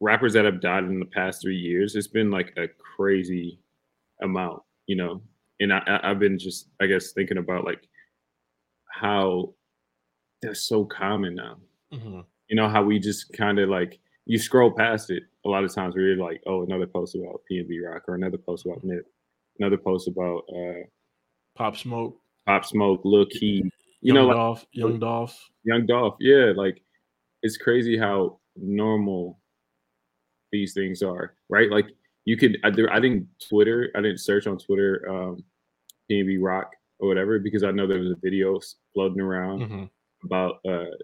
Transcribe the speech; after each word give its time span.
rappers 0.00 0.32
that 0.34 0.44
have 0.44 0.60
died 0.60 0.84
in 0.84 1.00
the 1.00 1.06
past 1.06 1.42
three 1.42 1.56
years, 1.56 1.96
it's 1.96 2.06
been 2.06 2.30
like 2.30 2.52
a 2.56 2.66
crazy 2.68 3.58
amount, 4.22 4.62
you 4.86 4.96
know. 4.96 5.22
And 5.60 5.72
I, 5.72 6.00
I've 6.02 6.20
been 6.20 6.38
just, 6.38 6.68
I 6.80 6.86
guess, 6.86 7.12
thinking 7.12 7.38
about 7.38 7.64
like 7.64 7.88
how 8.92 9.54
that's 10.42 10.62
so 10.62 10.84
common 10.84 11.34
now. 11.34 11.56
Mm-hmm. 11.92 12.20
You 12.48 12.56
know 12.56 12.68
how 12.68 12.82
we 12.82 12.98
just 12.98 13.32
kind 13.32 13.58
of 13.58 13.68
like 13.68 13.98
you 14.24 14.38
scroll 14.38 14.70
past 14.70 15.10
it 15.10 15.24
a 15.44 15.48
lot 15.48 15.64
of 15.64 15.74
times 15.74 15.94
where 15.94 16.04
you're 16.04 16.24
like, 16.24 16.42
oh, 16.46 16.62
another 16.62 16.86
post 16.86 17.14
about 17.14 17.40
PNB 17.50 17.78
Rock 17.84 18.02
or 18.08 18.14
another 18.14 18.38
post 18.38 18.66
about 18.66 18.84
Nip, 18.84 19.04
another 19.58 19.78
post 19.78 20.08
about 20.08 20.44
uh 20.54 20.84
Pop 21.56 21.76
Smoke, 21.76 22.16
Pop 22.46 22.64
Smoke, 22.64 23.00
Lil 23.04 23.26
Keed, 23.26 23.64
you 24.00 24.14
Young 24.14 24.28
know, 24.28 24.32
Dolph, 24.32 24.60
like, 24.60 24.68
Young 24.72 24.98
Dolph, 24.98 25.50
Young 25.64 25.86
Dolph, 25.86 26.16
yeah, 26.20 26.52
like 26.54 26.80
it's 27.42 27.56
crazy 27.56 27.96
how 27.98 28.38
normal 28.56 29.38
these 30.52 30.74
things 30.74 31.02
are, 31.02 31.34
right? 31.48 31.70
Like 31.70 31.86
you 32.24 32.36
could, 32.36 32.58
I, 32.64 32.68
I 32.68 33.00
didn't 33.00 33.26
Twitter, 33.48 33.90
I 33.96 34.00
didn't 34.00 34.20
search 34.20 34.46
on 34.46 34.58
Twitter, 34.58 35.06
um, 35.08 35.44
PNB 36.10 36.38
Rock 36.40 36.72
or 36.98 37.08
whatever 37.08 37.38
because 37.38 37.62
I 37.62 37.70
know 37.70 37.86
there 37.86 38.00
was 38.00 38.10
a 38.10 38.16
video 38.22 38.58
floating 38.94 39.20
around 39.20 39.60
mm-hmm. 39.60 39.84
about 40.24 40.56
uh 40.68 40.96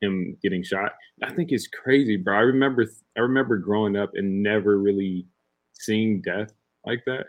him 0.00 0.36
getting 0.42 0.62
shot. 0.62 0.92
I 1.22 1.32
think 1.32 1.50
it's 1.50 1.68
crazy, 1.68 2.16
bro. 2.16 2.36
I 2.36 2.40
remember 2.40 2.86
I 3.16 3.20
remember 3.20 3.58
growing 3.58 3.96
up 3.96 4.10
and 4.14 4.42
never 4.42 4.78
really 4.78 5.26
seeing 5.72 6.20
death 6.22 6.52
like 6.86 7.02
that, 7.06 7.26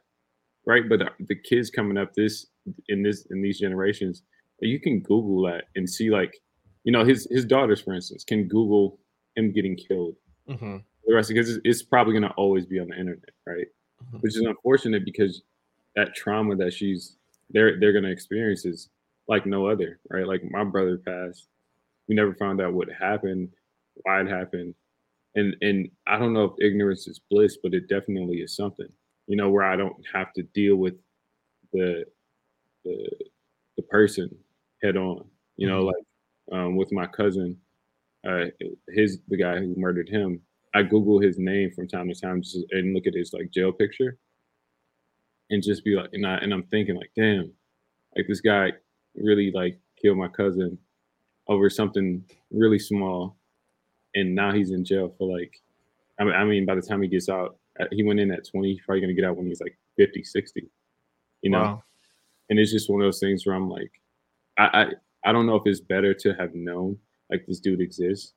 right? 0.65 0.87
But 0.87 0.99
the, 0.99 1.09
the 1.27 1.35
kids 1.35 1.69
coming 1.69 1.97
up 1.97 2.13
this 2.13 2.47
in 2.89 3.03
this 3.03 3.25
in 3.31 3.41
these 3.41 3.59
generations, 3.59 4.23
you 4.59 4.79
can 4.79 4.99
Google 4.99 5.43
that 5.43 5.65
and 5.75 5.89
see 5.89 6.09
like, 6.09 6.33
you 6.83 6.91
know, 6.91 7.05
his 7.05 7.27
his 7.31 7.45
daughters, 7.45 7.81
for 7.81 7.93
instance, 7.93 8.23
can 8.23 8.47
Google 8.47 8.99
him 9.35 9.51
getting 9.51 9.75
killed. 9.75 10.15
Mm-hmm. 10.49 10.77
The 11.05 11.13
rest 11.13 11.29
because 11.29 11.59
it's, 11.63 11.83
probably 11.83 12.13
going 12.13 12.23
to 12.23 12.35
always 12.35 12.65
be 12.65 12.79
on 12.79 12.87
the 12.87 12.99
internet, 12.99 13.29
right? 13.45 13.67
Mm-hmm. 14.03 14.17
Which 14.17 14.35
is 14.35 14.41
unfortunate 14.41 15.05
because 15.05 15.43
that 15.95 16.15
trauma 16.15 16.55
that 16.55 16.73
she's 16.73 17.17
they're 17.51 17.79
they're 17.79 17.91
going 17.91 18.03
to 18.03 18.11
experience 18.11 18.65
is 18.65 18.89
like 19.27 19.45
no 19.45 19.67
other, 19.67 19.99
right? 20.09 20.27
Like 20.27 20.43
my 20.49 20.63
brother 20.63 20.97
passed 20.97 21.47
we 22.07 22.15
never 22.15 22.33
found 22.33 22.61
out 22.61 22.73
what 22.73 22.87
happened, 22.91 23.49
why 23.95 24.21
it 24.21 24.27
happened. 24.27 24.73
And 25.35 25.55
and 25.61 25.89
I 26.07 26.17
don't 26.17 26.33
know 26.33 26.45
if 26.45 26.65
ignorance 26.65 27.07
is 27.07 27.19
bliss, 27.29 27.57
but 27.61 27.73
it 27.73 27.89
definitely 27.89 28.37
is 28.37 28.55
something. 28.55 28.87
You 29.27 29.35
know, 29.35 29.49
where 29.49 29.63
I 29.63 29.75
don't 29.75 29.95
have 30.13 30.31
to 30.33 30.43
deal 30.43 30.75
with 30.75 30.95
the 31.73 32.05
the 32.83 33.09
the 33.75 33.83
person 33.83 34.29
head 34.81 34.97
on. 34.97 35.25
You 35.57 35.67
know, 35.67 35.85
mm-hmm. 35.85 36.53
like 36.53 36.59
um, 36.59 36.75
with 36.75 36.91
my 36.91 37.05
cousin, 37.07 37.57
uh, 38.27 38.45
his 38.89 39.19
the 39.27 39.37
guy 39.37 39.57
who 39.57 39.75
murdered 39.75 40.09
him. 40.09 40.41
I 40.75 40.83
Google 40.83 41.21
his 41.21 41.39
name 41.39 41.71
from 41.71 41.87
time 41.87 42.09
to 42.09 42.19
time 42.19 42.41
just 42.41 42.57
and 42.71 42.93
look 42.93 43.07
at 43.07 43.13
his 43.13 43.31
like 43.31 43.49
jail 43.49 43.71
picture, 43.71 44.17
and 45.49 45.63
just 45.63 45.85
be 45.85 45.95
like, 45.95 46.09
and 46.11 46.27
I 46.27 46.35
and 46.35 46.53
I'm 46.53 46.63
thinking 46.63 46.95
like, 46.95 47.11
damn, 47.15 47.51
like 48.15 48.27
this 48.27 48.41
guy 48.41 48.73
really 49.15 49.51
like 49.51 49.79
killed 49.99 50.17
my 50.17 50.27
cousin 50.27 50.77
over 51.47 51.69
something 51.69 52.25
really 52.51 52.77
small, 52.77 53.37
and 54.15 54.35
now 54.35 54.51
he's 54.51 54.71
in 54.71 54.83
jail 54.83 55.15
for 55.17 55.33
like, 55.39 55.55
I 56.19 56.25
mean, 56.25 56.33
I 56.33 56.43
mean 56.43 56.65
by 56.65 56.75
the 56.75 56.81
time 56.81 57.01
he 57.01 57.07
gets 57.07 57.29
out, 57.29 57.57
uh, 57.79 57.85
he 57.91 58.03
went 58.03 58.19
in 58.19 58.31
at 58.31 58.45
20. 58.49 58.73
He's 58.73 58.81
probably 58.85 58.99
gonna 59.01 59.13
get 59.13 59.23
out 59.23 59.37
when 59.37 59.47
he's 59.47 59.61
like 59.61 59.77
50, 59.95 60.25
60. 60.25 60.69
You 61.41 61.51
know, 61.51 61.61
wow. 61.61 61.83
and 62.49 62.59
it's 62.59 62.71
just 62.71 62.89
one 62.89 63.01
of 63.01 63.05
those 63.05 63.19
things 63.19 63.45
where 63.45 63.55
I'm 63.55 63.69
like, 63.69 63.91
I, 64.57 64.63
I 64.63 64.85
I 65.29 65.31
don't 65.31 65.45
know 65.45 65.55
if 65.55 65.63
it's 65.65 65.79
better 65.79 66.13
to 66.13 66.33
have 66.33 66.53
known 66.53 66.97
like 67.31 67.45
this 67.47 67.61
dude 67.61 67.79
exists, 67.79 68.33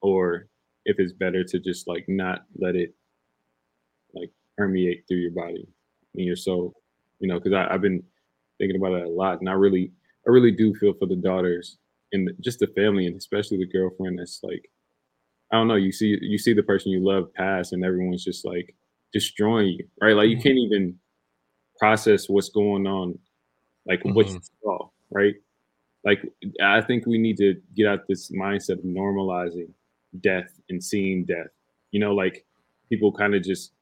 or 0.00 0.48
if 0.86 0.98
it's 0.98 1.12
better 1.12 1.44
to 1.44 1.58
just 1.58 1.86
like 1.86 2.04
not 2.08 2.44
let 2.56 2.74
it 2.76 2.94
like 4.14 4.30
permeate 4.56 5.04
through 5.06 5.18
your 5.18 5.32
body 5.32 5.68
and 6.14 6.24
your 6.24 6.36
soul. 6.36 6.74
You 7.20 7.28
know, 7.28 7.38
because 7.38 7.52
I've 7.52 7.80
been 7.80 8.02
thinking 8.58 8.76
about 8.76 8.92
it 8.94 9.06
a 9.06 9.10
lot, 9.10 9.40
and 9.40 9.48
I 9.48 9.52
really 9.52 9.92
I 10.26 10.30
really 10.30 10.52
do 10.52 10.74
feel 10.74 10.94
for 10.94 11.06
the 11.06 11.16
daughters 11.16 11.78
and 12.12 12.30
just 12.40 12.60
the 12.60 12.68
family 12.68 13.06
and 13.06 13.16
especially 13.16 13.58
the 13.58 13.66
girlfriend 13.66 14.18
that's 14.18 14.40
like 14.42 14.70
I 15.52 15.56
don't 15.56 15.68
know, 15.68 15.76
you 15.76 15.92
see 15.92 16.16
you 16.20 16.38
see 16.38 16.52
the 16.52 16.62
person 16.62 16.92
you 16.92 17.04
love 17.04 17.32
pass 17.34 17.72
and 17.72 17.84
everyone's 17.84 18.24
just 18.24 18.44
like 18.44 18.74
destroying 19.12 19.68
you, 19.68 19.86
right? 20.00 20.14
Like 20.14 20.28
you 20.28 20.36
mm-hmm. 20.36 20.42
can't 20.42 20.58
even 20.58 20.98
process 21.78 22.28
what's 22.28 22.48
going 22.48 22.86
on, 22.86 23.18
like 23.86 24.00
mm-hmm. 24.00 24.14
what 24.14 24.28
you 24.28 24.40
saw, 24.62 24.88
right? 25.10 25.34
Like 26.04 26.22
I 26.62 26.80
think 26.80 27.06
we 27.06 27.18
need 27.18 27.36
to 27.38 27.54
get 27.74 27.86
out 27.86 28.06
this 28.08 28.30
mindset 28.30 28.78
of 28.78 28.84
normalizing 28.84 29.70
death 30.20 30.60
and 30.68 30.82
seeing 30.82 31.24
death. 31.24 31.48
You 31.90 32.00
know, 32.00 32.14
like 32.14 32.44
people 32.88 33.12
kind 33.12 33.34
of 33.34 33.42
just 33.42 33.72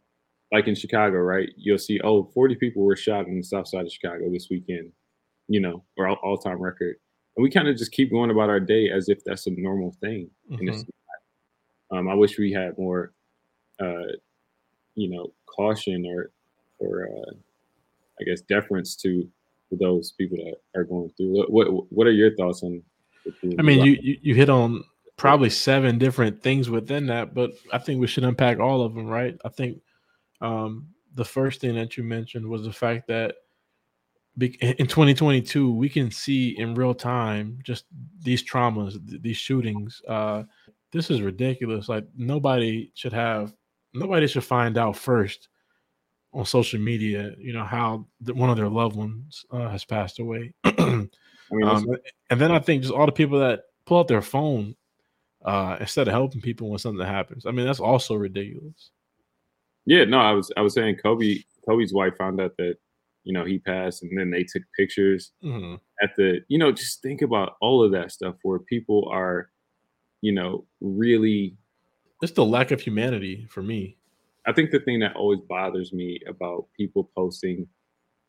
like 0.53 0.69
in 0.69 0.75
Chicago, 0.75 1.19
right? 1.19 1.49
You'll 1.57 1.79
see, 1.79 2.01
oh, 2.05 2.31
40 2.35 2.55
people 2.57 2.83
were 2.83 2.97
shot 2.97 3.27
in 3.27 3.39
the 3.39 3.43
south 3.43 3.69
side 3.69 3.87
of 3.87 3.93
Chicago 3.93 4.31
this 4.31 4.49
weekend, 4.51 4.93
you 5.49 5.61
know, 5.61 5.83
or 5.97 6.09
all 6.09 6.39
time 6.39 6.61
record 6.61 6.97
and 7.37 7.43
we 7.43 7.51
kind 7.51 7.69
of 7.69 7.77
just 7.77 7.93
keep 7.93 8.11
going 8.11 8.31
about 8.31 8.49
our 8.49 8.61
day 8.61 8.91
as 8.91 9.09
if 9.09 9.25
that's 9.25 9.47
a 9.47 9.51
normal 9.51 9.93
thing. 10.01 10.31
Mm-hmm. 10.51 11.97
Um, 11.97 12.09
I 12.09 12.15
wish 12.15 12.39
we 12.39 12.53
had 12.53 12.77
more, 12.79 13.13
uh, 13.81 14.13
you 14.95 15.11
know, 15.11 15.33
caution 15.47 16.07
or, 16.07 16.31
or 16.79 17.09
uh, 17.09 17.33
I 18.21 18.25
guess 18.25 18.41
deference 18.43 18.97
to, 18.97 19.29
those 19.81 20.13
people 20.13 20.37
that 20.37 20.55
are 20.79 20.85
going 20.85 21.11
through. 21.17 21.45
What 21.49 21.93
what, 21.93 22.07
are 22.07 22.13
your 22.13 22.37
thoughts 22.37 22.63
on? 22.63 22.81
I 23.59 23.63
mean, 23.63 23.85
you, 23.85 23.99
you 24.01 24.19
you 24.23 24.35
hit 24.37 24.49
on 24.49 24.85
probably 25.17 25.51
seven 25.51 25.99
different 25.99 26.43
things 26.43 26.69
within 26.69 27.07
that, 27.07 27.35
but 27.35 27.53
I 27.73 27.79
think 27.79 28.01
we 28.01 28.07
should 28.07 28.25
unpack 28.25 28.59
all 28.59 28.83
of 28.83 28.95
them, 28.95 29.07
right? 29.07 29.37
I 29.45 29.49
think 29.49 29.81
um, 30.41 30.89
the 31.15 31.25
first 31.25 31.61
thing 31.61 31.75
that 31.77 31.97
you 31.97 32.05
mentioned 32.05 32.47
was 32.47 32.65
the 32.65 32.73
fact 32.73 33.09
that 33.09 33.37
in 34.41 34.87
2022 34.87 35.73
we 35.73 35.89
can 35.89 36.11
see 36.11 36.59
in 36.59 36.75
real 36.75 36.95
time 36.95 37.59
just 37.63 37.85
these 38.21 38.43
traumas 38.43 38.99
these 39.23 39.37
shootings 39.37 40.03
uh 40.09 40.43
this 40.91 41.09
is 41.09 41.23
ridiculous 41.23 41.89
like 41.89 42.05
nobody 42.17 42.91
should 42.95 43.13
have 43.13 43.55
nobody 43.93 44.27
should 44.27 44.43
find 44.43 44.77
out 44.77 44.97
first 44.97 45.49
on 46.33 46.45
social 46.45 46.81
media 46.81 47.33
you 47.39 47.53
know 47.53 47.63
how 47.65 48.05
the, 48.21 48.35
one 48.35 48.51
of 48.51 48.57
their 48.57 48.69
loved 48.69 48.97
ones 48.97 49.45
uh, 49.53 49.69
has 49.69 49.85
passed 49.85 50.19
away 50.19 50.53
I 50.65 51.07
mean, 51.53 51.69
um, 51.69 51.87
and 52.29 52.41
then 52.41 52.51
i 52.51 52.59
think 52.59 52.83
just 52.83 52.93
all 52.93 53.07
the 53.07 53.13
people 53.13 53.39
that 53.39 53.61
pull 53.87 54.01
out 54.01 54.09
their 54.09 54.23
phone 54.23 54.75
uh 55.45 55.77
instead 55.81 56.09
of 56.09 56.15
helping 56.15 56.41
people 56.41 56.69
when 56.71 56.79
something 56.79 57.07
happens 57.07 57.47
i 57.47 57.51
mean 57.51 57.67
that's 57.67 57.81
also 57.81 58.15
ridiculous 58.15 58.91
yeah 59.87 60.05
no 60.05 60.19
i 60.19 60.33
was 60.33 60.51
i 60.57 60.61
was 60.61 60.75
saying 60.75 60.97
kobe 60.97 61.39
kobe's 61.69 61.93
wife 61.93 62.17
found 62.17 62.41
out 62.41 62.57
that 62.57 62.77
you 63.25 63.33
know, 63.33 63.45
he 63.45 63.59
passed, 63.59 64.03
and 64.03 64.17
then 64.17 64.31
they 64.31 64.45
took 64.45 64.63
pictures 64.77 65.33
mm-hmm. 65.43 65.77
at 66.03 66.15
the, 66.17 66.41
you 66.49 66.59
know, 66.59 66.71
just 66.71 67.03
think 67.03 67.23
about 67.23 67.57
all 67.61 67.83
of 67.83 67.91
that 67.93 68.13
stuff 68.13 68.37
where 68.43 68.59
people 68.59 69.09
are, 69.11 69.51
you 70.21 70.33
know, 70.33 70.67
really. 70.81 71.57
It's 72.23 72.33
the 72.33 72.45
lack 72.45 72.71
of 72.71 72.81
humanity 72.81 73.47
for 73.51 73.63
me. 73.63 73.97
I 74.47 74.53
think 74.53 74.71
the 74.71 74.79
thing 74.79 75.01
that 75.01 75.17
always 75.17 75.41
bothers 75.41 75.93
me 75.93 76.21
about 76.29 76.67
people 76.77 77.11
posting, 77.17 77.67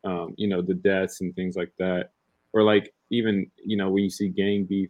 um, 0.06 0.34
you 0.38 0.48
know, 0.48 0.62
the 0.62 0.74
deaths 0.74 1.20
and 1.20 1.36
things 1.36 1.58
like 1.58 1.74
that, 1.78 2.12
or 2.54 2.64
like 2.64 2.94
even, 3.12 3.52
you 3.64 3.76
know, 3.76 3.90
when 3.90 4.04
you 4.04 4.10
see 4.10 4.30
gang 4.30 4.64
beef, 4.64 4.90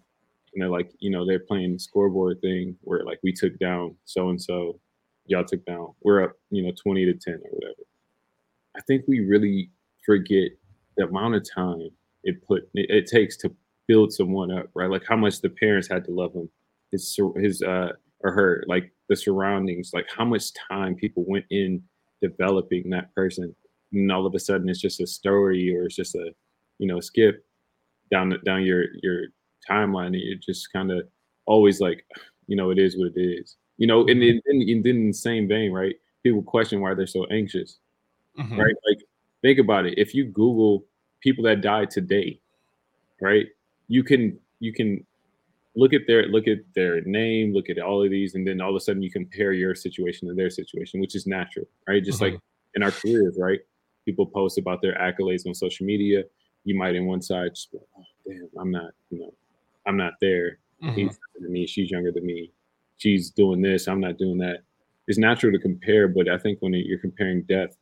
you 0.55 0.63
know, 0.63 0.71
like, 0.71 0.91
you 0.99 1.09
know, 1.09 1.25
they're 1.25 1.39
playing 1.39 1.73
the 1.73 1.79
scoreboard 1.79 2.39
thing 2.41 2.77
where 2.81 3.03
like 3.03 3.19
we 3.23 3.33
took 3.33 3.57
down 3.59 3.95
so 4.05 4.29
and 4.29 4.41
so, 4.41 4.79
y'all 5.25 5.43
took 5.43 5.65
down, 5.65 5.89
we're 6.01 6.23
up, 6.23 6.33
you 6.49 6.63
know, 6.63 6.71
20 6.81 7.05
to 7.05 7.13
10 7.13 7.33
or 7.33 7.49
whatever. 7.51 7.83
I 8.75 8.81
think 8.87 9.03
we 9.07 9.19
really 9.19 9.71
forget 10.05 10.51
the 10.97 11.07
amount 11.07 11.35
of 11.35 11.43
time 11.53 11.89
it 12.23 12.41
put 12.47 12.69
it, 12.73 12.89
it 12.89 13.07
takes 13.07 13.37
to 13.37 13.53
build 13.87 14.13
someone 14.13 14.51
up, 14.51 14.67
right? 14.73 14.89
Like 14.89 15.03
how 15.07 15.15
much 15.17 15.41
the 15.41 15.49
parents 15.49 15.87
had 15.89 16.05
to 16.05 16.11
love 16.11 16.33
him, 16.33 16.49
his 16.91 17.19
his 17.35 17.61
uh 17.61 17.89
or 18.21 18.31
her, 18.31 18.63
like 18.67 18.91
the 19.09 19.15
surroundings, 19.15 19.91
like 19.93 20.07
how 20.15 20.25
much 20.25 20.51
time 20.69 20.95
people 20.95 21.25
went 21.27 21.45
in 21.49 21.83
developing 22.21 22.89
that 22.89 23.13
person, 23.13 23.55
and 23.91 24.11
all 24.11 24.25
of 24.25 24.33
a 24.35 24.39
sudden 24.39 24.69
it's 24.69 24.81
just 24.81 25.01
a 25.01 25.07
story 25.07 25.75
or 25.75 25.85
it's 25.85 25.95
just 25.95 26.15
a 26.15 26.31
you 26.79 26.87
know 26.87 26.99
skip 26.99 27.45
down 28.11 28.33
down 28.45 28.63
your 28.63 28.85
your 29.03 29.25
timeline. 29.69 30.07
And 30.07 30.15
you're 30.15 30.37
just 30.37 30.71
kind 30.71 30.91
of 30.91 31.07
always 31.45 31.79
like, 31.79 32.05
you 32.47 32.55
know, 32.55 32.69
it 32.69 32.79
is 32.79 32.97
what 32.97 33.11
it 33.15 33.19
is, 33.19 33.55
you 33.77 33.87
know. 33.87 34.01
And 34.01 34.21
then, 34.21 34.41
and 34.45 34.83
then 34.83 34.95
in 34.95 35.07
the 35.07 35.13
same 35.13 35.47
vein, 35.47 35.71
right? 35.71 35.95
People 36.23 36.41
question 36.41 36.81
why 36.81 36.93
they're 36.93 37.07
so 37.07 37.25
anxious, 37.25 37.79
mm-hmm. 38.37 38.59
right? 38.59 38.75
Like 38.87 39.01
think 39.41 39.59
about 39.59 39.85
it. 39.85 39.97
If 39.97 40.15
you 40.15 40.25
Google 40.25 40.85
people 41.21 41.43
that 41.45 41.61
died 41.61 41.89
today, 41.91 42.39
right? 43.21 43.47
You 43.87 44.03
can 44.03 44.39
you 44.59 44.73
can 44.73 45.05
look 45.75 45.93
at 45.93 46.01
their 46.07 46.27
look 46.27 46.47
at 46.47 46.59
their 46.73 47.01
name, 47.01 47.53
look 47.53 47.69
at 47.69 47.79
all 47.79 48.03
of 48.03 48.09
these, 48.09 48.35
and 48.35 48.47
then 48.47 48.61
all 48.61 48.69
of 48.69 48.75
a 48.75 48.79
sudden 48.79 49.01
you 49.01 49.11
compare 49.11 49.51
your 49.53 49.75
situation 49.75 50.27
to 50.27 50.33
their 50.33 50.49
situation, 50.49 50.99
which 50.99 51.15
is 51.15 51.27
natural, 51.27 51.65
right? 51.87 52.03
Just 52.03 52.21
mm-hmm. 52.21 52.35
like 52.35 52.41
in 52.75 52.83
our 52.83 52.91
careers, 52.91 53.37
right? 53.39 53.59
People 54.05 54.25
post 54.25 54.57
about 54.57 54.81
their 54.81 54.95
accolades 54.95 55.45
on 55.47 55.53
social 55.53 55.85
media. 55.85 56.23
You 56.63 56.75
might 56.75 56.95
in 56.95 57.05
one 57.05 57.21
side 57.21 57.55
just 57.55 57.71
be 57.71 57.77
oh 57.77 58.03
damn, 58.27 58.49
I'm 58.59 58.71
not, 58.71 58.91
you 59.09 59.19
know, 59.19 59.33
I'm 59.85 59.97
not 59.97 60.13
there. 60.21 60.59
Mm-hmm. 60.83 60.95
He's 60.95 61.17
younger 61.17 61.39
than 61.41 61.51
me, 61.51 61.67
she's 61.67 61.91
younger 61.91 62.11
than 62.11 62.25
me. 62.25 62.51
she's 62.97 63.29
doing 63.29 63.61
this, 63.61 63.87
I'm 63.87 63.99
not 63.99 64.17
doing 64.17 64.37
that. 64.39 64.59
It's 65.07 65.17
natural 65.17 65.51
to 65.51 65.59
compare, 65.59 66.07
but 66.07 66.27
I 66.27 66.37
think 66.37 66.59
when 66.61 66.73
you're 66.73 66.99
comparing 66.99 67.43
death, 67.43 67.77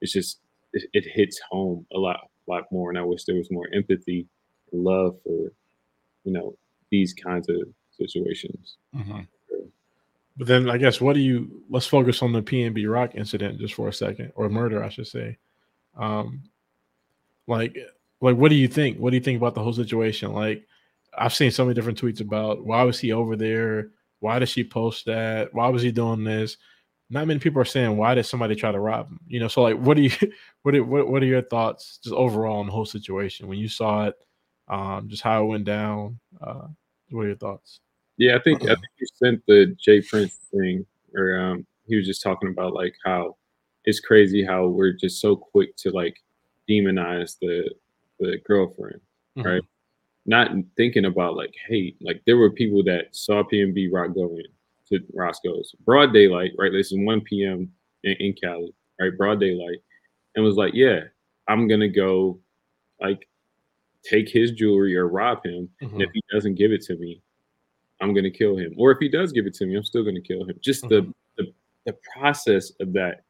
it's 0.00 0.12
just 0.12 0.40
it, 0.72 0.84
it 0.92 1.04
hits 1.06 1.38
home 1.50 1.86
a 1.94 1.98
lot, 1.98 2.30
lot 2.46 2.64
more. 2.72 2.88
And 2.88 2.98
I 2.98 3.02
wish 3.02 3.24
there 3.24 3.36
was 3.36 3.50
more 3.50 3.68
empathy, 3.74 4.26
and 4.72 4.82
love 4.84 5.16
for, 5.22 5.52
you 6.24 6.32
know, 6.32 6.56
these 6.90 7.12
kinds 7.12 7.48
of 7.48 7.56
situations. 7.90 8.76
Mm-hmm. 8.94 9.20
But 10.38 10.46
then 10.46 10.70
I 10.70 10.78
guess 10.78 11.00
what 11.00 11.12
do 11.12 11.20
you 11.20 11.62
let's 11.68 11.86
focus 11.86 12.22
on 12.22 12.32
the 12.32 12.42
PNB 12.42 12.90
Rock 12.90 13.14
incident 13.14 13.58
just 13.58 13.74
for 13.74 13.88
a 13.88 13.92
second, 13.92 14.32
or 14.34 14.48
murder, 14.48 14.82
I 14.82 14.88
should 14.88 15.06
say. 15.06 15.36
Um 15.96 16.42
like 17.46 17.76
like 18.22 18.36
what 18.36 18.48
do 18.48 18.54
you 18.54 18.68
think? 18.68 18.98
What 18.98 19.10
do 19.10 19.16
you 19.16 19.22
think 19.22 19.36
about 19.36 19.54
the 19.54 19.62
whole 19.62 19.74
situation? 19.74 20.32
Like 20.32 20.66
I've 21.16 21.34
seen 21.34 21.50
so 21.50 21.64
many 21.64 21.74
different 21.74 22.00
tweets 22.00 22.20
about 22.20 22.64
why 22.64 22.82
was 22.82 22.98
he 22.98 23.12
over 23.12 23.36
there? 23.36 23.90
Why 24.20 24.38
did 24.38 24.48
she 24.48 24.64
post 24.64 25.06
that? 25.06 25.52
Why 25.52 25.68
was 25.68 25.82
he 25.82 25.92
doing 25.92 26.24
this? 26.24 26.56
Not 27.10 27.26
many 27.26 27.40
people 27.40 27.60
are 27.60 27.66
saying 27.66 27.96
why 27.96 28.14
did 28.14 28.24
somebody 28.24 28.54
try 28.54 28.72
to 28.72 28.80
rob 28.80 29.08
him? 29.08 29.20
You 29.26 29.40
know, 29.40 29.48
so 29.48 29.62
like 29.62 29.76
what 29.76 29.96
do 29.96 30.02
you 30.02 30.10
what 30.62 30.74
are, 30.74 30.84
what, 30.84 31.08
what 31.08 31.22
are 31.22 31.26
your 31.26 31.42
thoughts 31.42 31.98
just 32.02 32.14
overall 32.14 32.60
on 32.60 32.66
the 32.66 32.72
whole 32.72 32.86
situation 32.86 33.48
when 33.48 33.58
you 33.58 33.68
saw 33.68 34.06
it? 34.06 34.14
Um, 34.68 35.08
just 35.08 35.22
how 35.22 35.42
it 35.42 35.46
went 35.46 35.64
down. 35.64 36.18
Uh, 36.40 36.68
what 37.10 37.22
are 37.22 37.28
your 37.28 37.36
thoughts? 37.36 37.80
Yeah, 38.16 38.36
I 38.36 38.40
think 38.40 38.62
I 38.62 38.74
think 38.74 38.86
you 38.98 39.06
sent 39.14 39.42
the 39.46 39.76
J. 39.78 40.00
Prince 40.00 40.38
thing, 40.52 40.86
or 41.14 41.38
um, 41.38 41.66
he 41.86 41.96
was 41.96 42.06
just 42.06 42.22
talking 42.22 42.50
about 42.50 42.72
like 42.72 42.94
how 43.04 43.36
it's 43.84 44.00
crazy 44.00 44.44
how 44.44 44.66
we're 44.66 44.92
just 44.92 45.20
so 45.20 45.34
quick 45.34 45.76
to 45.76 45.90
like 45.90 46.16
demonize 46.70 47.36
the 47.40 47.68
the 48.20 48.38
girlfriend, 48.46 49.00
mm-hmm. 49.36 49.48
right? 49.48 49.62
Not 50.24 50.50
thinking 50.76 51.06
about 51.06 51.36
like, 51.36 51.52
hey, 51.68 51.94
like 52.00 52.22
there 52.26 52.36
were 52.36 52.50
people 52.50 52.84
that 52.84 53.06
saw 53.10 53.42
PNB 53.42 53.88
Rock 53.92 54.14
going 54.14 54.42
to 54.88 55.00
Roscoe's 55.14 55.74
broad 55.84 56.12
daylight, 56.12 56.52
right? 56.58 56.70
This 56.70 56.92
is 56.92 56.98
1 56.98 57.22
p.m. 57.22 57.70
In, 58.04 58.16
in 58.20 58.34
Cali, 58.34 58.72
right? 59.00 59.16
Broad 59.16 59.40
daylight, 59.40 59.78
and 60.34 60.44
was 60.44 60.56
like, 60.56 60.74
yeah, 60.74 61.00
I'm 61.48 61.66
gonna 61.66 61.88
go, 61.88 62.38
like, 63.00 63.28
take 64.04 64.28
his 64.28 64.52
jewelry 64.52 64.96
or 64.96 65.08
rob 65.08 65.44
him, 65.44 65.68
mm-hmm. 65.82 65.94
and 65.94 66.02
if 66.02 66.10
he 66.12 66.22
doesn't 66.32 66.54
give 66.54 66.72
it 66.72 66.82
to 66.82 66.96
me, 66.96 67.20
I'm 68.00 68.14
gonna 68.14 68.30
kill 68.30 68.56
him. 68.56 68.74
Or 68.76 68.92
if 68.92 68.98
he 69.00 69.08
does 69.08 69.32
give 69.32 69.46
it 69.46 69.54
to 69.54 69.66
me, 69.66 69.76
I'm 69.76 69.84
still 69.84 70.04
gonna 70.04 70.20
kill 70.20 70.44
him. 70.44 70.56
Just 70.60 70.84
mm-hmm. 70.84 71.10
the, 71.36 71.42
the 71.44 71.52
the 71.86 71.98
process 72.14 72.72
of 72.80 72.92
that, 72.92 73.22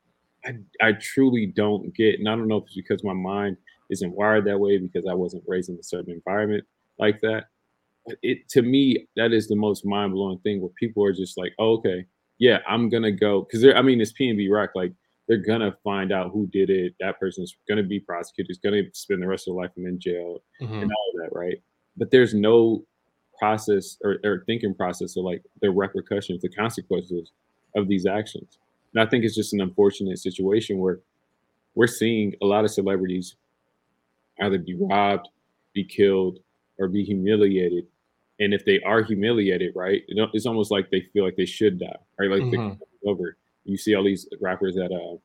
I 0.45 0.56
I 0.81 0.93
truly 0.93 1.47
don't 1.47 1.95
get, 1.95 2.19
and 2.19 2.29
I 2.29 2.37
don't 2.37 2.49
know 2.49 2.59
if 2.59 2.65
it's 2.65 2.75
because 2.75 3.05
my 3.05 3.15
mind 3.15 3.56
isn't 3.91 4.15
wired 4.15 4.47
that 4.47 4.59
way 4.59 4.79
because 4.79 5.06
I 5.06 5.15
wasn't 5.15 5.45
raised 5.47 5.69
in 5.69 5.77
a 5.77 5.83
certain 5.83 6.12
environment 6.12 6.65
like 6.99 7.21
that. 7.21 7.44
It 8.23 8.49
to 8.50 8.62
me, 8.62 9.06
that 9.17 9.33
is 9.33 9.49
the 9.49 9.56
most 9.56 9.85
mind 9.87 10.12
blowing 10.12 10.39
thing 10.39 10.61
where 10.61 10.71
people 10.71 11.05
are 11.05 11.12
just 11.12 11.39
like, 11.39 11.53
oh, 11.59 11.75
okay, 11.75 12.05
yeah, 12.39 12.59
I'm 12.69 12.89
gonna 12.89 13.12
go 13.12 13.43
because 13.43 13.65
I 13.65 13.83
mean 13.83 14.00
it's 14.00 14.12
PNB 14.12 14.50
Rock, 14.50 14.71
like 14.75 14.93
they're 15.29 15.39
gonna 15.39 15.77
find 15.85 16.12
out 16.12 16.33
who 16.33 16.47
did 16.49 16.71
it. 16.71 16.94
That 16.99 17.21
person's 17.21 17.56
gonna 17.69 17.85
be 17.85 18.00
prosecuted, 18.00 18.50
is 18.50 18.59
gonna 18.59 18.83
spend 18.93 19.23
the 19.23 19.29
rest 19.29 19.47
of 19.47 19.55
their 19.55 19.62
life 19.62 19.71
in 19.77 20.00
jail 20.00 20.43
mm-hmm. 20.61 20.75
and 20.75 20.91
all 20.91 21.11
of 21.15 21.21
that, 21.23 21.37
right? 21.37 21.62
But 21.97 22.11
there's 22.11 22.35
no 22.35 22.85
process 23.38 23.97
or, 24.03 24.19
or 24.25 24.45
thinking 24.47 24.75
process 24.75 25.17
of 25.17 25.25
like 25.25 25.43
the 25.61 25.71
repercussions, 25.71 26.43
the 26.43 26.49
consequences 26.49 27.33
of 27.77 27.88
these 27.88 28.06
actions. 28.06 28.59
And 28.95 29.03
I 29.03 29.06
think 29.09 29.25
it's 29.25 29.35
just 29.35 29.53
an 29.53 29.61
unfortunate 29.61 30.19
situation 30.19 30.79
where 30.79 31.00
we're 31.75 31.87
seeing 31.87 32.35
a 32.43 32.47
lot 32.47 32.65
of 32.65 32.71
celebrities 32.71 33.37
either 34.41 34.59
be 34.59 34.75
robbed, 34.75 35.29
be 35.73 35.85
killed, 35.85 36.38
or 36.82 36.88
be 36.88 37.05
humiliated. 37.05 37.87
And 38.40 38.52
if 38.52 38.64
they 38.64 38.81
are 38.81 39.02
humiliated, 39.02 39.73
right, 39.76 40.02
it's 40.08 40.46
almost 40.46 40.70
like 40.73 40.90
they 40.90 41.06
feel 41.12 41.25
like 41.25 41.37
they 41.37 41.46
should 41.46 41.79
die, 41.79 41.96
right? 42.19 42.31
Like 42.31 42.43
mm-hmm. 42.43 43.08
over. 43.08 43.37
You 43.64 43.76
see 43.76 43.94
all 43.94 44.02
these 44.02 44.29
rappers 44.40 44.75
that, 44.75 44.90
uh, 44.90 45.17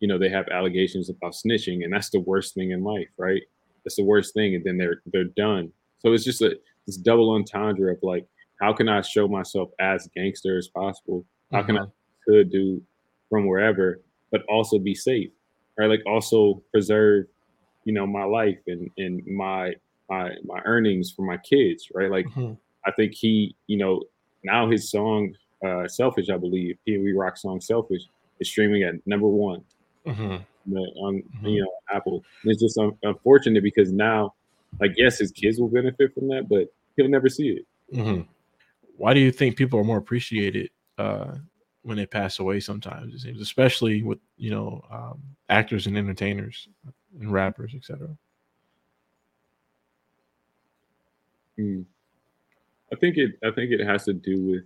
you 0.00 0.08
know, 0.08 0.18
they 0.18 0.28
have 0.28 0.46
allegations 0.48 1.08
about 1.08 1.32
snitching, 1.32 1.84
and 1.84 1.92
that's 1.92 2.10
the 2.10 2.20
worst 2.20 2.54
thing 2.54 2.72
in 2.72 2.84
life, 2.84 3.08
right? 3.16 3.42
That's 3.82 3.96
the 3.96 4.04
worst 4.04 4.34
thing, 4.34 4.54
and 4.54 4.64
then 4.64 4.76
they're 4.76 5.00
they're 5.06 5.24
done. 5.24 5.72
So 6.00 6.12
it's 6.12 6.24
just 6.24 6.42
a 6.42 6.58
this 6.86 6.98
double 6.98 7.30
entendre 7.30 7.92
of 7.92 7.98
like, 8.02 8.26
how 8.60 8.74
can 8.74 8.88
I 8.88 9.00
show 9.00 9.26
myself 9.26 9.70
as 9.80 10.08
gangster 10.14 10.58
as 10.58 10.68
possible? 10.68 11.24
How 11.50 11.60
mm-hmm. 11.60 11.66
can 11.66 11.78
I 11.78 11.80
mm-hmm. 11.82 12.30
could 12.30 12.50
do 12.50 12.82
from 13.30 13.46
wherever, 13.46 14.02
but 14.30 14.42
also 14.50 14.78
be 14.78 14.94
safe, 14.94 15.30
right? 15.78 15.88
Like 15.88 16.02
also 16.06 16.62
preserve, 16.72 17.24
you 17.84 17.94
know, 17.94 18.06
my 18.06 18.24
life 18.24 18.58
and 18.66 18.90
and 18.98 19.26
my 19.26 19.74
my 20.08 20.30
my 20.44 20.60
earnings 20.64 21.10
for 21.10 21.22
my 21.22 21.36
kids, 21.38 21.88
right? 21.94 22.10
Like 22.10 22.26
mm-hmm. 22.26 22.52
I 22.84 22.90
think 22.92 23.14
he, 23.14 23.54
you 23.66 23.76
know, 23.76 24.02
now 24.44 24.70
his 24.70 24.90
song 24.90 25.34
uh 25.64 25.88
Selfish, 25.88 26.30
I 26.30 26.36
believe, 26.36 26.78
PNB 26.86 27.12
Rock 27.16 27.36
song 27.36 27.60
Selfish 27.60 28.02
is 28.40 28.48
streaming 28.48 28.82
at 28.82 28.94
number 29.06 29.28
one 29.28 29.62
mm-hmm. 30.06 30.72
on 30.74 31.22
mm-hmm. 31.22 31.46
you 31.46 31.62
know 31.62 31.70
Apple. 31.92 32.24
It's 32.44 32.62
just 32.62 32.78
un- 32.78 32.96
unfortunate 33.02 33.62
because 33.62 33.92
now, 33.92 34.34
like, 34.80 34.92
yes, 34.96 35.18
his 35.18 35.30
kids 35.32 35.58
will 35.58 35.68
benefit 35.68 36.14
from 36.14 36.28
that, 36.28 36.48
but 36.48 36.72
he'll 36.96 37.08
never 37.08 37.28
see 37.28 37.48
it. 37.48 37.66
Mm-hmm. 37.94 38.22
Why 38.96 39.14
do 39.14 39.20
you 39.20 39.30
think 39.30 39.56
people 39.56 39.78
are 39.78 39.84
more 39.84 39.98
appreciated 39.98 40.70
uh, 40.98 41.34
when 41.82 41.96
they 41.96 42.06
pass 42.06 42.38
away? 42.38 42.60
Sometimes 42.60 43.14
it 43.14 43.20
seems, 43.20 43.40
especially 43.40 44.02
with 44.02 44.18
you 44.36 44.50
know 44.50 44.82
um, 44.90 45.22
actors 45.48 45.86
and 45.86 45.96
entertainers 45.96 46.68
and 47.20 47.32
rappers, 47.32 47.74
etc. 47.74 48.08
Mm. 51.58 51.84
I 52.92 52.96
think 52.96 53.16
it. 53.16 53.32
I 53.44 53.50
think 53.50 53.72
it 53.72 53.84
has 53.84 54.04
to 54.04 54.12
do 54.12 54.42
with 54.42 54.64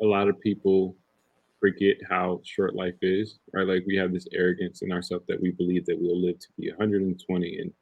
a 0.00 0.04
lot 0.04 0.28
of 0.28 0.40
people 0.40 0.96
forget 1.60 1.96
how 2.08 2.40
short 2.44 2.74
life 2.74 2.94
is, 3.00 3.38
right? 3.52 3.66
Like 3.66 3.84
we 3.86 3.96
have 3.96 4.12
this 4.12 4.28
arrogance 4.32 4.82
in 4.82 4.92
ourselves 4.92 5.24
that 5.28 5.40
we 5.40 5.50
believe 5.50 5.86
that 5.86 5.98
we'll 5.98 6.20
live 6.20 6.38
to 6.38 6.48
be 6.58 6.70
120, 6.70 7.58
and 7.58 7.72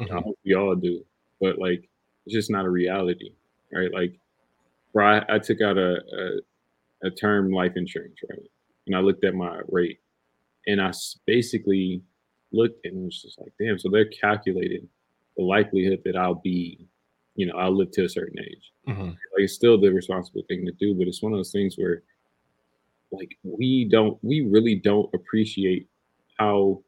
mm-hmm. 0.00 0.16
I 0.16 0.20
hope 0.20 0.38
we 0.44 0.54
all 0.54 0.74
do. 0.74 1.04
But 1.40 1.58
like, 1.58 1.88
it's 2.24 2.34
just 2.34 2.50
not 2.50 2.64
a 2.64 2.70
reality, 2.70 3.32
right? 3.72 3.92
Like, 3.92 4.18
bro, 4.92 5.18
I, 5.18 5.34
I 5.34 5.38
took 5.38 5.60
out 5.60 5.76
a, 5.76 5.96
a, 7.02 7.08
a 7.08 7.10
term 7.10 7.50
life 7.50 7.72
insurance, 7.76 8.16
right? 8.30 8.48
And 8.86 8.96
I 8.96 9.00
looked 9.00 9.24
at 9.24 9.34
my 9.34 9.60
rate, 9.68 9.98
and 10.66 10.80
I 10.80 10.92
basically 11.26 12.02
looked 12.52 12.86
and 12.86 13.06
was 13.06 13.22
just 13.22 13.40
like, 13.40 13.52
damn. 13.58 13.78
So 13.78 13.88
they're 13.90 14.04
calculating 14.06 14.88
the 15.36 15.42
likelihood 15.42 16.02
that 16.04 16.16
I'll 16.16 16.34
be, 16.34 16.86
you 17.34 17.46
know, 17.46 17.56
I'll 17.56 17.76
live 17.76 17.90
to 17.92 18.04
a 18.04 18.08
certain 18.08 18.38
age. 18.40 18.72
Mm-hmm. 18.88 19.08
Like 19.08 19.16
it's 19.38 19.54
still 19.54 19.80
the 19.80 19.92
responsible 19.92 20.42
thing 20.48 20.66
to 20.66 20.72
do, 20.72 20.94
but 20.94 21.08
it's 21.08 21.22
one 21.22 21.32
of 21.32 21.38
those 21.38 21.52
things 21.52 21.76
where 21.76 22.02
like 23.12 23.36
we 23.42 23.84
don't 23.84 24.18
we 24.22 24.40
really 24.40 24.74
don't 24.74 25.12
appreciate 25.14 25.86
how 26.38 26.82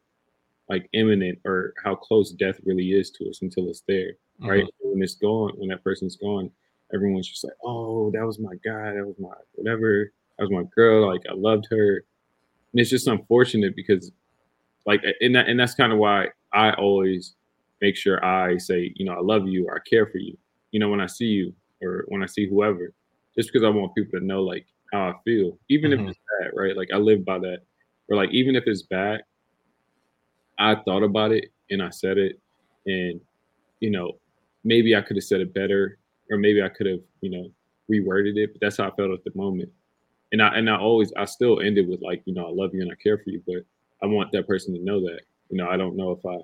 like 0.69 0.89
imminent 0.93 1.39
or 1.45 1.73
how 1.83 1.95
close 1.95 2.31
death 2.31 2.59
really 2.65 2.91
is 2.91 3.11
to 3.11 3.29
us 3.29 3.41
until 3.41 3.69
it's 3.69 3.83
there 3.87 4.13
mm-hmm. 4.41 4.49
right 4.49 4.65
when 4.79 5.01
it's 5.01 5.15
gone 5.15 5.51
when 5.57 5.69
that 5.69 5.83
person's 5.83 6.17
gone 6.17 6.49
everyone's 6.93 7.29
just 7.29 7.43
like 7.43 7.53
oh 7.63 8.11
that 8.11 8.25
was 8.25 8.39
my 8.39 8.53
guy 8.63 8.93
that 8.93 9.05
was 9.05 9.15
my 9.19 9.29
whatever 9.53 10.11
that 10.37 10.43
was 10.43 10.51
my 10.51 10.63
girl 10.75 11.07
like 11.07 11.21
i 11.29 11.33
loved 11.33 11.67
her 11.69 11.97
and 11.97 12.81
it's 12.81 12.89
just 12.89 13.07
unfortunate 13.07 13.75
because 13.75 14.11
like 14.85 15.01
and 15.21 15.35
that, 15.35 15.47
and 15.47 15.59
that's 15.59 15.75
kind 15.75 15.93
of 15.93 15.99
why 15.99 16.27
i 16.53 16.71
always 16.73 17.35
make 17.85 17.95
sure 17.95 18.23
i 18.25 18.57
say 18.57 18.93
you 18.95 19.05
know 19.05 19.13
i 19.13 19.21
love 19.21 19.47
you 19.47 19.67
or 19.67 19.75
i 19.75 19.89
care 19.89 20.07
for 20.07 20.17
you 20.17 20.35
you 20.71 20.79
know 20.79 20.89
when 20.89 21.01
i 21.01 21.05
see 21.05 21.31
you 21.37 21.53
or 21.81 22.05
when 22.07 22.23
i 22.23 22.25
see 22.25 22.47
whoever 22.47 22.93
just 23.37 23.51
because 23.51 23.65
i 23.65 23.69
want 23.69 23.93
people 23.95 24.19
to 24.19 24.25
know 24.25 24.41
like 24.41 24.65
how 24.91 25.09
I 25.09 25.13
feel, 25.23 25.57
even 25.69 25.91
mm-hmm. 25.91 26.05
if 26.05 26.09
it's 26.11 26.19
bad, 26.39 26.51
right? 26.55 26.75
Like 26.75 26.89
I 26.93 26.97
live 26.97 27.25
by 27.25 27.39
that. 27.39 27.59
Or 28.09 28.17
like 28.17 28.31
even 28.31 28.55
if 28.55 28.63
it's 28.67 28.83
bad, 28.83 29.23
I 30.57 30.75
thought 30.75 31.03
about 31.03 31.31
it 31.31 31.51
and 31.69 31.81
I 31.81 31.89
said 31.89 32.17
it, 32.17 32.39
and 32.85 33.19
you 33.79 33.89
know, 33.89 34.13
maybe 34.63 34.95
I 34.95 35.01
could 35.01 35.17
have 35.17 35.23
said 35.23 35.41
it 35.41 35.53
better, 35.53 35.97
or 36.29 36.37
maybe 36.37 36.61
I 36.61 36.69
could 36.69 36.85
have, 36.85 36.99
you 37.21 37.31
know, 37.31 37.51
reworded 37.91 38.37
it. 38.37 38.53
But 38.53 38.61
that's 38.61 38.77
how 38.77 38.87
I 38.87 38.95
felt 38.95 39.11
at 39.11 39.23
the 39.23 39.31
moment. 39.35 39.69
And 40.31 40.41
I 40.41 40.49
and 40.49 40.69
I 40.69 40.77
always 40.77 41.11
I 41.17 41.25
still 41.25 41.61
ended 41.61 41.87
with 41.87 42.01
like, 42.01 42.21
you 42.25 42.33
know, 42.33 42.45
I 42.45 42.51
love 42.51 42.73
you 42.73 42.81
and 42.81 42.91
I 42.91 42.95
care 42.95 43.17
for 43.17 43.31
you, 43.31 43.41
but 43.45 43.65
I 44.03 44.05
want 44.05 44.31
that 44.31 44.47
person 44.47 44.73
to 44.75 44.83
know 44.83 45.01
that. 45.01 45.21
You 45.49 45.57
know, 45.57 45.67
I 45.67 45.77
don't 45.77 45.97
know 45.97 46.11
if 46.11 46.25
I 46.25 46.37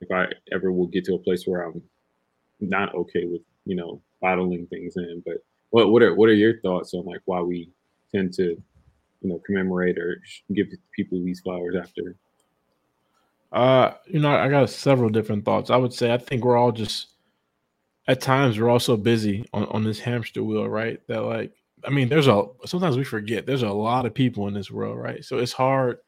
if 0.00 0.10
I 0.10 0.26
ever 0.52 0.72
will 0.72 0.86
get 0.86 1.04
to 1.06 1.14
a 1.14 1.18
place 1.18 1.44
where 1.46 1.62
I'm 1.62 1.82
not 2.60 2.94
okay 2.94 3.24
with, 3.24 3.42
you 3.64 3.76
know, 3.76 4.02
bottling 4.20 4.66
things 4.66 4.96
in, 4.96 5.22
but 5.24 5.36
what 5.70 5.90
what 5.90 6.02
are 6.02 6.14
what 6.14 6.28
are 6.28 6.34
your 6.34 6.60
thoughts 6.60 6.94
on 6.94 7.04
like 7.04 7.20
why 7.24 7.40
we 7.40 7.70
tend 8.14 8.32
to, 8.34 8.42
you 8.42 9.28
know, 9.28 9.40
commemorate 9.46 9.98
or 9.98 10.20
give 10.54 10.68
people 10.94 11.22
these 11.22 11.40
flowers 11.40 11.76
after? 11.76 12.16
Uh, 13.52 13.94
you 14.06 14.20
know, 14.20 14.30
I 14.30 14.48
got 14.48 14.70
several 14.70 15.10
different 15.10 15.44
thoughts. 15.44 15.70
I 15.70 15.76
would 15.76 15.92
say 15.92 16.12
I 16.12 16.18
think 16.18 16.44
we're 16.44 16.56
all 16.56 16.72
just 16.72 17.08
at 18.06 18.20
times 18.20 18.58
we're 18.58 18.68
all 18.68 18.80
so 18.80 18.96
busy 18.96 19.48
on, 19.52 19.64
on 19.66 19.84
this 19.84 20.00
hamster 20.00 20.42
wheel, 20.42 20.68
right? 20.68 21.00
That 21.08 21.24
like 21.24 21.52
I 21.84 21.90
mean, 21.90 22.08
there's 22.08 22.26
a 22.26 22.44
sometimes 22.66 22.96
we 22.96 23.04
forget 23.04 23.46
there's 23.46 23.62
a 23.62 23.70
lot 23.70 24.06
of 24.06 24.14
people 24.14 24.48
in 24.48 24.54
this 24.54 24.70
world, 24.70 24.98
right? 24.98 25.24
So 25.24 25.38
it's 25.38 25.52
hard 25.52 25.98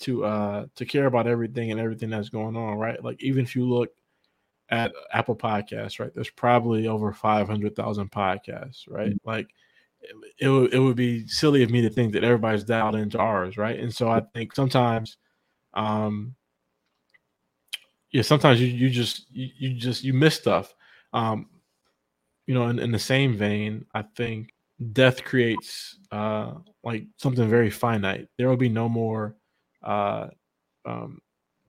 to 0.00 0.24
uh 0.24 0.66
to 0.76 0.84
care 0.86 1.06
about 1.06 1.26
everything 1.26 1.70
and 1.70 1.80
everything 1.80 2.10
that's 2.10 2.28
going 2.28 2.56
on, 2.56 2.78
right? 2.78 3.02
Like 3.02 3.22
even 3.22 3.44
if 3.44 3.56
you 3.56 3.68
look 3.68 3.90
at 4.70 4.92
Apple 5.12 5.36
Podcasts, 5.36 5.98
right? 5.98 6.14
There's 6.14 6.30
probably 6.30 6.88
over 6.88 7.12
500,000 7.12 8.10
podcasts, 8.10 8.84
right? 8.88 9.08
Mm-hmm. 9.10 9.28
Like 9.28 9.48
it 10.38 10.48
would 10.48 10.72
it 10.72 10.78
would 10.78 10.96
be 10.96 11.26
silly 11.26 11.62
of 11.62 11.70
me 11.70 11.82
to 11.82 11.90
think 11.90 12.12
that 12.12 12.24
everybody's 12.24 12.64
dialed 12.64 12.94
into 12.94 13.18
ours, 13.18 13.56
right? 13.56 13.78
And 13.78 13.92
so 13.94 14.08
I 14.08 14.20
think 14.34 14.54
sometimes, 14.54 15.16
um, 15.74 16.34
yeah, 18.12 18.22
sometimes 18.22 18.60
you 18.60 18.68
you 18.68 18.90
just 18.90 19.26
you, 19.30 19.48
you 19.58 19.74
just 19.74 20.04
you 20.04 20.12
miss 20.12 20.36
stuff. 20.36 20.74
Um, 21.12 21.48
you 22.46 22.54
know, 22.54 22.68
in, 22.68 22.78
in 22.78 22.92
the 22.92 22.98
same 22.98 23.36
vein, 23.36 23.86
I 23.94 24.02
think 24.02 24.54
death 24.92 25.24
creates 25.24 25.98
uh 26.12 26.54
like 26.84 27.04
something 27.16 27.48
very 27.48 27.70
finite. 27.70 28.28
There 28.36 28.48
will 28.48 28.56
be 28.56 28.68
no 28.68 28.88
more 28.88 29.34
uh 29.82 30.28
um 30.84 31.20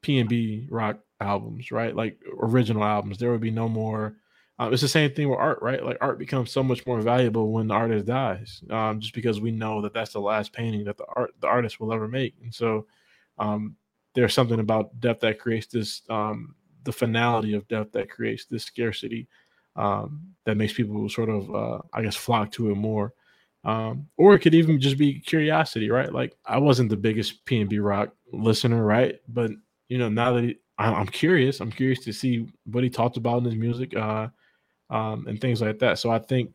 PNB 0.02 0.68
Rock 0.70 1.00
albums, 1.20 1.72
right? 1.72 1.96
Like 1.96 2.20
original 2.40 2.84
albums. 2.84 3.18
There 3.18 3.32
would 3.32 3.42
be 3.42 3.52
no 3.52 3.68
more 3.68 4.16
uh, 4.60 4.70
it's 4.74 4.82
the 4.82 4.88
same 4.90 5.14
thing 5.14 5.30
with 5.30 5.40
art, 5.40 5.60
right? 5.62 5.84
Like 5.84 5.98
art 6.02 6.20
becomes 6.20 6.52
so 6.52 6.62
much 6.62 6.86
more 6.86 7.00
valuable 7.00 7.54
when 7.54 7.68
the 7.68 7.74
artist 7.74 8.06
dies, 8.06 8.62
um, 8.70 9.00
just 9.00 9.14
because 9.14 9.40
we 9.40 9.52
know 9.52 9.82
that 9.82 9.94
that's 9.94 10.12
the 10.12 10.20
last 10.20 10.52
painting 10.52 10.84
that 10.84 10.98
the 10.98 11.06
art 11.16 11.34
the 11.40 11.48
artist 11.48 11.80
will 11.80 11.94
ever 11.94 12.10
make. 12.10 12.36
And 12.44 12.54
so, 12.54 12.86
um, 13.38 13.78
there's 14.16 14.34
something 14.34 14.60
about 14.60 15.00
death 15.00 15.22
that 15.22 15.40
creates 15.40 15.68
this, 15.68 16.02
um, 16.10 16.56
the 16.84 16.92
finality 16.92 17.54
of 17.54 17.68
death 17.70 17.92
that 17.94 18.10
creates 18.10 18.46
this 18.46 18.66
scarcity 18.66 19.30
um, 19.78 20.34
that 20.46 20.58
makes 20.58 20.74
people 20.74 21.08
sort 21.08 21.30
of, 21.30 21.56
uh, 21.56 21.80
I 21.94 22.02
guess, 22.02 22.16
flock 22.16 22.52
to 22.54 22.70
it 22.72 22.76
more. 22.76 23.14
Um, 23.66 24.08
or 24.18 24.34
it 24.34 24.40
could 24.40 24.56
even 24.56 24.80
just 24.80 24.98
be 24.98 25.20
curiosity, 25.20 25.90
right? 25.90 26.12
Like 26.12 26.36
I 26.46 26.58
wasn't 26.58 26.90
the 26.90 26.98
biggest 26.98 27.46
PNB 27.46 27.84
Rock 27.84 28.14
listener, 28.32 28.84
right? 28.84 29.20
But 29.28 29.52
you 29.90 29.98
know, 29.98 30.10
now 30.10 30.34
that 30.34 30.44
he, 30.44 30.58
I, 30.78 30.94
I'm 30.94 31.08
curious, 31.08 31.60
I'm 31.60 31.72
curious 31.72 32.04
to 32.06 32.14
see 32.14 32.48
what 32.66 32.84
he 32.84 32.90
talked 32.90 33.18
about 33.18 33.40
in 33.40 33.46
his 33.46 33.56
music. 33.56 33.96
Uh, 33.96 34.30
um, 34.90 35.26
and 35.28 35.40
things 35.40 35.62
like 35.62 35.80
that. 35.80 36.00
So 36.00 36.10
I 36.10 36.20
think 36.20 36.52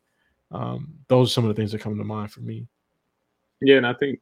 um, 0.51 0.95
those 1.09 1.31
are 1.31 1.33
some 1.33 1.45
of 1.45 1.49
the 1.49 1.55
things 1.55 1.73
that 1.73 1.81
come 1.81 1.97
to 1.97 2.05
mind 2.05 2.33
for 2.33 2.41
me. 2.41 2.67
Yeah, 3.61 3.77
and 3.77 3.87
I 3.87 3.95
think 3.95 4.21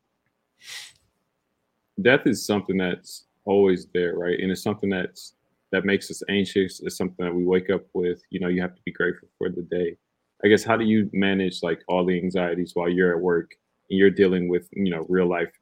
death 2.01 2.27
is 2.27 2.45
something 2.45 2.77
that's 2.77 3.25
always 3.45 3.87
there, 3.93 4.17
right? 4.17 4.39
And 4.39 4.51
it's 4.51 4.63
something 4.63 4.91
that's 4.91 5.35
that 5.71 5.85
makes 5.85 6.11
us 6.11 6.23
anxious. 6.29 6.81
It's 6.81 6.97
something 6.97 7.25
that 7.25 7.35
we 7.35 7.45
wake 7.45 7.71
up 7.71 7.87
with. 7.95 8.23
You 8.31 8.41
know, 8.41 8.49
you 8.49 8.61
have 8.61 8.75
to 8.75 8.83
be 8.85 8.93
grateful 8.93 9.29
for 9.39 9.49
the 9.49 9.63
day. 9.63 9.97
I 10.45 10.49
guess 10.49 10.65
how 10.65 10.77
do 10.77 10.85
you 10.85 11.09
manage 11.13 11.63
like 11.63 11.83
all 11.89 12.05
the 12.05 12.17
anxieties 12.19 12.73
while 12.75 12.89
you're 12.89 13.15
at 13.15 13.21
work 13.21 13.55
and 13.91 13.99
you're 13.99 14.11
dealing 14.11 14.49
with 14.49 14.69
you 14.73 14.91
know 14.91 15.07
real 15.09 15.27
life 15.27 15.53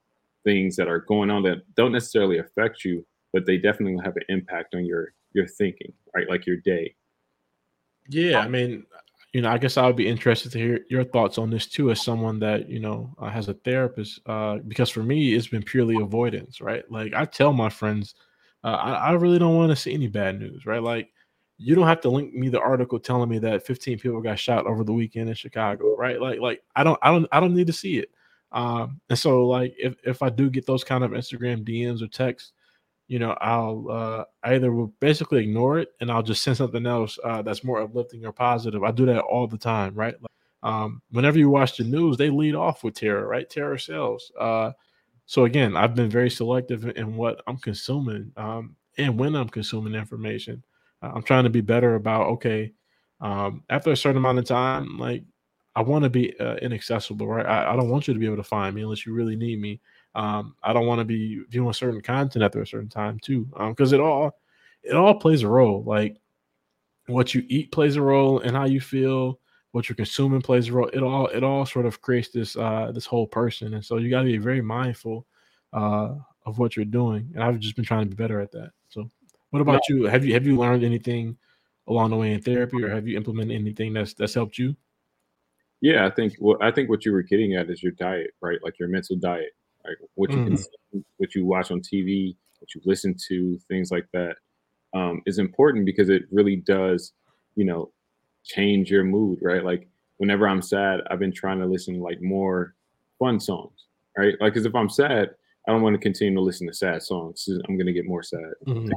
things 0.44 0.76
that 0.76 0.88
are 0.88 1.00
going 1.00 1.30
on 1.30 1.42
that 1.42 1.58
don't 1.74 1.92
necessarily 1.92 2.38
affect 2.38 2.84
you, 2.84 3.04
but 3.32 3.46
they 3.46 3.58
definitely 3.58 4.02
have 4.04 4.16
an 4.16 4.22
impact 4.28 4.74
on 4.74 4.84
your 4.84 5.12
your 5.32 5.46
thinking, 5.46 5.92
right? 6.14 6.28
Like 6.28 6.46
your 6.46 6.56
day. 6.56 6.94
Yeah, 8.08 8.40
I 8.40 8.48
mean, 8.48 8.84
you 9.32 9.42
know, 9.42 9.50
I 9.50 9.58
guess 9.58 9.76
I 9.76 9.86
would 9.86 9.96
be 9.96 10.08
interested 10.08 10.50
to 10.52 10.58
hear 10.58 10.80
your 10.88 11.04
thoughts 11.04 11.38
on 11.38 11.50
this 11.50 11.66
too, 11.66 11.90
as 11.90 12.02
someone 12.02 12.40
that 12.40 12.68
you 12.68 12.80
know 12.80 13.14
uh, 13.18 13.30
has 13.30 13.48
a 13.48 13.54
therapist. 13.54 14.20
Uh, 14.26 14.58
because 14.66 14.90
for 14.90 15.02
me, 15.02 15.34
it's 15.34 15.48
been 15.48 15.62
purely 15.62 15.96
avoidance, 15.96 16.60
right? 16.60 16.90
Like 16.90 17.14
I 17.14 17.24
tell 17.24 17.52
my 17.52 17.68
friends, 17.68 18.14
uh, 18.64 18.68
I, 18.68 18.92
I 18.92 19.12
really 19.12 19.38
don't 19.38 19.56
want 19.56 19.70
to 19.70 19.76
see 19.76 19.94
any 19.94 20.08
bad 20.08 20.40
news, 20.40 20.66
right? 20.66 20.82
Like 20.82 21.10
you 21.60 21.74
don't 21.74 21.86
have 21.86 22.00
to 22.00 22.10
link 22.10 22.32
me 22.34 22.48
the 22.48 22.60
article 22.60 22.98
telling 22.98 23.28
me 23.28 23.38
that 23.38 23.66
15 23.66 23.98
people 23.98 24.20
got 24.20 24.38
shot 24.38 24.66
over 24.66 24.82
the 24.82 24.92
weekend 24.92 25.28
in 25.28 25.34
Chicago, 25.34 25.94
right? 25.96 26.20
Like, 26.20 26.40
like 26.40 26.62
I 26.74 26.82
don't, 26.84 26.98
I 27.02 27.10
don't, 27.10 27.26
I 27.32 27.40
don't 27.40 27.54
need 27.54 27.66
to 27.66 27.72
see 27.72 27.98
it. 27.98 28.10
Um, 28.52 29.00
and 29.08 29.18
so 29.18 29.46
like 29.46 29.74
if 29.78 29.94
if 30.04 30.22
I 30.22 30.28
do 30.28 30.50
get 30.50 30.66
those 30.66 30.82
kind 30.82 31.04
of 31.04 31.12
Instagram 31.12 31.64
DMs 31.64 32.02
or 32.02 32.08
texts, 32.08 32.52
you 33.06 33.18
know, 33.18 33.36
I'll 33.40 33.86
uh, 33.90 34.24
I 34.42 34.54
either 34.54 34.72
will 34.72 34.88
basically 35.00 35.42
ignore 35.42 35.78
it 35.78 35.90
and 36.00 36.10
I'll 36.10 36.22
just 36.22 36.42
send 36.42 36.56
something 36.56 36.86
else 36.86 37.18
uh, 37.24 37.42
that's 37.42 37.64
more 37.64 37.80
uplifting 37.82 38.24
or 38.24 38.32
positive. 38.32 38.82
I 38.82 38.90
do 38.90 39.06
that 39.06 39.20
all 39.20 39.46
the 39.46 39.58
time, 39.58 39.94
right? 39.94 40.14
Um, 40.62 41.00
whenever 41.10 41.38
you 41.38 41.48
watch 41.48 41.76
the 41.76 41.84
news, 41.84 42.16
they 42.16 42.30
lead 42.30 42.54
off 42.54 42.84
with 42.84 42.94
terror, 42.94 43.26
right? 43.26 43.48
Terror 43.48 43.78
sells. 43.78 44.30
Uh, 44.38 44.72
so 45.26 45.44
again, 45.44 45.76
I've 45.76 45.94
been 45.94 46.10
very 46.10 46.30
selective 46.30 46.84
in 46.96 47.16
what 47.16 47.40
I'm 47.46 47.58
consuming 47.58 48.32
um, 48.36 48.76
and 48.98 49.18
when 49.18 49.36
I'm 49.36 49.48
consuming 49.48 49.94
information. 49.94 50.62
I'm 51.02 51.22
trying 51.22 51.44
to 51.44 51.50
be 51.50 51.60
better 51.60 51.94
about 51.94 52.26
okay, 52.28 52.72
um, 53.20 53.62
after 53.70 53.90
a 53.90 53.96
certain 53.96 54.18
amount 54.18 54.38
of 54.38 54.44
time, 54.44 54.98
like 54.98 55.24
I 55.76 55.82
want 55.82 56.04
to 56.04 56.10
be 56.10 56.38
uh, 56.40 56.56
inaccessible, 56.56 57.26
right? 57.26 57.46
I, 57.46 57.72
I, 57.72 57.76
don't 57.76 57.90
want 57.90 58.08
you 58.08 58.14
to 58.14 58.20
be 58.20 58.26
able 58.26 58.36
to 58.36 58.42
find 58.42 58.74
me 58.74 58.82
unless 58.82 59.06
you 59.06 59.14
really 59.14 59.36
need 59.36 59.60
me. 59.60 59.80
Um, 60.14 60.56
I 60.62 60.72
don't 60.72 60.86
want 60.86 60.98
to 60.98 61.04
be 61.04 61.42
viewing 61.48 61.72
certain 61.72 62.00
content 62.00 62.44
after 62.44 62.60
a 62.60 62.66
certain 62.66 62.88
time 62.88 63.18
too, 63.20 63.48
because 63.68 63.92
um, 63.92 64.00
it 64.00 64.02
all 64.02 64.40
it 64.82 64.94
all 64.94 65.14
plays 65.14 65.42
a 65.42 65.48
role. 65.48 65.84
Like 65.84 66.20
what 67.06 67.34
you 67.34 67.44
eat 67.48 67.72
plays 67.72 67.96
a 67.96 68.02
role, 68.02 68.40
and 68.40 68.56
how 68.56 68.64
you 68.64 68.80
feel. 68.80 69.38
What 69.72 69.88
you're 69.88 69.94
consuming 69.94 70.42
plays 70.42 70.68
a 70.68 70.72
role. 70.72 70.88
It 70.88 71.00
all 71.00 71.28
it 71.28 71.44
all 71.44 71.64
sort 71.64 71.86
of 71.86 72.00
creates 72.00 72.30
this 72.30 72.56
uh, 72.56 72.90
this 72.92 73.06
whole 73.06 73.28
person, 73.28 73.74
and 73.74 73.84
so 73.84 73.98
you 73.98 74.10
got 74.10 74.22
to 74.22 74.26
be 74.26 74.36
very 74.36 74.60
mindful 74.60 75.26
uh, 75.72 76.14
of 76.44 76.58
what 76.58 76.74
you're 76.74 76.84
doing. 76.84 77.30
And 77.34 77.44
I've 77.44 77.60
just 77.60 77.76
been 77.76 77.84
trying 77.84 78.08
to 78.08 78.16
be 78.16 78.20
better 78.20 78.40
at 78.40 78.50
that. 78.52 78.72
What 79.50 79.60
about 79.60 79.82
you? 79.88 80.04
Have 80.04 80.24
you 80.24 80.34
have 80.34 80.46
you 80.46 80.56
learned 80.56 80.84
anything 80.84 81.36
along 81.88 82.10
the 82.10 82.16
way 82.16 82.32
in 82.32 82.40
therapy, 82.40 82.82
or 82.82 82.90
have 82.90 83.06
you 83.06 83.16
implemented 83.16 83.56
anything 83.56 83.92
that's 83.92 84.14
that's 84.14 84.34
helped 84.34 84.58
you? 84.58 84.76
Yeah, 85.80 86.06
I 86.06 86.10
think 86.10 86.34
well, 86.38 86.58
I 86.60 86.70
think 86.70 86.88
what 86.88 87.04
you 87.04 87.12
were 87.12 87.22
getting 87.22 87.54
at 87.54 87.70
is 87.70 87.82
your 87.82 87.92
diet, 87.92 88.32
right? 88.40 88.58
Like 88.62 88.78
your 88.78 88.88
mental 88.88 89.16
diet 89.16 89.52
like 89.84 89.96
what 90.14 90.30
you 90.30 90.36
mm. 90.36 91.04
what 91.16 91.34
you 91.34 91.44
watch 91.44 91.70
on 91.70 91.80
TV, 91.80 92.36
what 92.58 92.74
you 92.74 92.80
listen 92.84 93.14
to, 93.28 93.58
things 93.68 93.90
like 93.90 94.06
that, 94.12 94.36
um, 94.94 95.22
is 95.26 95.38
important 95.38 95.86
because 95.86 96.08
it 96.08 96.22
really 96.30 96.56
does, 96.56 97.12
you 97.56 97.64
know, 97.64 97.90
change 98.44 98.90
your 98.90 99.04
mood, 99.04 99.38
right? 99.42 99.64
Like 99.64 99.88
whenever 100.18 100.48
I'm 100.48 100.62
sad, 100.62 101.00
I've 101.10 101.18
been 101.18 101.32
trying 101.32 101.60
to 101.60 101.66
listen 101.66 101.94
to 101.94 102.02
like 102.02 102.20
more 102.20 102.74
fun 103.18 103.40
songs, 103.40 103.86
right? 104.16 104.34
Like, 104.40 104.54
because 104.54 104.66
if 104.66 104.74
I'm 104.74 104.90
sad, 104.90 105.30
I 105.68 105.72
don't 105.72 105.82
want 105.82 105.94
to 105.94 106.00
continue 106.00 106.34
to 106.34 106.40
listen 106.40 106.66
to 106.66 106.74
sad 106.74 107.02
songs. 107.02 107.48
I'm 107.68 107.76
going 107.76 107.86
to 107.86 107.92
get 107.92 108.06
more 108.06 108.22
sad 108.22 108.40
mm-hmm. 108.66 108.92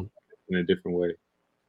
In 0.49 0.57
a 0.57 0.63
different 0.63 0.97
way. 0.97 1.13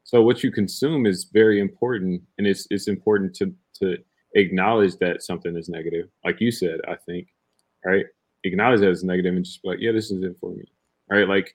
So 0.03 0.23
what 0.23 0.43
you 0.43 0.51
consume 0.51 1.07
is 1.07 1.31
very 1.33 1.61
important, 1.61 2.23
and 2.39 2.47
it's 2.47 2.67
it's 2.71 2.89
important 2.89 3.35
to 3.37 3.55
to 3.81 3.97
acknowledge 4.35 4.97
that 4.97 5.23
something 5.23 5.57
is 5.57 5.69
negative, 5.69 6.09
like 6.25 6.41
you 6.41 6.51
said. 6.51 6.81
I 6.89 6.97
think, 7.07 7.29
right? 7.85 8.07
acknowledge 8.45 8.81
that 8.81 8.91
it's 8.91 9.03
negative 9.03 9.35
and 9.35 9.45
just 9.45 9.63
be 9.63 9.69
like, 9.69 9.81
yeah, 9.81 9.93
this 9.93 10.11
is 10.11 10.23
it 10.23 10.37
for 10.39 10.51
me. 10.51 10.65
Right. 11.11 11.29
Like 11.29 11.55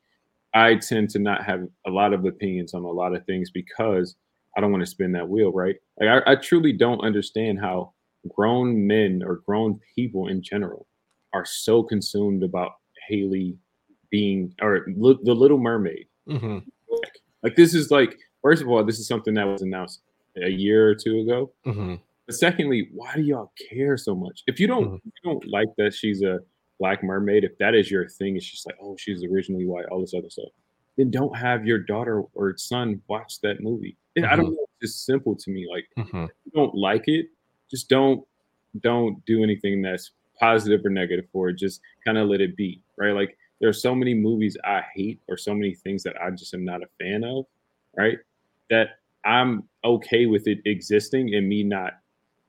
I 0.54 0.76
tend 0.76 1.10
to 1.12 1.20
not 1.20 1.44
have 1.44 1.68
a 1.88 1.92
lot 1.92 2.14
of 2.14 2.26
opinions 2.26 2.74
on 2.74 2.84
a 2.84 2.92
lot 2.92 3.16
of 3.16 3.26
things 3.26 3.52
because 3.52 4.16
I 4.58 4.62
don't 4.62 4.72
want 4.72 4.84
to 4.84 4.90
spin 4.90 5.12
that 5.14 5.30
wheel, 5.30 5.52
right? 5.52 5.76
Like 6.00 6.24
I, 6.28 6.32
I 6.32 6.36
truly 6.36 6.74
don't 6.74 7.02
understand 7.02 7.60
how 7.60 7.94
grown 8.28 8.86
men 8.86 9.22
or 9.26 9.42
grown 9.46 9.80
people 9.96 10.28
in 10.28 10.42
general 10.42 10.88
are 11.34 11.46
so 11.46 11.84
consumed 11.84 12.44
about 12.44 12.74
Halle 13.08 13.56
Bailey 14.12 14.52
or 14.62 14.86
the 14.88 15.34
Little 15.34 15.60
Mermaid. 15.60 16.08
Mm-hmm. 16.28 16.60
Like, 17.44 17.56
this 17.56 17.74
is 17.74 17.92
like 17.92 18.18
first 18.42 18.62
of 18.62 18.68
all, 18.68 18.84
this 18.84 19.00
is 19.00 19.08
something 19.08 19.34
that 19.36 19.48
was 19.48 19.62
announced 19.62 20.02
a 20.42 20.50
year 20.50 20.90
or 20.90 20.96
two 20.96 21.20
ago. 21.20 21.52
Mm-hmm. 21.66 21.96
But 22.26 22.36
secondly, 22.36 22.90
why 22.94 23.16
do 23.16 23.22
y'all 23.22 23.52
care 23.70 23.98
so 23.98 24.16
much? 24.16 24.44
If 24.48 24.60
you 24.60 24.68
don't, 24.68 24.86
mm-hmm. 24.86 24.96
if 24.96 25.14
you 25.24 25.32
don't 25.32 25.48
like 25.48 25.70
that 25.78 25.94
she's 25.94 26.22
a 26.22 26.40
Black 26.80 27.04
Mermaid, 27.04 27.44
if 27.44 27.58
that 27.58 27.76
is 27.76 27.92
your 27.92 28.08
thing, 28.08 28.38
it's 28.38 28.46
just 28.46 28.66
like, 28.66 28.76
oh, 28.82 28.96
she's 28.98 29.24
originally 29.24 29.66
white, 29.66 29.86
all 29.86 30.00
this 30.00 30.14
other 30.16 30.30
stuff. 30.30 30.50
Then 30.98 31.12
don't 31.12 31.36
have 31.36 31.66
your 31.66 31.80
daughter 31.80 32.24
or 32.34 32.56
son 32.58 33.02
watch 33.08 33.42
that 33.42 33.62
movie. 33.62 33.98
Mm-hmm. 34.18 34.32
I 34.32 34.36
don't 34.36 34.46
mm-hmm. 34.46 34.56
know. 34.56 34.66
It's 34.82 34.94
just 34.94 35.06
simple 35.06 35.36
to 35.36 35.52
me. 35.52 35.68
Like, 35.70 35.88
mm-hmm. 35.98 36.26
you 36.46 36.52
don't 36.54 36.76
like 36.76 37.08
it, 37.08 37.28
just 37.70 37.90
don't 37.90 38.24
don't 38.82 39.24
do 39.26 39.44
anything 39.44 39.82
that's 39.82 40.12
positive 40.40 40.86
or 40.86 40.90
negative 40.90 41.26
for 41.32 41.50
it. 41.50 41.58
Just 41.58 41.82
kind 42.06 42.18
of 42.18 42.30
let 42.30 42.40
it 42.40 42.56
be, 42.56 42.82
right? 42.98 43.14
Like, 43.14 43.36
there 43.60 43.70
are 43.70 43.74
so 43.74 43.94
many 43.94 44.14
movies 44.14 44.58
I 44.64 44.82
hate 44.94 45.20
or 45.28 45.38
so 45.38 45.54
many 45.54 45.74
things 45.74 46.04
that 46.04 46.16
I 46.22 46.30
just 46.32 46.54
am 46.54 46.64
not 46.64 46.82
a 46.82 46.88
fan 47.00 47.24
of, 47.24 47.46
right? 47.98 48.18
That 48.70 49.00
I'm 49.26 49.64
okay 49.84 50.26
with 50.26 50.48
it 50.48 50.60
existing 50.66 51.36
and 51.36 51.48
me 51.48 51.64
not 51.64 51.94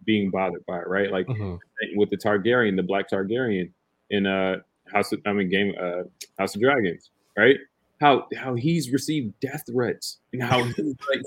being 0.04 0.30
bothered 0.30 0.64
by 0.66 0.78
it, 0.78 0.88
right? 0.88 1.10
Like 1.10 1.26
mm-hmm. 1.26 1.56
with 1.96 2.10
the 2.10 2.16
Targaryen, 2.16 2.76
the 2.76 2.82
Black 2.82 3.10
Targaryen, 3.10 3.70
in 4.10 4.26
uh 4.26 4.56
House 4.92 5.12
of, 5.12 5.20
I 5.26 5.32
mean 5.32 5.48
game 5.48 5.74
uh 5.80 6.02
House 6.38 6.54
of 6.54 6.60
Dragons, 6.60 7.10
right? 7.36 7.56
How 8.00 8.26
how 8.36 8.54
he's 8.54 8.90
received 8.90 9.38
death 9.40 9.64
threats 9.70 10.18
and 10.32 10.42
how 10.42 10.64
he's 10.76 10.96
like 11.08 11.22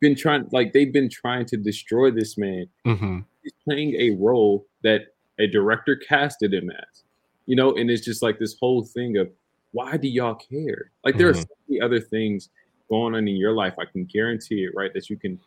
been 0.00 0.14
trying 0.14 0.46
like 0.52 0.72
they've 0.72 0.92
been 0.92 1.08
trying 1.08 1.46
to 1.46 1.56
destroy 1.56 2.10
this 2.10 2.38
man. 2.38 2.66
Mm-hmm. 2.86 3.20
He's 3.42 3.52
playing 3.64 3.94
a 3.94 4.10
role 4.10 4.66
that 4.82 5.14
a 5.38 5.46
director 5.46 5.96
casted 5.96 6.52
him 6.52 6.70
as, 6.70 7.04
you 7.48 7.56
know, 7.56 7.74
and 7.74 7.90
it's 7.90 8.04
just 8.04 8.22
like 8.22 8.38
this 8.38 8.56
whole 8.60 8.84
thing 8.84 9.16
of 9.16 9.30
why 9.72 9.96
do 9.96 10.06
y'all 10.06 10.34
care? 10.34 10.92
Like 11.02 11.16
there 11.16 11.32
mm-hmm. 11.32 11.40
are 11.40 11.42
so 11.42 11.54
many 11.66 11.80
other 11.80 11.98
things 11.98 12.50
going 12.90 13.14
on 13.14 13.26
in 13.26 13.36
your 13.36 13.52
life. 13.52 13.72
I 13.80 13.86
can 13.86 14.04
guarantee 14.04 14.64
it, 14.64 14.72
right? 14.76 14.92
That 14.92 15.08
you 15.08 15.16
can 15.16 15.40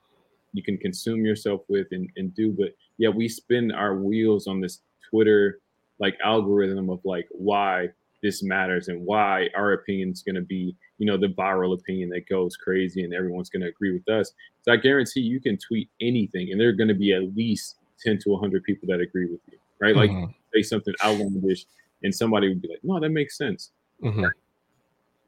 you 0.51 0.63
can 0.63 0.77
consume 0.77 1.23
yourself 1.23 1.61
with 1.69 1.87
and, 1.91 2.09
and 2.17 2.33
do. 2.33 2.51
But 2.51 2.75
yeah, 2.97 3.09
we 3.09 3.29
spin 3.29 3.71
our 3.71 3.95
wheels 3.95 4.47
on 4.47 4.59
this 4.59 4.81
Twitter 5.09 5.59
like 5.99 6.17
algorithm 6.25 6.89
of 6.89 6.99
like 7.05 7.27
why 7.29 7.89
this 8.23 8.41
matters 8.41 8.87
and 8.87 9.05
why 9.05 9.49
our 9.55 9.73
opinion 9.73 10.09
is 10.09 10.23
going 10.23 10.35
to 10.35 10.41
be 10.41 10.75
you 10.97 11.05
know 11.05 11.17
the 11.17 11.27
viral 11.27 11.79
opinion 11.79 12.09
that 12.09 12.27
goes 12.27 12.57
crazy 12.57 13.03
and 13.03 13.13
everyone's 13.13 13.49
going 13.49 13.61
to 13.61 13.67
agree 13.67 13.91
with 13.91 14.07
us 14.09 14.31
so 14.61 14.71
i 14.71 14.75
guarantee 14.75 15.21
you 15.21 15.39
can 15.39 15.57
tweet 15.57 15.89
anything 16.01 16.51
and 16.51 16.61
there 16.61 16.69
are 16.69 16.73
going 16.73 16.87
to 16.87 16.93
be 16.93 17.13
at 17.13 17.35
least 17.35 17.77
10 18.03 18.19
to 18.19 18.29
100 18.29 18.63
people 18.63 18.87
that 18.87 18.99
agree 18.99 19.25
with 19.25 19.39
you 19.51 19.57
right? 19.81 19.95
Like 19.95 20.11
mm-hmm. 20.11 20.31
say 20.53 20.61
something 20.61 20.93
outlandish, 21.03 21.65
and 22.03 22.13
somebody 22.13 22.49
would 22.49 22.61
be 22.61 22.67
like, 22.67 22.83
"No, 22.83 22.99
that 22.99 23.09
makes 23.09 23.37
sense." 23.37 23.71
Mm-hmm. 24.03 24.25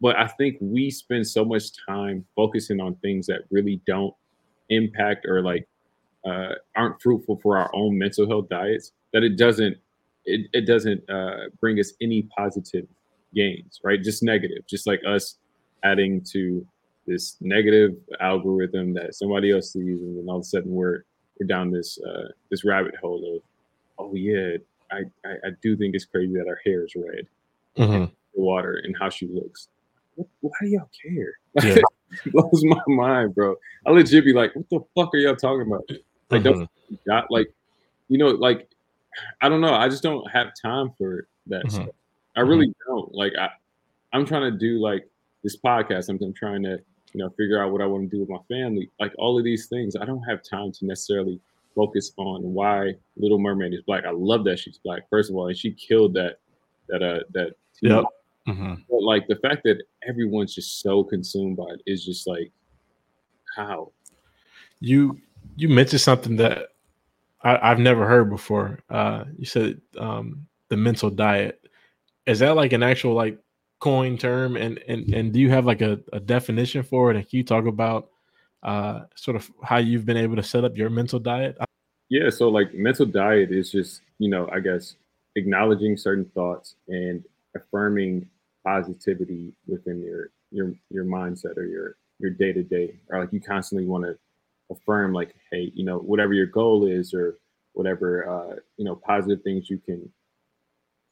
But 0.01 0.17
I 0.17 0.27
think 0.27 0.57
we 0.59 0.91
spend 0.91 1.25
so 1.27 1.45
much 1.45 1.63
time 1.87 2.25
focusing 2.35 2.81
on 2.81 2.95
things 2.95 3.25
that 3.27 3.43
really 3.51 3.81
don't 3.87 4.13
impact 4.69 5.25
or 5.25 5.41
like 5.41 5.67
uh, 6.25 6.53
aren't 6.75 7.01
fruitful 7.01 7.39
for 7.41 7.57
our 7.57 7.69
own 7.73 7.97
mental 7.97 8.27
health 8.27 8.49
diets 8.49 8.91
that 9.13 9.23
it 9.23 9.37
doesn't 9.37 9.77
it, 10.25 10.47
it 10.53 10.65
doesn't 10.65 11.09
uh, 11.09 11.49
bring 11.59 11.79
us 11.79 11.93
any 12.01 12.23
positive 12.37 12.87
gains, 13.33 13.79
right? 13.83 14.01
Just 14.01 14.23
negative, 14.23 14.65
just 14.67 14.87
like 14.87 15.01
us 15.07 15.37
adding 15.83 16.21
to 16.31 16.65
this 17.05 17.35
negative 17.41 17.95
algorithm 18.21 18.93
that 18.93 19.15
somebody 19.15 19.51
else 19.51 19.73
sees, 19.73 20.01
and 20.01 20.17
then 20.17 20.25
all 20.29 20.37
of 20.37 20.41
a 20.41 20.45
sudden 20.45 20.71
we're 20.71 21.03
we're 21.39 21.47
down 21.47 21.71
this 21.71 21.99
uh, 22.01 22.29
this 22.49 22.63
rabbit 22.63 22.95
hole 23.01 23.35
of, 23.35 23.41
oh 23.99 24.15
yeah, 24.15 24.57
I, 24.93 25.27
I, 25.27 25.31
I 25.31 25.49
do 25.61 25.75
think 25.75 25.95
it's 25.95 26.05
crazy 26.05 26.33
that 26.33 26.47
our 26.47 26.59
hair 26.65 26.85
is 26.85 26.93
red, 26.95 27.27
mm-hmm. 27.77 28.05
water, 28.33 28.81
and 28.83 28.95
how 28.99 29.09
she 29.09 29.27
looks. 29.27 29.67
Why 30.15 30.51
do 30.61 30.67
y'all 30.67 30.89
care? 31.01 31.33
Yeah. 31.63 31.81
blows 32.31 32.63
my 32.63 32.81
mind, 32.87 33.35
bro. 33.35 33.55
I 33.85 33.91
legit 33.91 34.25
be 34.25 34.33
like, 34.33 34.55
what 34.55 34.69
the 34.69 34.79
fuck 34.95 35.13
are 35.13 35.17
y'all 35.17 35.35
talking 35.35 35.67
about? 35.67 35.83
Like, 36.29 36.43
mm-hmm. 36.43 36.63
don't 37.05 37.31
like, 37.31 37.47
you 38.07 38.17
know, 38.17 38.27
like, 38.27 38.69
I 39.41 39.49
don't 39.49 39.61
know. 39.61 39.73
I 39.73 39.89
just 39.89 40.03
don't 40.03 40.29
have 40.31 40.51
time 40.59 40.91
for 40.97 41.27
that 41.47 41.65
mm-hmm. 41.65 41.83
stuff. 41.83 41.95
I 42.35 42.41
really 42.41 42.67
mm-hmm. 42.67 42.93
don't. 42.93 43.13
Like, 43.13 43.33
I, 43.39 43.49
I'm 44.11 44.25
trying 44.25 44.51
to 44.51 44.57
do 44.57 44.79
like 44.79 45.07
this 45.43 45.57
podcast. 45.57 46.09
I'm, 46.09 46.19
I'm 46.21 46.33
trying 46.33 46.63
to, 46.63 46.79
you 47.13 47.19
know, 47.19 47.29
figure 47.31 47.61
out 47.61 47.71
what 47.71 47.81
I 47.81 47.85
want 47.85 48.09
to 48.09 48.15
do 48.15 48.19
with 48.19 48.29
my 48.29 48.39
family. 48.47 48.89
Like 48.99 49.13
all 49.17 49.37
of 49.37 49.43
these 49.43 49.67
things, 49.67 49.95
I 49.95 50.05
don't 50.05 50.23
have 50.23 50.41
time 50.43 50.71
to 50.73 50.85
necessarily 50.85 51.39
focus 51.75 52.11
on 52.17 52.41
why 52.41 52.93
Little 53.17 53.39
Mermaid 53.39 53.73
is 53.73 53.81
black. 53.81 54.05
I 54.05 54.11
love 54.11 54.43
that 54.45 54.59
she's 54.59 54.77
black, 54.77 55.09
first 55.09 55.29
of 55.29 55.35
all, 55.35 55.47
and 55.47 55.57
she 55.57 55.71
killed 55.71 56.13
that 56.15 56.37
that 56.89 57.03
uh 57.03 57.19
that. 57.33 57.53
Yep. 57.81 58.05
Mm-hmm. 58.47 58.73
But 58.89 59.03
like 59.03 59.27
the 59.27 59.37
fact 59.37 59.63
that 59.63 59.81
everyone's 60.07 60.53
just 60.53 60.81
so 60.81 61.03
consumed 61.03 61.57
by 61.57 61.65
it 61.65 61.81
is 61.85 62.05
just 62.05 62.27
like 62.27 62.51
how 63.55 63.91
you 64.79 65.17
you 65.55 65.69
mentioned 65.69 66.01
something 66.01 66.35
that 66.37 66.69
I, 67.43 67.69
have 67.69 67.79
never 67.79 68.07
heard 68.07 68.29
before. 68.29 68.79
Uh, 68.89 69.25
you 69.37 69.45
said 69.45 69.81
um, 69.97 70.47
the 70.69 70.77
mental 70.77 71.09
diet. 71.09 71.59
Is 72.25 72.39
that 72.39 72.55
like 72.55 72.71
an 72.71 72.83
actual 72.83 73.13
like 73.13 73.37
coin 73.79 74.17
term? 74.17 74.55
And 74.55 74.79
and 74.87 75.13
and 75.13 75.33
do 75.33 75.39
you 75.39 75.49
have 75.49 75.65
like 75.65 75.81
a, 75.81 75.99
a 76.13 76.19
definition 76.19 76.83
for 76.83 77.11
it? 77.11 77.17
And 77.17 77.27
can 77.27 77.37
you 77.37 77.43
talk 77.43 77.65
about 77.65 78.09
uh, 78.63 79.01
sort 79.15 79.35
of 79.35 79.49
how 79.63 79.77
you've 79.77 80.05
been 80.05 80.17
able 80.17 80.35
to 80.35 80.43
set 80.43 80.63
up 80.63 80.77
your 80.77 80.89
mental 80.89 81.19
diet? 81.19 81.57
Yeah, 82.09 82.29
so 82.29 82.49
like 82.49 82.73
mental 82.73 83.05
diet 83.05 83.51
is 83.51 83.71
just 83.71 84.01
you 84.19 84.29
know 84.29 84.49
I 84.51 84.59
guess 84.59 84.95
acknowledging 85.35 85.97
certain 85.97 86.25
thoughts 86.33 86.75
and 86.87 87.23
affirming 87.55 88.29
positivity 88.65 89.53
within 89.67 90.01
your 90.01 90.29
your 90.51 90.73
your 90.89 91.05
mindset 91.05 91.57
or 91.57 91.65
your 91.65 91.97
your 92.19 92.31
day 92.31 92.53
to 92.53 92.63
day, 92.63 92.99
or 93.09 93.19
like 93.19 93.33
you 93.33 93.41
constantly 93.41 93.87
want 93.87 94.05
to 94.05 94.17
affirm 94.71 95.13
like, 95.13 95.35
hey, 95.51 95.71
you 95.73 95.83
know, 95.83 95.97
whatever 95.97 96.33
your 96.33 96.45
goal 96.45 96.85
is 96.85 97.13
or 97.13 97.37
whatever 97.73 98.29
uh, 98.29 98.55
you 98.77 98.85
know 98.85 98.95
positive 98.95 99.43
things 99.43 99.69
you 99.69 99.77
can 99.77 100.09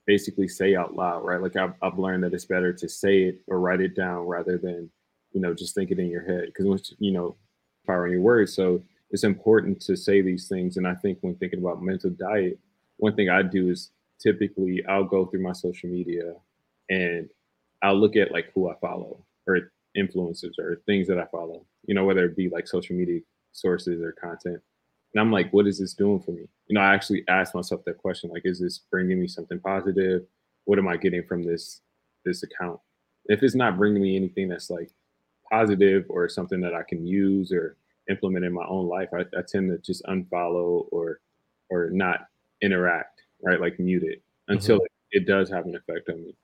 basically 0.07 0.47
say 0.47 0.75
out 0.75 0.95
loud, 0.95 1.23
right? 1.23 1.41
Like 1.41 1.55
I've, 1.55 1.73
I've 1.81 1.99
learned 1.99 2.23
that 2.23 2.33
it's 2.33 2.45
better 2.45 2.73
to 2.73 2.89
say 2.89 3.23
it 3.23 3.41
or 3.47 3.59
write 3.59 3.81
it 3.81 3.95
down 3.95 4.25
rather 4.25 4.57
than 4.57 4.89
you 5.33 5.41
know 5.41 5.53
just 5.53 5.75
think 5.75 5.91
it 5.91 5.99
in 5.99 6.07
your 6.07 6.25
head 6.25 6.45
because 6.47 6.65
once 6.65 6.93
you 6.99 7.11
know 7.11 7.35
power 7.85 8.05
in 8.05 8.13
your 8.13 8.21
words. 8.21 8.53
So 8.53 8.83
it's 9.09 9.23
important 9.23 9.81
to 9.81 9.95
say 9.95 10.21
these 10.21 10.47
things. 10.47 10.77
And 10.77 10.87
I 10.87 10.95
think 10.95 11.19
when 11.21 11.35
thinking 11.35 11.59
about 11.59 11.83
mental 11.83 12.09
diet, 12.11 12.59
one 12.97 13.15
thing 13.15 13.29
I 13.29 13.41
do 13.41 13.69
is 13.69 13.91
typically 14.21 14.83
I'll 14.87 15.03
go 15.03 15.25
through 15.25 15.41
my 15.41 15.53
social 15.53 15.89
media 15.89 16.33
and 16.89 17.29
I'll 17.81 17.99
look 17.99 18.15
at 18.15 18.31
like 18.31 18.51
who 18.53 18.69
I 18.69 18.75
follow 18.79 19.23
or 19.47 19.71
influencers 19.97 20.57
or 20.59 20.81
things 20.85 21.07
that 21.07 21.19
I 21.19 21.25
follow, 21.25 21.65
you 21.85 21.95
know, 21.95 22.05
whether 22.05 22.25
it 22.25 22.37
be 22.37 22.49
like 22.49 22.67
social 22.67 22.95
media 22.95 23.21
sources 23.51 24.01
or 24.01 24.13
content. 24.13 24.61
And 25.13 25.19
I'm 25.19 25.31
like, 25.31 25.51
what 25.51 25.67
is 25.67 25.79
this 25.79 25.93
doing 25.93 26.21
for 26.21 26.31
me? 26.31 26.47
You 26.67 26.75
know, 26.75 26.81
I 26.81 26.93
actually 26.93 27.23
ask 27.27 27.53
myself 27.53 27.83
that 27.85 27.97
question, 27.97 28.29
like, 28.29 28.43
is 28.45 28.59
this 28.59 28.79
bringing 28.89 29.19
me 29.19 29.27
something 29.27 29.59
positive? 29.59 30.23
What 30.65 30.79
am 30.79 30.87
I 30.87 30.95
getting 30.95 31.23
from 31.23 31.43
this 31.43 31.81
this 32.23 32.43
account? 32.43 32.79
If 33.25 33.43
it's 33.43 33.55
not 33.55 33.77
bringing 33.77 34.01
me 34.01 34.15
anything 34.15 34.47
that's 34.47 34.69
like 34.69 34.91
positive 35.51 36.05
or 36.09 36.29
something 36.29 36.61
that 36.61 36.73
I 36.73 36.83
can 36.83 37.05
use 37.05 37.51
or 37.51 37.75
implement 38.09 38.45
in 38.45 38.53
my 38.53 38.65
own 38.67 38.87
life, 38.87 39.09
I, 39.13 39.21
I 39.37 39.41
tend 39.47 39.69
to 39.69 39.77
just 39.79 40.03
unfollow 40.05 40.87
or 40.91 41.19
or 41.69 41.89
not 41.91 42.27
interact, 42.61 43.21
right? 43.43 43.59
Like 43.59 43.79
mute 43.79 44.03
it 44.03 44.21
until 44.47 44.77
mm-hmm. 44.77 44.85
it, 45.11 45.21
it, 45.23 45.27
does 45.27 45.49
have 45.49 45.65
an 45.65 45.75
effect 45.75 46.09
on 46.09 46.21
me. 46.21 46.35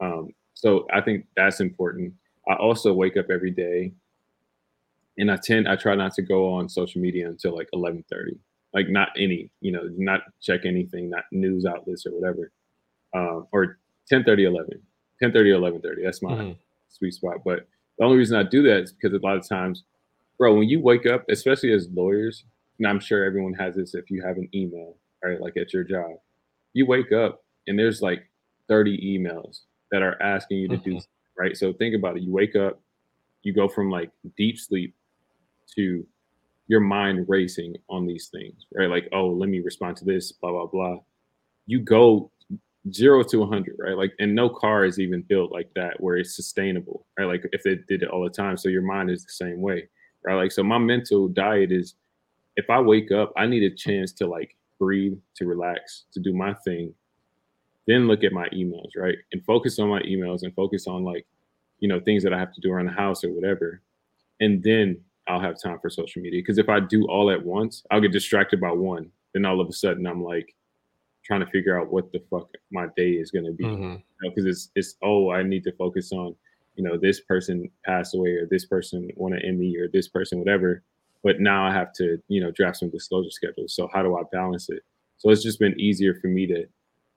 Um, 0.00 0.34
so 0.54 0.86
I 0.92 1.00
think 1.00 1.26
that's 1.36 1.60
important. 1.60 2.12
I 2.48 2.54
also 2.54 2.92
wake 2.92 3.16
up 3.16 3.26
every 3.30 3.52
day 3.52 3.92
and 5.18 5.30
I 5.30 5.36
tend 5.36 5.68
I 5.68 5.76
try 5.76 5.94
not 5.94 6.14
to 6.14 6.22
go 6.22 6.52
on 6.52 6.68
social 6.68 7.00
media 7.00 7.28
until 7.28 7.54
like 7.54 7.68
11:30. 7.74 8.38
Like 8.74 8.88
not 8.88 9.10
any, 9.18 9.50
you 9.60 9.70
know, 9.70 9.88
not 9.96 10.22
check 10.40 10.62
anything, 10.64 11.10
not 11.10 11.24
news 11.30 11.66
outlets 11.66 12.06
or 12.06 12.10
whatever. 12.12 12.50
Um, 13.14 13.46
or 13.52 13.78
10:30 14.10 14.46
11. 14.46 14.82
10:30 15.22 15.34
11:30. 15.34 16.04
That's 16.04 16.22
my 16.22 16.32
mm-hmm. 16.32 16.52
sweet 16.88 17.14
spot. 17.14 17.44
But 17.44 17.66
the 18.02 18.06
only 18.06 18.18
reason 18.18 18.36
I 18.36 18.42
do 18.42 18.64
that 18.64 18.80
is 18.80 18.92
because 18.92 19.16
a 19.16 19.24
lot 19.24 19.36
of 19.36 19.48
times, 19.48 19.84
bro, 20.36 20.56
when 20.56 20.68
you 20.68 20.80
wake 20.80 21.06
up, 21.06 21.24
especially 21.30 21.72
as 21.72 21.88
lawyers, 21.94 22.44
and 22.80 22.88
I'm 22.88 22.98
sure 22.98 23.24
everyone 23.24 23.54
has 23.54 23.76
this 23.76 23.94
if 23.94 24.10
you 24.10 24.20
have 24.26 24.38
an 24.38 24.48
email, 24.52 24.96
right? 25.22 25.40
Like 25.40 25.56
at 25.56 25.72
your 25.72 25.84
job, 25.84 26.10
you 26.72 26.84
wake 26.84 27.12
up 27.12 27.44
and 27.68 27.78
there's 27.78 28.02
like 28.02 28.28
30 28.66 28.98
emails 28.98 29.60
that 29.92 30.02
are 30.02 30.20
asking 30.20 30.58
you 30.58 30.68
to 30.70 30.78
mm-hmm. 30.78 30.96
do 30.96 31.00
right. 31.38 31.56
So 31.56 31.72
think 31.74 31.94
about 31.94 32.16
it. 32.16 32.24
You 32.24 32.32
wake 32.32 32.56
up, 32.56 32.80
you 33.44 33.52
go 33.52 33.68
from 33.68 33.88
like 33.88 34.10
deep 34.36 34.58
sleep 34.58 34.96
to 35.76 36.04
your 36.66 36.80
mind 36.80 37.26
racing 37.28 37.76
on 37.88 38.04
these 38.04 38.30
things, 38.32 38.66
right? 38.74 38.90
Like, 38.90 39.08
oh, 39.12 39.28
let 39.28 39.48
me 39.48 39.60
respond 39.60 39.96
to 39.98 40.04
this, 40.04 40.32
blah 40.32 40.50
blah 40.50 40.66
blah. 40.66 40.96
You 41.66 41.78
go 41.78 42.31
zero 42.90 43.22
to 43.22 43.38
100 43.38 43.76
right 43.78 43.96
like 43.96 44.12
and 44.18 44.34
no 44.34 44.48
car 44.48 44.84
is 44.84 44.98
even 44.98 45.22
built 45.22 45.52
like 45.52 45.70
that 45.76 46.00
where 46.00 46.16
it's 46.16 46.34
sustainable 46.34 47.06
right 47.16 47.26
like 47.26 47.46
if 47.52 47.62
they 47.62 47.76
did 47.86 48.02
it 48.02 48.08
all 48.08 48.24
the 48.24 48.30
time 48.30 48.56
so 48.56 48.68
your 48.68 48.82
mind 48.82 49.08
is 49.08 49.24
the 49.24 49.32
same 49.32 49.60
way 49.60 49.88
right 50.24 50.34
like 50.34 50.50
so 50.50 50.64
my 50.64 50.78
mental 50.78 51.28
diet 51.28 51.70
is 51.70 51.94
if 52.56 52.68
i 52.70 52.80
wake 52.80 53.12
up 53.12 53.32
i 53.36 53.46
need 53.46 53.62
a 53.62 53.72
chance 53.72 54.12
to 54.12 54.26
like 54.26 54.56
breathe 54.80 55.16
to 55.36 55.46
relax 55.46 56.06
to 56.12 56.18
do 56.18 56.32
my 56.32 56.52
thing 56.64 56.92
then 57.86 58.06
look 58.06 58.24
at 58.24 58.32
my 58.32 58.48
emails, 58.50 58.90
right? 58.96 59.16
And 59.32 59.44
focus 59.44 59.78
on 59.78 59.88
my 59.88 60.00
emails 60.02 60.42
and 60.42 60.54
focus 60.54 60.86
on 60.86 61.04
like, 61.04 61.26
you 61.80 61.88
know, 61.88 62.00
things 62.00 62.22
that 62.22 62.32
I 62.32 62.38
have 62.38 62.52
to 62.54 62.60
do 62.60 62.70
around 62.70 62.86
the 62.86 62.92
house 62.92 63.24
or 63.24 63.32
whatever. 63.32 63.82
And 64.40 64.62
then 64.62 65.00
I'll 65.28 65.40
have 65.40 65.60
time 65.60 65.78
for 65.80 65.90
social 65.90 66.22
media. 66.22 66.40
Because 66.40 66.58
if 66.58 66.68
I 66.68 66.80
do 66.80 67.06
all 67.08 67.30
at 67.30 67.44
once, 67.44 67.84
I'll 67.90 68.00
get 68.00 68.12
distracted 68.12 68.60
by 68.60 68.70
one. 68.70 69.10
Then 69.34 69.44
all 69.44 69.60
of 69.60 69.68
a 69.68 69.72
sudden 69.72 70.06
I'm 70.06 70.22
like 70.22 70.54
trying 71.24 71.40
to 71.40 71.46
figure 71.46 71.80
out 71.80 71.92
what 71.92 72.12
the 72.12 72.22
fuck 72.30 72.48
my 72.70 72.86
day 72.96 73.12
is 73.12 73.30
gonna 73.30 73.52
be. 73.52 73.64
Because 73.64 73.78
mm-hmm. 73.78 73.92
you 74.22 74.42
know, 74.44 74.50
it's 74.50 74.70
it's 74.74 74.96
oh, 75.02 75.30
I 75.30 75.42
need 75.42 75.64
to 75.64 75.72
focus 75.72 76.12
on, 76.12 76.34
you 76.76 76.84
know, 76.84 76.96
this 76.96 77.20
person 77.20 77.70
passed 77.84 78.14
away 78.14 78.30
or 78.30 78.46
this 78.46 78.66
person 78.66 79.10
won 79.16 79.32
an 79.32 79.42
Emmy 79.44 79.76
or 79.76 79.88
this 79.88 80.08
person, 80.08 80.38
whatever. 80.38 80.82
But 81.22 81.40
now 81.40 81.66
I 81.66 81.72
have 81.72 81.92
to, 81.94 82.20
you 82.28 82.40
know, 82.40 82.50
draft 82.50 82.78
some 82.78 82.90
disclosure 82.90 83.30
schedules. 83.30 83.74
So 83.74 83.88
how 83.92 84.02
do 84.02 84.16
I 84.16 84.22
balance 84.32 84.68
it? 84.68 84.82
So 85.18 85.30
it's 85.30 85.42
just 85.42 85.60
been 85.60 85.78
easier 85.78 86.18
for 86.20 86.26
me 86.26 86.46
to 86.48 86.66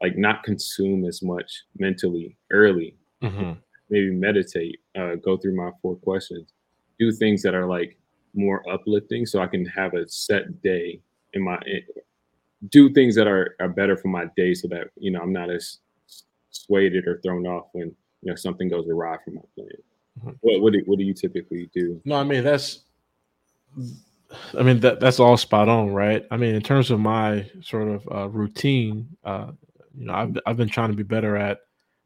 like 0.01 0.17
not 0.17 0.43
consume 0.43 1.05
as 1.05 1.23
much 1.23 1.63
mentally 1.77 2.37
early. 2.51 2.95
Mm-hmm. 3.23 3.53
Maybe 3.89 4.11
meditate, 4.11 4.79
uh, 4.97 5.15
go 5.15 5.37
through 5.37 5.55
my 5.55 5.71
four 5.81 5.95
questions, 5.95 6.53
do 6.99 7.11
things 7.11 7.41
that 7.43 7.55
are 7.55 7.65
like 7.65 7.97
more 8.33 8.67
uplifting, 8.69 9.25
so 9.25 9.41
I 9.41 9.47
can 9.47 9.65
have 9.65 9.93
a 9.93 10.07
set 10.07 10.61
day 10.61 11.01
in 11.33 11.41
my 11.41 11.59
do 12.69 12.91
things 12.93 13.15
that 13.15 13.27
are, 13.27 13.55
are 13.59 13.69
better 13.69 13.97
for 13.97 14.07
my 14.07 14.25
day, 14.35 14.53
so 14.53 14.67
that 14.69 14.89
you 14.97 15.11
know 15.11 15.21
I'm 15.21 15.33
not 15.33 15.49
as 15.49 15.79
swayed 16.51 16.95
or 16.95 17.19
thrown 17.21 17.45
off 17.45 17.67
when 17.73 17.87
you 18.21 18.31
know 18.31 18.35
something 18.35 18.69
goes 18.69 18.87
awry 18.87 19.17
from 19.23 19.35
my 19.35 19.41
plan. 19.55 19.69
Mm-hmm. 20.19 20.29
What 20.41 20.61
what 20.61 20.73
do, 20.73 20.81
what 20.85 20.99
do 20.99 21.05
you 21.05 21.13
typically 21.13 21.69
do? 21.73 22.01
No, 22.05 22.15
I 22.15 22.23
mean 22.23 22.43
that's 22.43 22.81
I 24.57 24.63
mean 24.63 24.79
that 24.79 24.99
that's 24.99 25.19
all 25.19 25.37
spot 25.37 25.69
on, 25.69 25.93
right? 25.93 26.25
I 26.31 26.37
mean, 26.37 26.55
in 26.55 26.61
terms 26.61 26.91
of 26.91 26.99
my 26.99 27.49
sort 27.61 27.87
of 27.87 28.07
uh, 28.11 28.29
routine, 28.29 29.07
uh, 29.23 29.51
you 29.97 30.05
know, 30.05 30.13
I've 30.13 30.37
I've 30.45 30.57
been 30.57 30.69
trying 30.69 30.89
to 30.89 30.95
be 30.95 31.03
better 31.03 31.35
at 31.35 31.59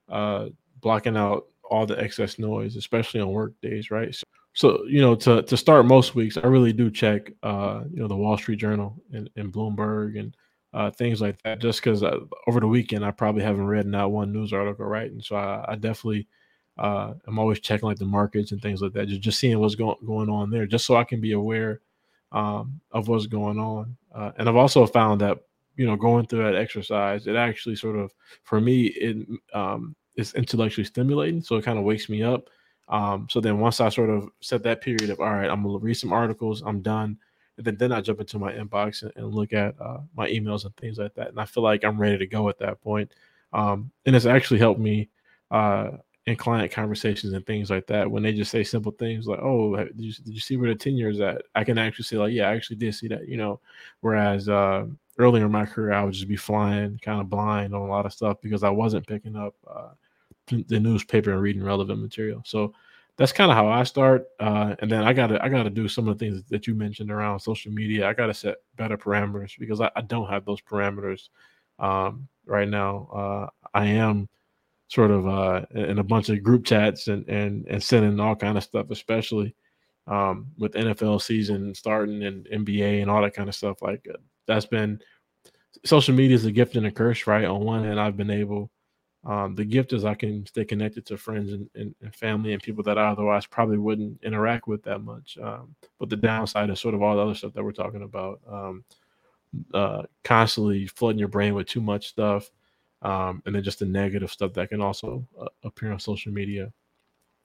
uh, 0.09 0.47
blocking 0.81 1.17
out 1.17 1.45
all 1.69 1.85
the 1.85 1.99
excess 2.01 2.39
noise, 2.39 2.75
especially 2.75 3.21
on 3.21 3.29
work 3.31 3.53
days, 3.61 3.91
right? 3.91 4.13
So, 4.13 4.23
so 4.53 4.83
you 4.85 5.01
know, 5.01 5.15
to 5.15 5.43
to 5.43 5.57
start 5.57 5.85
most 5.85 6.15
weeks, 6.15 6.37
I 6.37 6.47
really 6.47 6.73
do 6.73 6.89
check, 6.89 7.31
uh, 7.43 7.83
you 7.91 8.01
know, 8.01 8.07
the 8.07 8.15
Wall 8.15 8.37
Street 8.37 8.59
Journal 8.59 8.95
and, 9.13 9.29
and 9.35 9.53
Bloomberg 9.53 10.19
and 10.19 10.35
uh, 10.73 10.91
things 10.91 11.21
like 11.21 11.41
that. 11.43 11.59
Just 11.59 11.83
because 11.83 12.03
uh, 12.03 12.19
over 12.47 12.59
the 12.59 12.67
weekend, 12.67 13.05
I 13.05 13.11
probably 13.11 13.43
haven't 13.43 13.67
read 13.67 13.85
not 13.85 14.11
one 14.11 14.31
news 14.31 14.53
article, 14.53 14.85
right? 14.85 15.11
And 15.11 15.23
so 15.23 15.35
I, 15.35 15.73
I 15.73 15.75
definitely. 15.75 16.27
Uh, 16.77 17.13
I'm 17.27 17.37
always 17.37 17.59
checking 17.59 17.89
like 17.89 17.97
the 17.97 18.05
markets 18.05 18.53
and 18.53 18.61
things 18.61 18.81
like 18.81 18.93
that, 18.93 19.09
just, 19.09 19.19
just 19.19 19.37
seeing 19.37 19.59
what's 19.59 19.75
going 19.75 19.97
going 20.05 20.29
on 20.29 20.49
there, 20.49 20.65
just 20.65 20.85
so 20.85 20.95
I 20.95 21.03
can 21.03 21.19
be 21.19 21.33
aware 21.33 21.81
um, 22.31 22.79
of 22.91 23.09
what's 23.09 23.25
going 23.25 23.59
on. 23.59 23.97
Uh, 24.15 24.31
and 24.37 24.47
I've 24.47 24.55
also 24.55 24.85
found 24.85 25.19
that 25.19 25.39
you 25.79 25.85
know, 25.85 25.95
going 25.95 26.27
through 26.27 26.43
that 26.43 26.55
exercise, 26.55 27.25
it 27.25 27.37
actually 27.37 27.77
sort 27.77 27.95
of, 27.95 28.13
for 28.43 28.59
me, 28.59 28.87
it 28.87 29.25
um, 29.53 29.95
is 30.17 30.33
intellectually 30.33 30.83
stimulating. 30.83 31.41
So 31.41 31.55
it 31.55 31.63
kind 31.63 31.79
of 31.79 31.85
wakes 31.85 32.09
me 32.09 32.21
up. 32.21 32.49
Um, 32.89 33.27
so 33.29 33.39
then 33.39 33.59
once 33.59 33.79
I 33.79 33.87
sort 33.87 34.09
of 34.09 34.27
set 34.41 34.61
that 34.63 34.81
period 34.81 35.09
of, 35.09 35.21
all 35.21 35.31
right, 35.31 35.49
I'm 35.49 35.63
gonna 35.63 35.77
read 35.77 35.93
some 35.93 36.11
articles, 36.11 36.61
I'm 36.65 36.81
done. 36.81 37.17
And 37.59 37.67
then, 37.67 37.77
then 37.77 37.91
I 37.91 38.01
jump 38.01 38.19
into 38.19 38.39
my 38.39 38.53
inbox 38.53 39.03
and, 39.03 39.11
and 39.15 39.33
look 39.33 39.53
at 39.53 39.75
uh, 39.79 39.99
my 40.15 40.27
emails 40.29 40.65
and 40.65 40.75
things 40.77 40.97
like 40.97 41.13
that. 41.13 41.27
And 41.29 41.39
I 41.39 41.45
feel 41.45 41.61
like 41.61 41.83
I'm 41.83 42.01
ready 42.01 42.17
to 42.17 42.25
go 42.25 42.49
at 42.49 42.57
that 42.59 42.81
point. 42.81 43.11
Um, 43.53 43.91
and 44.05 44.15
it's 44.15 44.25
actually 44.25 44.59
helped 44.59 44.79
me 44.79 45.09
uh, 45.51 45.91
in 46.25 46.35
client 46.35 46.71
conversations 46.71 47.33
and 47.33 47.45
things 47.45 47.69
like 47.69 47.87
that 47.87 48.09
when 48.09 48.21
they 48.23 48.31
just 48.31 48.51
say 48.51 48.63
simple 48.63 48.91
things 48.91 49.25
like 49.25 49.39
oh 49.39 49.75
did 49.75 49.99
you, 49.99 50.13
did 50.13 50.33
you 50.33 50.39
see 50.39 50.57
where 50.57 50.69
the 50.69 50.75
10 50.75 50.93
years 50.93 51.19
at 51.19 51.41
i 51.55 51.63
can 51.63 51.79
actually 51.79 52.03
say 52.03 52.17
like 52.17 52.31
yeah 52.31 52.47
i 52.47 52.55
actually 52.55 52.75
did 52.75 52.93
see 52.93 53.07
that 53.07 53.27
you 53.27 53.35
know 53.35 53.59
whereas 54.01 54.47
uh, 54.47 54.85
earlier 55.17 55.45
in 55.45 55.51
my 55.51 55.65
career 55.65 55.91
i 55.91 56.03
would 56.03 56.13
just 56.13 56.27
be 56.27 56.35
flying 56.35 56.99
kind 57.01 57.19
of 57.19 57.29
blind 57.29 57.73
on 57.73 57.81
a 57.81 57.87
lot 57.87 58.05
of 58.05 58.13
stuff 58.13 58.37
because 58.41 58.63
i 58.63 58.69
wasn't 58.69 59.05
picking 59.07 59.35
up 59.35 59.55
uh, 59.67 59.89
the 60.67 60.79
newspaper 60.79 61.31
and 61.31 61.41
reading 61.41 61.63
relevant 61.63 61.99
material 61.99 62.41
so 62.45 62.73
that's 63.19 63.31
kind 63.31 63.51
of 63.51 63.57
how 63.57 63.67
i 63.67 63.83
start 63.83 64.25
uh, 64.39 64.75
and 64.79 64.91
then 64.91 65.03
i 65.03 65.13
gotta 65.13 65.43
i 65.43 65.49
gotta 65.49 65.69
do 65.69 65.87
some 65.87 66.07
of 66.07 66.17
the 66.17 66.25
things 66.25 66.43
that 66.49 66.65
you 66.65 66.73
mentioned 66.73 67.11
around 67.11 67.39
social 67.39 67.71
media 67.71 68.07
i 68.07 68.13
gotta 68.13 68.33
set 68.33 68.57
better 68.77 68.97
parameters 68.97 69.51
because 69.59 69.79
i, 69.81 69.91
I 69.95 70.01
don't 70.01 70.29
have 70.29 70.45
those 70.45 70.61
parameters 70.61 71.29
um, 71.77 72.27
right 72.45 72.67
now 72.67 73.07
uh, 73.13 73.77
i 73.77 73.85
am 73.85 74.27
sort 74.89 75.11
of 75.11 75.27
uh, 75.27 75.65
in 75.75 75.99
a 75.99 76.03
bunch 76.03 76.29
of 76.29 76.43
group 76.43 76.65
chats 76.65 77.07
and 77.07 77.27
and 77.29 77.65
and 77.67 77.81
sending 77.81 78.19
all 78.19 78.35
kind 78.35 78.57
of 78.57 78.63
stuff, 78.63 78.89
especially 78.89 79.55
um, 80.07 80.47
with 80.57 80.73
NFL 80.73 81.21
season 81.21 81.73
starting 81.73 82.23
and 82.23 82.47
NBA 82.47 83.01
and 83.01 83.09
all 83.09 83.21
that 83.21 83.35
kind 83.35 83.47
of 83.47 83.55
stuff. 83.55 83.81
Like 83.81 84.05
uh, 84.11 84.17
that's 84.47 84.65
been 84.65 84.99
social 85.85 86.15
media 86.15 86.35
is 86.35 86.45
a 86.45 86.51
gift 86.51 86.75
and 86.75 86.87
a 86.87 86.91
curse, 86.91 87.27
right? 87.27 87.45
On 87.45 87.61
one 87.63 87.83
hand, 87.83 87.99
I've 87.99 88.17
been 88.17 88.31
able. 88.31 88.69
Um, 89.29 89.53
the 89.53 89.63
gift 89.63 89.93
is 89.93 90.05
I 90.05 90.15
can 90.15 90.43
stay 90.47 90.65
connected 90.65 91.05
to 91.05 91.17
friends 91.17 91.53
and, 91.53 91.69
and, 91.75 91.93
and, 92.01 92.15
family 92.15 92.51
and 92.51 92.63
people 92.63 92.83
that 92.85 92.97
I 92.97 93.09
otherwise 93.09 93.45
probably 93.45 93.77
wouldn't 93.77 94.23
interact 94.23 94.67
with 94.67 94.81
that 94.85 95.03
much. 95.03 95.37
Um, 95.39 95.75
but 95.99 96.09
the 96.09 96.15
downside 96.15 96.71
is 96.71 96.79
sort 96.79 96.95
of 96.95 97.03
all 97.03 97.15
the 97.15 97.21
other 97.21 97.35
stuff 97.35 97.53
that 97.53 97.63
we're 97.63 97.71
talking 97.71 98.01
about. 98.01 98.39
Um, 98.51 98.83
uh, 99.71 100.01
constantly 100.23 100.87
flooding 100.87 101.19
your 101.19 101.27
brain 101.27 101.53
with 101.53 101.67
too 101.67 101.79
much 101.79 102.07
stuff, 102.07 102.49
um, 103.03 103.43
and 103.45 103.53
then 103.53 103.63
just 103.63 103.77
the 103.77 103.85
negative 103.85 104.31
stuff 104.31 104.53
that 104.53 104.69
can 104.69 104.81
also 104.81 105.27
uh, 105.39 105.45
appear 105.63 105.91
on 105.91 105.99
social 105.99 106.31
media. 106.31 106.73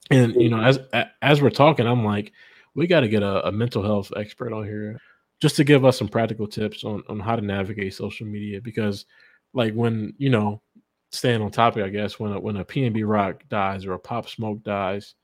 And 0.09 0.33
you 0.35 0.49
know, 0.49 0.61
as 0.61 0.79
as 1.21 1.39
we're 1.39 1.51
talking, 1.51 1.85
I'm 1.85 2.03
like, 2.03 2.31
we 2.73 2.87
got 2.87 3.01
to 3.01 3.07
get 3.07 3.21
a, 3.21 3.47
a, 3.47 3.51
mental 3.51 3.83
health 3.83 4.11
expert 4.17 4.53
on 4.53 4.65
here 4.65 4.99
just 5.39 5.55
to 5.57 5.63
give 5.63 5.85
us 5.85 5.99
some 5.99 6.07
practical 6.07 6.47
tips 6.47 6.83
on 6.83 7.03
on 7.09 7.19
how 7.19 7.35
to 7.35 7.41
navigate 7.43 7.93
social 7.93 8.25
media. 8.25 8.59
Because, 8.59 9.05
like, 9.53 9.73
when 9.73 10.13
you 10.17 10.29
know, 10.29 10.61
staying 11.15 11.41
on 11.41 11.51
topic, 11.51 11.83
I 11.83 11.89
guess 11.89 12.19
when 12.19 12.33
a, 12.33 12.39
when 12.39 12.57
a 12.57 12.65
PNB 12.65 13.07
Rock 13.07 13.43
dies 13.49 13.85
or 13.85 13.93
a 13.93 13.99
Pop 13.99 14.29
Smoke 14.29 14.63
dies, 14.63 15.15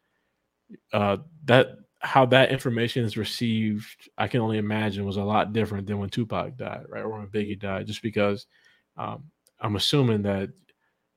uh, 0.93 1.17
that 1.45 1.77
how 1.99 2.25
that 2.25 2.51
information 2.51 3.05
is 3.05 3.15
received, 3.17 4.09
I 4.17 4.27
can 4.27 4.41
only 4.41 4.57
imagine 4.57 5.05
was 5.05 5.17
a 5.17 5.23
lot 5.23 5.53
different 5.53 5.85
than 5.87 5.99
when 5.99 6.09
Tupac 6.09 6.57
died, 6.57 6.85
right, 6.89 7.03
or 7.03 7.09
when 7.09 7.27
Biggie 7.27 7.59
died, 7.59 7.87
just 7.87 8.01
because 8.01 8.47
um, 8.97 9.23
I'm 9.59 9.75
assuming 9.75 10.23
that 10.23 10.49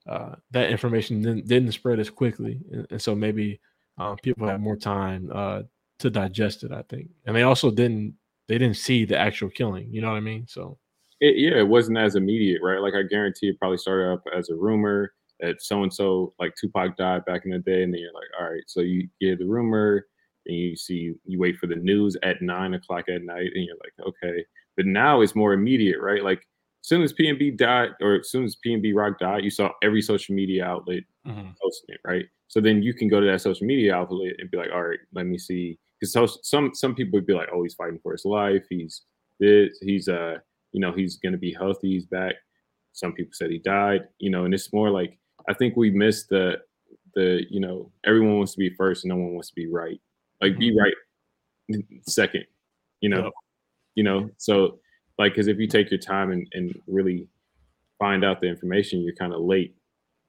uh, 0.07 0.35
that 0.51 0.71
information 0.71 1.23
didn't, 1.23 1.47
didn't, 1.47 1.73
spread 1.73 1.99
as 1.99 2.11
quickly, 2.11 2.61
and, 2.71 2.87
and 2.91 3.01
so 3.01 3.15
maybe 3.15 3.59
uh, 3.97 4.15
people 4.23 4.47
had 4.47 4.61
more 4.61 4.77
time 4.77 5.31
uh, 5.35 5.63
to 6.01 6.11
digest 6.11 6.63
it. 6.63 6.73
I 6.73 6.83
think, 6.83 7.09
and 7.25 7.35
they 7.35 7.43
also 7.43 7.71
didn't 7.71 8.15
they 8.47 8.59
didn't 8.59 8.77
see 8.77 9.07
the 9.07 9.19
actual 9.19 9.49
killing. 9.49 9.89
You 9.91 10.03
know 10.03 10.11
what 10.11 10.19
I 10.19 10.21
mean? 10.21 10.47
So, 10.47 10.79
it, 11.25 11.39
yeah, 11.39 11.59
it 11.59 11.69
wasn't 11.69 11.99
as 11.99 12.17
immediate, 12.17 12.61
right? 12.63 12.81
Like 12.81 12.95
I 12.95 13.03
guarantee 13.03 13.49
it 13.49 13.59
probably 13.59 13.79
started 13.79 14.13
up 14.13 14.23
as 14.37 14.51
a 14.51 14.55
rumor 14.55 15.13
that 15.41 15.63
so 15.63 15.83
and 15.83 15.93
so, 15.93 16.35
like 16.39 16.55
Tupac 16.61 16.97
died 16.97 17.25
back 17.25 17.45
in 17.45 17.51
the 17.51 17.59
day, 17.59 17.83
and 17.83 17.93
then 17.93 18.01
you're 18.01 18.13
like, 18.13 18.29
all 18.39 18.51
right, 18.51 18.63
so 18.67 18.81
you 18.81 19.09
hear 19.19 19.37
the 19.37 19.47
rumor, 19.47 20.07
and 20.47 20.57
you 20.57 20.77
see 20.77 21.15
you 21.25 21.39
wait 21.39 21.57
for 21.57 21.67
the 21.67 21.77
news 21.77 22.17
at 22.23 22.43
nine 22.43 22.75
o'clock 22.75 23.09
at 23.09 23.23
night, 23.23 23.51
and 23.55 23.65
you're 23.65 23.77
like, 23.77 24.09
okay. 24.09 24.45
But 24.77 24.87
now 24.87 25.21
it's 25.21 25.35
more 25.35 25.53
immediate, 25.53 26.01
right? 26.01 26.23
Like 26.23 26.39
as 26.39 26.89
soon 26.89 27.03
as 27.03 27.13
PNB 27.13 27.57
died, 27.57 27.91
or 28.01 28.17
as 28.17 28.31
soon 28.31 28.45
as 28.45 28.57
PNB 28.65 28.95
Rock 28.95 29.19
died, 29.19 29.45
you 29.45 29.51
saw 29.51 29.71
every 29.83 30.03
social 30.03 30.35
media 30.35 30.65
outlet 30.65 31.05
mm-hmm. 31.27 31.51
posting 31.63 31.95
it, 31.95 32.01
right? 32.05 32.27
So 32.49 32.61
then 32.61 32.83
you 32.83 32.93
can 32.93 33.09
go 33.09 33.21
to 33.21 33.27
that 33.27 33.41
social 33.41 33.67
media 33.67 33.95
outlet 33.95 34.35
and 34.39 34.51
be 34.51 34.59
like, 34.59 34.71
all 34.73 34.83
right, 34.85 34.99
let 35.15 35.27
me 35.27 35.39
see. 35.39 35.79
Because 35.99 36.13
so, 36.13 36.27
some 36.43 36.75
some 36.75 36.95
people 36.95 37.17
would 37.17 37.27
be 37.27 37.33
like, 37.33 37.49
oh, 37.53 37.63
he's 37.63 37.75
fighting 37.75 38.01
for 38.03 38.13
his 38.13 38.25
life. 38.25 38.65
He's 38.69 39.03
this. 39.41 39.79
He's 39.81 40.09
uh, 40.09 40.37
you 40.75 40.81
know, 40.81 40.93
he's 40.93 41.17
gonna 41.17 41.39
be 41.39 41.53
healthy. 41.53 41.93
He's 41.93 42.05
back. 42.05 42.35
Some 42.93 43.13
people 43.13 43.33
said 43.33 43.51
he 43.51 43.59
died. 43.59 44.03
You 44.19 44.31
know, 44.31 44.45
and 44.45 44.53
it's 44.53 44.73
more 44.73 44.91
like 44.91 45.19
I 45.49 45.55
think 45.55 45.77
we 45.77 45.91
missed 45.91 46.29
the 46.29 46.59
the 47.15 47.45
you 47.49 47.61
know 47.61 47.91
everyone 48.05 48.37
wants 48.39 48.53
to 48.53 48.59
be 48.59 48.75
first 48.75 49.05
and 49.05 49.11
no 49.11 49.17
one 49.17 49.33
wants 49.33 49.49
to 49.49 49.55
be 49.55 49.69
right. 49.69 50.01
Like 50.43 50.53
mm-hmm. 50.53 50.59
be 50.59 50.79
right 50.79 51.85
second. 52.07 52.45
You 53.01 53.09
know, 53.09 53.31
you 53.95 54.03
know. 54.03 54.29
So 54.37 54.81
like 55.19 55.33
because 55.33 55.49
if 55.49 55.59
you 55.59 55.69
take 55.69 55.91
your 55.91 56.01
time 56.01 56.33
and, 56.33 56.47
and 56.53 56.79
really 56.87 57.29
find 57.99 58.25
out 58.25 58.41
the 58.41 58.49
information 58.49 59.01
you're 59.01 59.15
kind 59.15 59.33
of 59.33 59.41
late 59.41 59.75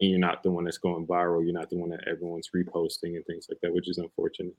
and 0.02 0.10
you're 0.10 0.20
not 0.20 0.44
the 0.44 0.52
one 0.52 0.64
that's 0.64 0.78
going 0.78 1.06
viral 1.08 1.44
you're 1.44 1.54
not 1.54 1.70
the 1.70 1.78
one 1.78 1.90
that 1.90 2.08
everyone's 2.08 2.52
reposting 2.56 3.16
and 3.16 3.26
things 3.26 3.48
like 3.50 3.58
that 3.62 3.74
which 3.74 3.90
is 3.90 3.98
unfortunate 3.98 4.56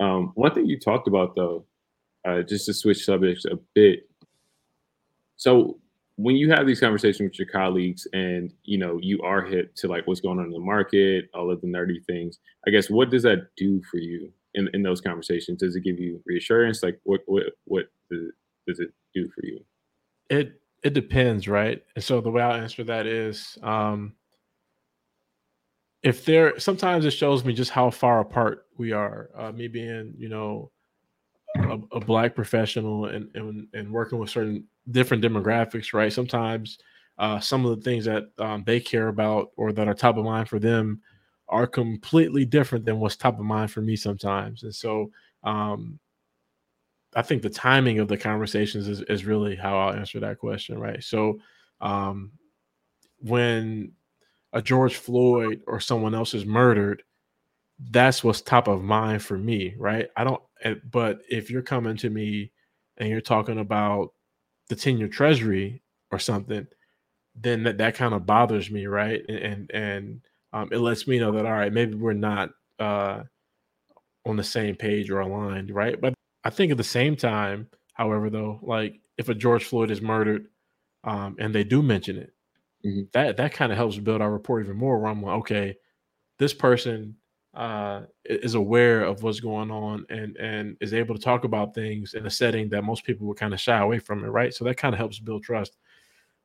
um, 0.00 0.32
one 0.34 0.52
thing 0.54 0.66
you 0.66 0.78
talked 0.78 1.08
about 1.08 1.34
though 1.36 1.64
uh, 2.26 2.42
just 2.42 2.66
to 2.66 2.74
switch 2.74 3.04
subjects 3.04 3.44
a 3.44 3.58
bit 3.74 4.08
so 5.36 5.78
when 6.18 6.34
you 6.34 6.50
have 6.50 6.66
these 6.66 6.80
conversations 6.80 7.20
with 7.20 7.38
your 7.38 7.48
colleagues 7.48 8.06
and 8.12 8.52
you 8.64 8.78
know 8.78 8.98
you 9.02 9.20
are 9.22 9.42
hit 9.42 9.76
to 9.76 9.86
like 9.88 10.06
what's 10.06 10.20
going 10.20 10.38
on 10.38 10.46
in 10.46 10.50
the 10.50 10.58
market 10.58 11.28
all 11.34 11.50
of 11.50 11.60
the 11.60 11.66
nerdy 11.66 12.04
things 12.06 12.38
i 12.66 12.70
guess 12.70 12.88
what 12.88 13.10
does 13.10 13.22
that 13.22 13.48
do 13.56 13.82
for 13.90 13.98
you 13.98 14.32
in, 14.54 14.68
in 14.72 14.82
those 14.82 15.00
conversations 15.00 15.60
does 15.60 15.76
it 15.76 15.84
give 15.84 15.98
you 15.98 16.20
reassurance 16.24 16.82
like 16.82 16.98
what 17.04 17.20
what 17.26 17.44
what 17.64 17.86
does 18.66 18.80
it 18.80 18.92
do 19.14 19.28
for 19.28 19.44
you? 19.44 19.64
It 20.28 20.60
it 20.82 20.92
depends, 20.92 21.48
right? 21.48 21.82
And 21.94 22.04
so 22.04 22.20
the 22.20 22.30
way 22.30 22.42
I'll 22.42 22.60
answer 22.60 22.84
that 22.84 23.06
is 23.06 23.58
um 23.62 24.14
if 26.02 26.24
there 26.24 26.58
sometimes 26.58 27.04
it 27.04 27.12
shows 27.12 27.44
me 27.44 27.52
just 27.52 27.70
how 27.70 27.90
far 27.90 28.20
apart 28.20 28.66
we 28.76 28.92
are. 28.92 29.30
Uh, 29.36 29.52
me 29.52 29.66
being, 29.66 30.14
you 30.16 30.28
know, 30.28 30.70
a, 31.56 31.78
a 31.92 32.00
black 32.00 32.34
professional 32.34 33.06
and, 33.06 33.28
and 33.34 33.66
and 33.72 33.90
working 33.90 34.18
with 34.18 34.30
certain 34.30 34.64
different 34.90 35.22
demographics, 35.22 35.92
right? 35.92 36.12
Sometimes 36.12 36.78
uh, 37.18 37.40
some 37.40 37.64
of 37.64 37.76
the 37.76 37.82
things 37.82 38.04
that 38.04 38.24
um, 38.38 38.62
they 38.64 38.80
care 38.80 39.08
about 39.08 39.50
or 39.56 39.72
that 39.72 39.88
are 39.88 39.94
top 39.94 40.16
of 40.16 40.24
mind 40.24 40.48
for 40.48 40.58
them 40.58 41.00
are 41.48 41.66
completely 41.66 42.44
different 42.44 42.84
than 42.84 42.98
what's 42.98 43.16
top 43.16 43.38
of 43.38 43.44
mind 43.44 43.70
for 43.70 43.80
me 43.80 43.96
sometimes. 43.96 44.62
And 44.64 44.74
so 44.74 45.10
um, 45.44 45.98
I 47.14 47.22
think 47.22 47.42
the 47.42 47.50
timing 47.50 47.98
of 47.98 48.08
the 48.08 48.16
conversations 48.16 48.88
is, 48.88 49.00
is 49.02 49.24
really 49.24 49.56
how 49.56 49.78
I'll 49.78 49.94
answer 49.94 50.20
that 50.20 50.38
question, 50.38 50.78
right? 50.78 51.02
So, 51.02 51.40
um, 51.80 52.32
when 53.18 53.92
a 54.52 54.60
George 54.60 54.96
Floyd 54.96 55.62
or 55.66 55.80
someone 55.80 56.14
else 56.14 56.34
is 56.34 56.44
murdered, 56.44 57.02
that's 57.90 58.22
what's 58.22 58.40
top 58.40 58.68
of 58.68 58.82
mind 58.82 59.22
for 59.22 59.38
me, 59.38 59.74
right? 59.78 60.08
I 60.16 60.24
don't, 60.24 60.42
eh, 60.62 60.74
but 60.90 61.20
if 61.28 61.50
you're 61.50 61.62
coming 61.62 61.96
to 61.98 62.10
me 62.10 62.52
and 62.98 63.08
you're 63.08 63.20
talking 63.20 63.58
about 63.58 64.12
the 64.68 64.76
10 64.76 64.98
year 64.98 65.08
treasury 65.08 65.82
or 66.10 66.18
something, 66.18 66.66
then 67.34 67.64
that, 67.64 67.78
that 67.78 67.94
kind 67.94 68.14
of 68.14 68.26
bothers 68.26 68.70
me, 68.70 68.86
right? 68.86 69.22
And, 69.28 69.38
and, 69.38 69.70
and 69.72 70.20
um, 70.52 70.68
it 70.72 70.78
lets 70.78 71.06
me 71.06 71.18
know 71.18 71.32
that, 71.32 71.46
all 71.46 71.52
right, 71.52 71.72
maybe 71.72 71.94
we're 71.94 72.12
not 72.12 72.50
uh, 72.78 73.22
on 74.24 74.36
the 74.36 74.44
same 74.44 74.74
page 74.76 75.10
or 75.10 75.20
aligned, 75.20 75.70
right? 75.70 76.00
But 76.00 76.14
I 76.44 76.50
think 76.50 76.72
at 76.72 76.78
the 76.78 76.84
same 76.84 77.16
time, 77.16 77.68
however, 77.94 78.30
though, 78.30 78.60
like 78.62 79.00
if 79.18 79.28
a 79.28 79.34
George 79.34 79.64
Floyd 79.64 79.90
is 79.90 80.02
murdered, 80.02 80.48
um, 81.04 81.36
and 81.38 81.54
they 81.54 81.64
do 81.64 81.82
mention 81.82 82.16
it, 82.16 82.32
mm-hmm. 82.84 83.02
that 83.12 83.36
that 83.36 83.52
kind 83.52 83.70
of 83.70 83.78
helps 83.78 83.96
build 83.98 84.20
our 84.20 84.30
report 84.30 84.64
even 84.64 84.76
more. 84.76 84.98
Where 84.98 85.10
I'm 85.10 85.22
like, 85.22 85.38
okay, 85.40 85.76
this 86.38 86.52
person 86.52 87.16
uh, 87.56 88.02
is 88.26 88.54
aware 88.54 89.02
of 89.02 89.22
what's 89.22 89.40
going 89.40 89.70
on 89.70 90.04
and 90.10 90.36
and 90.36 90.76
is 90.80 90.92
able 90.92 91.14
to 91.14 91.20
talk 91.20 91.44
about 91.44 91.74
things 91.74 92.12
in 92.12 92.26
a 92.26 92.30
setting 92.30 92.68
that 92.68 92.84
most 92.84 93.04
people 93.04 93.26
would 93.26 93.38
kind 93.38 93.54
of 93.54 93.60
shy 93.60 93.78
away 93.78 93.98
from 93.98 94.22
it, 94.24 94.28
right? 94.28 94.52
So 94.52 94.64
that 94.64 94.76
kind 94.76 94.94
of 94.94 94.98
helps 94.98 95.18
build 95.18 95.42
trust. 95.42 95.78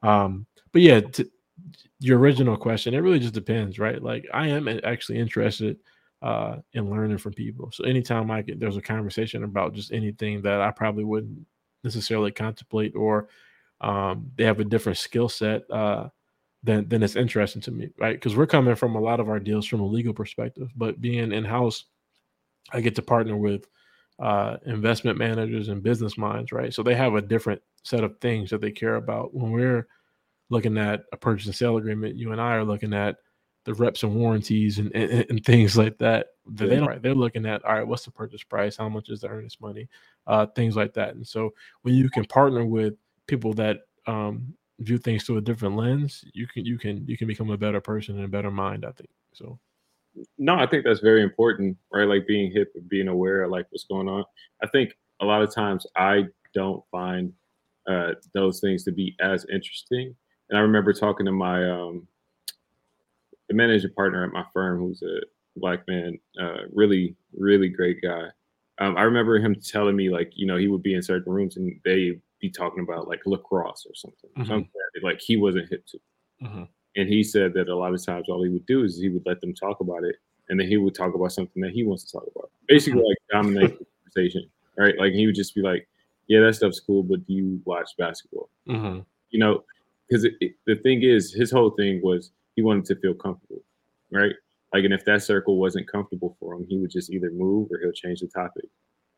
Um, 0.01 0.45
but 0.71 0.81
yeah, 0.81 1.01
your 1.99 2.17
original 2.17 2.55
question, 2.55 2.93
it 2.93 2.99
really 2.99 3.19
just 3.19 3.33
depends, 3.33 3.77
right? 3.77 4.01
Like 4.01 4.25
I 4.33 4.47
am 4.47 4.69
actually 4.85 5.19
interested 5.19 5.77
uh, 6.21 6.57
and 6.73 6.89
learning 6.89 7.17
from 7.17 7.33
people. 7.33 7.71
So 7.73 7.83
anytime 7.83 8.31
I 8.31 8.41
get 8.41 8.59
there's 8.59 8.77
a 8.77 8.81
conversation 8.81 9.43
about 9.43 9.73
just 9.73 9.91
anything 9.91 10.41
that 10.43 10.61
I 10.61 10.71
probably 10.71 11.03
wouldn't 11.03 11.45
necessarily 11.83 12.31
contemplate, 12.31 12.95
or 12.95 13.27
um, 13.81 14.31
they 14.37 14.45
have 14.45 14.61
a 14.61 14.65
different 14.65 14.97
skill 14.97 15.27
set, 15.27 15.69
uh, 15.69 16.07
then 16.63 16.85
then 16.87 17.03
it's 17.03 17.15
interesting 17.15 17.61
to 17.63 17.71
me, 17.71 17.89
right? 17.97 18.15
Because 18.15 18.35
we're 18.35 18.47
coming 18.47 18.75
from 18.75 18.95
a 18.95 19.01
lot 19.01 19.19
of 19.19 19.29
our 19.29 19.39
deals 19.39 19.65
from 19.65 19.81
a 19.81 19.85
legal 19.85 20.13
perspective, 20.13 20.69
but 20.75 21.01
being 21.01 21.31
in 21.31 21.43
house, 21.43 21.85
I 22.71 22.81
get 22.81 22.95
to 22.95 23.01
partner 23.01 23.35
with 23.35 23.67
uh, 24.19 24.57
investment 24.65 25.17
managers 25.17 25.69
and 25.69 25.81
business 25.81 26.17
minds, 26.17 26.51
right? 26.51 26.73
So 26.73 26.83
they 26.83 26.95
have 26.95 27.15
a 27.15 27.21
different 27.21 27.61
set 27.83 28.03
of 28.03 28.19
things 28.19 28.51
that 28.51 28.61
they 28.61 28.71
care 28.71 28.95
about. 28.95 29.33
When 29.33 29.51
we're 29.51 29.87
looking 30.51 30.77
at 30.77 31.05
a 31.13 31.17
purchase 31.17 31.47
and 31.47 31.55
sale 31.55 31.77
agreement. 31.77 32.17
You 32.17 32.33
and 32.33 32.41
I 32.41 32.55
are 32.55 32.65
looking 32.65 32.93
at 32.93 33.15
the 33.63 33.73
reps 33.73 34.03
and 34.03 34.13
warranties 34.13 34.77
and, 34.77 34.93
and, 34.93 35.25
and 35.29 35.45
things 35.45 35.77
like 35.77 35.97
that. 35.99 36.27
They 36.45 36.75
don't, 36.75 37.01
they're 37.01 37.15
looking 37.15 37.45
at 37.45 37.63
all 37.63 37.73
right, 37.73 37.87
what's 37.87 38.05
the 38.05 38.11
purchase 38.11 38.43
price? 38.43 38.75
How 38.75 38.89
much 38.89 39.09
is 39.09 39.21
the 39.21 39.29
earnest 39.29 39.61
money? 39.61 39.87
Uh, 40.27 40.45
things 40.47 40.75
like 40.75 40.93
that. 40.95 41.15
And 41.15 41.25
so 41.25 41.53
when 41.83 41.95
you 41.95 42.09
can 42.09 42.25
partner 42.25 42.65
with 42.65 42.95
people 43.27 43.53
that 43.53 43.77
um, 44.07 44.53
view 44.81 44.97
things 44.97 45.23
through 45.23 45.37
a 45.37 45.41
different 45.41 45.75
lens, 45.75 46.23
you 46.33 46.47
can 46.47 46.65
you 46.65 46.77
can 46.77 47.05
you 47.07 47.17
can 47.17 47.27
become 47.27 47.49
a 47.49 47.57
better 47.57 47.81
person 47.81 48.15
and 48.15 48.25
a 48.25 48.29
better 48.29 48.51
mind. 48.51 48.85
I 48.85 48.91
think 48.91 49.09
so. 49.33 49.59
No, 50.37 50.55
I 50.55 50.65
think 50.65 50.83
that's 50.83 50.99
very 50.99 51.23
important, 51.23 51.77
right? 51.93 52.07
Like 52.07 52.27
being 52.27 52.51
hip 52.51 52.73
being 52.87 53.07
aware 53.07 53.43
of 53.43 53.51
like 53.51 53.67
what's 53.69 53.85
going 53.85 54.09
on. 54.09 54.25
I 54.61 54.67
think 54.67 54.93
a 55.21 55.25
lot 55.25 55.41
of 55.41 55.53
times 55.53 55.85
I 55.95 56.25
don't 56.53 56.83
find 56.91 57.31
uh, 57.87 58.13
those 58.33 58.59
things 58.59 58.83
to 58.83 58.91
be 58.91 59.15
as 59.21 59.45
interesting. 59.51 60.15
And 60.49 60.57
I 60.57 60.61
remember 60.61 60.93
talking 60.93 61.25
to 61.25 61.31
my 61.31 61.69
um, 61.69 62.07
the 63.47 63.55
managing 63.55 63.93
partner 63.93 64.25
at 64.25 64.33
my 64.33 64.45
firm, 64.53 64.79
who's 64.79 65.01
a 65.01 65.21
black 65.55 65.87
man, 65.87 66.19
uh, 66.41 66.63
really, 66.73 67.15
really 67.33 67.69
great 67.69 68.01
guy. 68.01 68.27
Um, 68.79 68.97
I 68.97 69.03
remember 69.03 69.37
him 69.37 69.55
telling 69.55 69.95
me 69.95 70.09
like, 70.09 70.31
you 70.35 70.45
know, 70.45 70.57
he 70.57 70.67
would 70.67 70.83
be 70.83 70.95
in 70.95 71.03
certain 71.03 71.31
rooms 71.31 71.57
and 71.57 71.79
they 71.85 72.19
be 72.41 72.49
talking 72.49 72.83
about 72.83 73.07
like 73.07 73.21
lacrosse 73.25 73.85
or 73.87 73.95
something, 73.95 74.29
mm-hmm. 74.31 74.49
something 74.49 74.69
like 75.03 75.21
he 75.21 75.37
wasn't 75.37 75.69
hip 75.69 75.85
to. 75.85 75.99
Mm-hmm. 76.43 76.63
And 76.97 77.07
he 77.07 77.23
said 77.23 77.53
that 77.53 77.69
a 77.69 77.75
lot 77.75 77.93
of 77.93 78.03
times 78.03 78.27
all 78.27 78.43
he 78.43 78.49
would 78.49 78.65
do 78.65 78.83
is 78.83 78.97
he 78.97 79.09
would 79.09 79.25
let 79.25 79.39
them 79.39 79.53
talk 79.53 79.79
about 79.79 80.03
it, 80.03 80.15
and 80.49 80.59
then 80.59 80.67
he 80.67 80.77
would 80.77 80.95
talk 80.95 81.13
about 81.13 81.31
something 81.31 81.61
that 81.61 81.71
he 81.71 81.83
wants 81.83 82.03
to 82.05 82.11
talk 82.11 82.27
about, 82.35 82.49
basically 82.67 82.99
mm-hmm. 82.99 83.07
like 83.07 83.17
dominate 83.31 83.79
the 83.79 83.85
conversation, 84.03 84.49
right? 84.77 84.97
Like 84.97 85.13
he 85.13 85.25
would 85.25 85.35
just 85.35 85.55
be 85.55 85.61
like, 85.61 85.87
"Yeah, 86.27 86.41
that 86.41 86.55
stuff's 86.55 86.79
cool, 86.79 87.03
but 87.03 87.25
do 87.25 87.33
you 87.33 87.61
watch 87.63 87.91
basketball?" 87.97 88.49
Mm-hmm. 88.67 88.99
You 89.29 89.39
know, 89.39 89.63
because 90.09 90.23
the 90.65 90.75
thing 90.83 91.03
is, 91.03 91.31
his 91.31 91.51
whole 91.51 91.69
thing 91.69 92.01
was 92.03 92.31
he 92.55 92.61
wanted 92.61 92.85
to 92.85 92.95
feel 92.95 93.13
comfortable, 93.13 93.61
right? 94.11 94.33
Like, 94.73 94.83
and 94.83 94.93
if 94.93 95.05
that 95.05 95.23
circle 95.23 95.57
wasn't 95.57 95.87
comfortable 95.87 96.35
for 96.39 96.55
him, 96.55 96.65
he 96.67 96.77
would 96.77 96.91
just 96.91 97.09
either 97.09 97.29
move 97.29 97.69
or 97.71 97.79
he'll 97.79 97.91
change 97.91 98.21
the 98.21 98.27
topic 98.27 98.65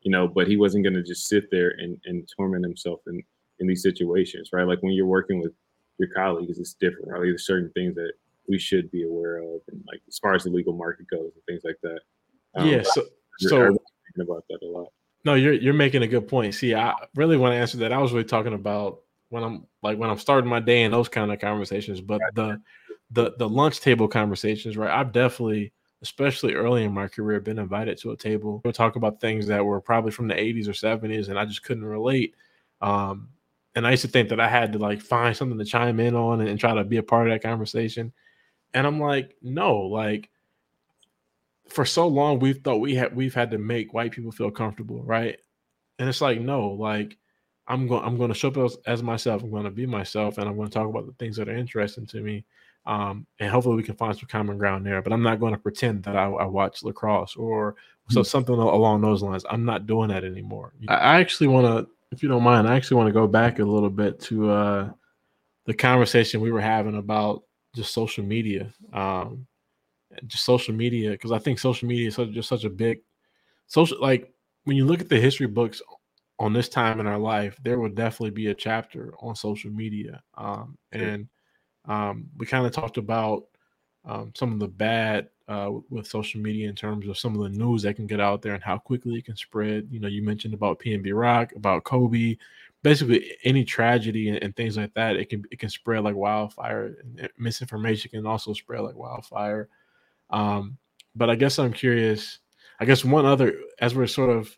you 0.04 0.12
know, 0.12 0.28
but 0.28 0.48
he 0.48 0.58
wasn't 0.58 0.84
going 0.84 0.94
to 0.94 1.04
just 1.04 1.28
sit 1.28 1.50
there 1.52 1.74
and, 1.80 1.98
and 2.06 2.30
torment 2.36 2.64
himself 2.64 3.00
in, 3.08 3.24
in 3.60 3.68
these 3.68 3.82
situations, 3.82 4.50
right? 4.54 4.68
Like 4.68 4.82
when 4.84 4.94
you're 4.94 5.06
working 5.06 5.40
with 5.40 5.54
your 5.98 6.10
colleagues, 6.10 6.60
it's 6.60 6.74
different, 6.74 7.10
right? 7.10 7.22
There's 7.22 7.46
certain 7.46 7.72
things 7.74 7.96
that 7.96 8.14
we 8.48 8.60
should 8.60 8.92
be 8.92 9.04
aware 9.04 9.38
of, 9.38 9.62
and 9.70 9.82
like 9.88 10.02
as 10.08 10.20
far 10.20 10.34
as 10.34 10.44
the 10.44 10.50
legal 10.50 10.74
market 10.74 11.08
goes 11.10 11.32
and 11.34 11.44
things 11.48 11.62
like 11.64 11.78
that. 11.84 12.00
Um, 12.56 12.68
yeah, 12.68 12.84
so, 12.84 13.04
so 13.40 13.58
thinking 13.58 13.78
about 14.20 14.44
that 14.50 14.60
a 14.62 14.68
lot. 14.68 14.88
No, 15.26 15.36
you're 15.36 15.54
you're 15.54 15.74
making 15.74 16.04
a 16.04 16.08
good 16.08 16.28
point. 16.28 16.54
See, 16.54 16.76
I 16.76 16.94
really 17.16 17.38
want 17.38 17.54
to 17.54 17.58
answer 17.58 17.78
that. 17.78 17.94
I 17.94 18.00
was 18.00 18.12
really 18.12 18.26
talking 18.26 18.54
about 18.54 19.00
when 19.30 19.44
I'm 19.44 19.66
like 19.82 19.98
when 19.98 20.10
I'm 20.10 20.20
starting 20.20 20.50
my 20.50 20.60
day 20.60 20.84
and 20.84 20.94
those 20.94 21.08
kind 21.08 21.32
of 21.32 21.40
conversations, 21.40 22.02
but 22.02 22.20
the 22.34 22.62
the 23.12 23.34
the 23.38 23.48
lunch 23.48 23.80
table 23.80 24.10
conversations, 24.10 24.76
right? 24.76 24.92
I've 24.92 25.14
definitely 25.14 25.72
especially 26.04 26.54
early 26.54 26.84
in 26.84 26.94
my 26.94 27.08
career, 27.08 27.40
been 27.40 27.58
invited 27.58 27.98
to 27.98 28.12
a 28.12 28.18
table. 28.18 28.62
We'll 28.64 28.74
talk 28.74 28.98
about 28.98 29.22
things 29.22 29.48
that 29.48 29.66
were 29.66 29.80
probably 29.80 30.12
from 30.12 30.28
the 30.28 30.36
80s 30.36 30.68
or 30.68 30.72
70s, 30.72 31.30
and 31.30 31.40
I 31.40 31.46
just 31.46 31.64
couldn't 31.64 31.86
relate. 31.86 32.36
Um, 32.82 33.30
and 33.74 33.88
I 33.88 33.92
used 33.92 34.04
to 34.04 34.10
think 34.10 34.30
that 34.30 34.40
I 34.40 34.50
had 34.50 34.74
to 34.74 34.80
like 34.80 35.02
find 35.02 35.36
something 35.36 35.58
to 35.58 35.66
chime 35.66 36.02
in 36.02 36.14
on 36.14 36.42
and, 36.42 36.50
and 36.50 36.60
try 36.60 36.76
to 36.76 36.84
be 36.84 36.98
a 36.98 37.04
part 37.04 37.28
of 37.28 37.34
that 37.34 37.42
conversation. 37.42 38.12
And 38.74 38.86
I'm 38.86 39.00
like, 39.00 39.36
no, 39.42 39.78
like 39.78 40.30
for 41.70 41.86
so 41.86 42.06
long 42.06 42.40
we've 42.40 42.62
thought 42.62 42.82
we 42.82 42.94
had 42.94 43.16
we've 43.16 43.34
had 43.34 43.50
to 43.52 43.58
make 43.58 43.94
white 43.94 44.12
people 44.12 44.32
feel 44.32 44.52
comfortable, 44.52 45.02
right? 45.04 45.40
And 45.98 46.10
it's 46.10 46.22
like, 46.22 46.42
no, 46.42 46.68
like 46.68 47.18
I'm 47.68 47.88
going 47.88 48.04
I'm 48.04 48.18
going 48.18 48.30
to 48.30 48.36
show 48.36 48.50
up 48.50 48.58
as, 48.58 48.78
as 48.86 49.02
myself. 49.02 49.42
I'm 49.42 49.52
going 49.52 49.64
to 49.64 49.72
be 49.72 49.86
myself, 49.86 50.38
and 50.38 50.50
I'm 50.50 50.58
going 50.58 50.68
to 50.68 50.74
talk 50.74 50.90
about 50.90 51.08
the 51.08 51.14
things 51.14 51.38
that 51.38 51.48
are 51.48 51.58
interesting 51.58 52.06
to 52.08 52.22
me 52.22 52.44
um, 52.86 53.26
and 53.40 53.50
hopefully 53.50 53.76
we 53.76 53.84
can 53.84 53.96
find 53.96 54.18
some 54.18 54.28
common 54.28 54.58
ground 54.58 54.86
there. 54.86 55.02
But 55.02 55.14
I'm 55.14 55.24
not 55.24 55.40
going 55.40 55.54
to 55.54 55.60
pretend 55.60 56.04
that 56.04 56.16
I, 56.16 56.26
I 56.26 56.46
watch 56.46 56.84
lacrosse 56.84 57.36
or 57.36 57.76
so 58.10 58.20
mm-hmm. 58.20 58.26
something 58.26 58.56
along 58.56 59.02
those 59.02 59.24
lines. 59.24 59.46
I'm 59.50 59.66
not 59.66 59.88
doing 59.88 60.10
that 60.10 60.24
anymore. 60.24 60.74
I 60.90 61.20
actually 61.20 61.48
want 61.48 61.66
to, 61.68 61.90
if 62.12 62.22
you 62.22 62.30
don't 62.30 62.44
mind, 62.44 62.68
I 62.68 62.76
actually 62.76 62.98
want 62.98 63.08
to 63.08 63.14
go 63.14 63.28
back 63.28 63.60
a 63.60 63.64
little 63.64 63.90
bit 63.90 64.20
to 64.22 64.52
uh, 64.52 64.90
the 65.66 65.74
conversation 65.74 66.42
we 66.42 66.52
were 66.52 66.62
having 66.62 66.98
about 66.98 67.44
just 67.76 67.94
social 67.94 68.24
media, 68.24 68.74
um, 68.92 69.48
just 70.28 70.46
social 70.46 70.74
media, 70.74 71.12
because 71.12 71.32
I 71.32 71.40
think 71.40 71.60
social 71.60 71.88
media 71.88 72.10
is 72.10 72.16
such, 72.16 72.32
just 72.32 72.50
such 72.50 72.66
a 72.66 72.70
big 72.70 73.00
social. 73.68 74.00
Like 74.02 74.32
when 74.66 74.76
you 74.76 74.86
look 74.86 75.02
at 75.02 75.10
the 75.10 75.20
history 75.20 75.48
books 75.48 75.82
on 76.40 76.52
this 76.52 76.70
time 76.70 77.00
in 77.00 77.08
our 77.08 77.18
life, 77.18 77.58
there 77.64 77.80
will 77.80 77.90
definitely 77.90 78.32
be 78.32 78.48
a 78.48 78.54
chapter 78.54 79.14
on 79.22 79.36
social 79.36 79.72
media, 79.72 80.22
um, 80.38 80.78
and 80.92 81.30
um, 81.86 82.30
we 82.38 82.46
kind 82.46 82.66
of 82.66 82.72
talked 82.72 82.98
about 82.98 83.46
um, 84.06 84.32
some 84.36 84.54
of 84.54 84.60
the 84.60 84.68
bad 84.68 85.30
uh, 85.48 85.72
with 85.90 86.08
social 86.08 86.42
media 86.42 86.70
in 86.70 86.76
terms 86.76 87.08
of 87.08 87.18
some 87.18 87.36
of 87.36 87.42
the 87.42 87.58
news 87.58 87.82
that 87.82 87.96
can 87.96 88.08
get 88.08 88.20
out 88.20 88.42
there 88.42 88.54
and 88.54 88.64
how 88.64 88.78
quickly 88.78 89.16
it 89.16 89.26
can 89.26 89.36
spread. 89.36 89.88
You 89.92 90.00
know, 90.00 90.08
you 90.08 90.24
mentioned 90.24 90.54
about 90.54 90.80
PNB 90.80 91.12
Rock, 91.14 91.52
about 91.56 91.84
Kobe, 91.84 92.38
basically 92.82 93.36
any 93.44 93.64
tragedy 93.64 94.30
and, 94.30 94.42
and, 94.44 94.56
things 94.56 94.78
like 94.78 94.94
that. 94.94 95.16
It 95.16 95.30
can 95.30 95.44
it 95.52 95.60
can 95.60 95.70
spread 95.70 96.04
like 96.04 96.16
wildfire. 96.16 96.98
Misinformation 97.38 98.12
can 98.12 98.26
also 98.26 98.54
spread 98.54 98.82
like 98.82 98.96
wildfire. 98.96 99.70
Um, 100.30 100.78
but 101.16 101.30
I 101.30 101.36
guess 101.36 101.60
I'm 101.60 101.74
curious. 101.74 102.40
I 102.80 102.86
guess 102.86 103.06
one 103.06 103.26
other 103.26 103.60
as 103.80 103.96
we're 103.96 104.08
sort 104.08 104.30
of 104.30 104.56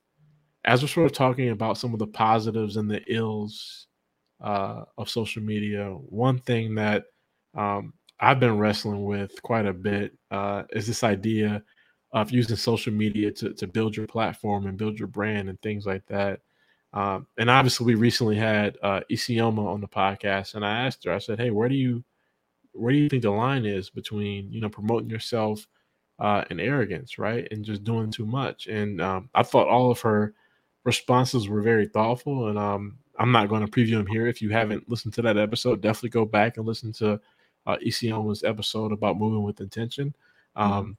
as 0.66 0.82
we're 0.82 0.88
sort 0.88 1.06
of 1.06 1.12
talking 1.12 1.50
about 1.50 1.78
some 1.78 1.94
of 1.94 2.00
the 2.00 2.08
positives 2.08 2.78
and 2.78 2.90
the 2.90 3.04
ills 3.08 3.88
uh, 4.42 4.84
of 4.98 5.10
social 5.10 5.44
media, 5.44 5.90
one 5.90 6.40
thing 6.40 6.76
that 6.76 7.06
um, 7.56 7.94
I've 8.20 8.40
been 8.40 8.58
wrestling 8.58 9.06
with 9.06 9.42
quite 9.42 9.66
a 9.66 9.74
bit 9.74 10.18
uh, 10.32 10.64
is 10.72 10.88
this 10.88 11.04
idea 11.04 11.64
of 12.12 12.32
using 12.32 12.56
social 12.56 12.94
media 12.94 13.30
to, 13.30 13.54
to 13.54 13.68
build 13.68 13.96
your 13.96 14.08
platform 14.08 14.68
and 14.68 14.78
build 14.78 14.98
your 14.98 15.08
brand 15.08 15.50
and 15.50 15.62
things 15.62 15.86
like 15.86 16.06
that. 16.08 16.40
Um, 16.94 17.28
and 17.38 17.50
obviously, 17.50 17.86
we 17.86 17.96
recently 17.96 18.38
had 18.38 18.78
uh, 18.82 19.02
Isioma 19.12 19.68
on 19.68 19.82
the 19.82 19.88
podcast, 19.88 20.56
and 20.56 20.66
I 20.66 20.86
asked 20.86 21.04
her, 21.04 21.12
I 21.12 21.18
said, 21.18 21.40
"Hey, 21.40 21.52
where 21.52 21.68
do 21.68 21.76
you 21.76 22.06
where 22.72 22.94
do 22.94 22.98
you 22.98 23.10
think 23.10 23.24
the 23.24 23.32
line 23.32 23.66
is 23.66 23.90
between 23.90 24.52
you 24.52 24.62
know 24.62 24.70
promoting 24.70 25.10
yourself 25.10 25.68
uh, 26.20 26.46
and 26.50 26.62
arrogance, 26.62 27.18
right, 27.18 27.48
and 27.52 27.66
just 27.66 27.84
doing 27.84 28.12
too 28.12 28.26
much?" 28.26 28.68
And 28.68 29.02
um, 29.02 29.30
I 29.36 29.44
thought 29.44 29.68
all 29.68 29.92
of 29.92 30.00
her 30.02 30.34
responses 30.86 31.50
were 31.50 31.62
very 31.62 31.88
thoughtful, 31.88 32.48
and 32.48 32.58
um, 32.58 32.98
I'm 33.20 33.34
not 33.34 33.50
going 33.50 33.66
to 33.66 33.72
preview 33.72 33.98
them 33.98 34.08
here. 34.08 34.28
If 34.28 34.42
you 34.42 34.52
haven't 34.52 34.90
listened 34.90 35.14
to 35.16 35.22
that 35.24 35.38
episode, 35.38 35.82
definitely 35.82 36.10
go 36.12 36.24
back 36.24 36.56
and 36.56 36.66
listen 36.66 36.94
to 36.94 37.20
uh, 37.66 37.78
Isioma's 37.86 38.44
episode 38.44 38.92
about 38.92 39.18
moving 39.18 39.44
with 39.44 39.62
intention. 39.62 40.14
Mm-hmm. 40.58 40.72
Um. 40.72 40.98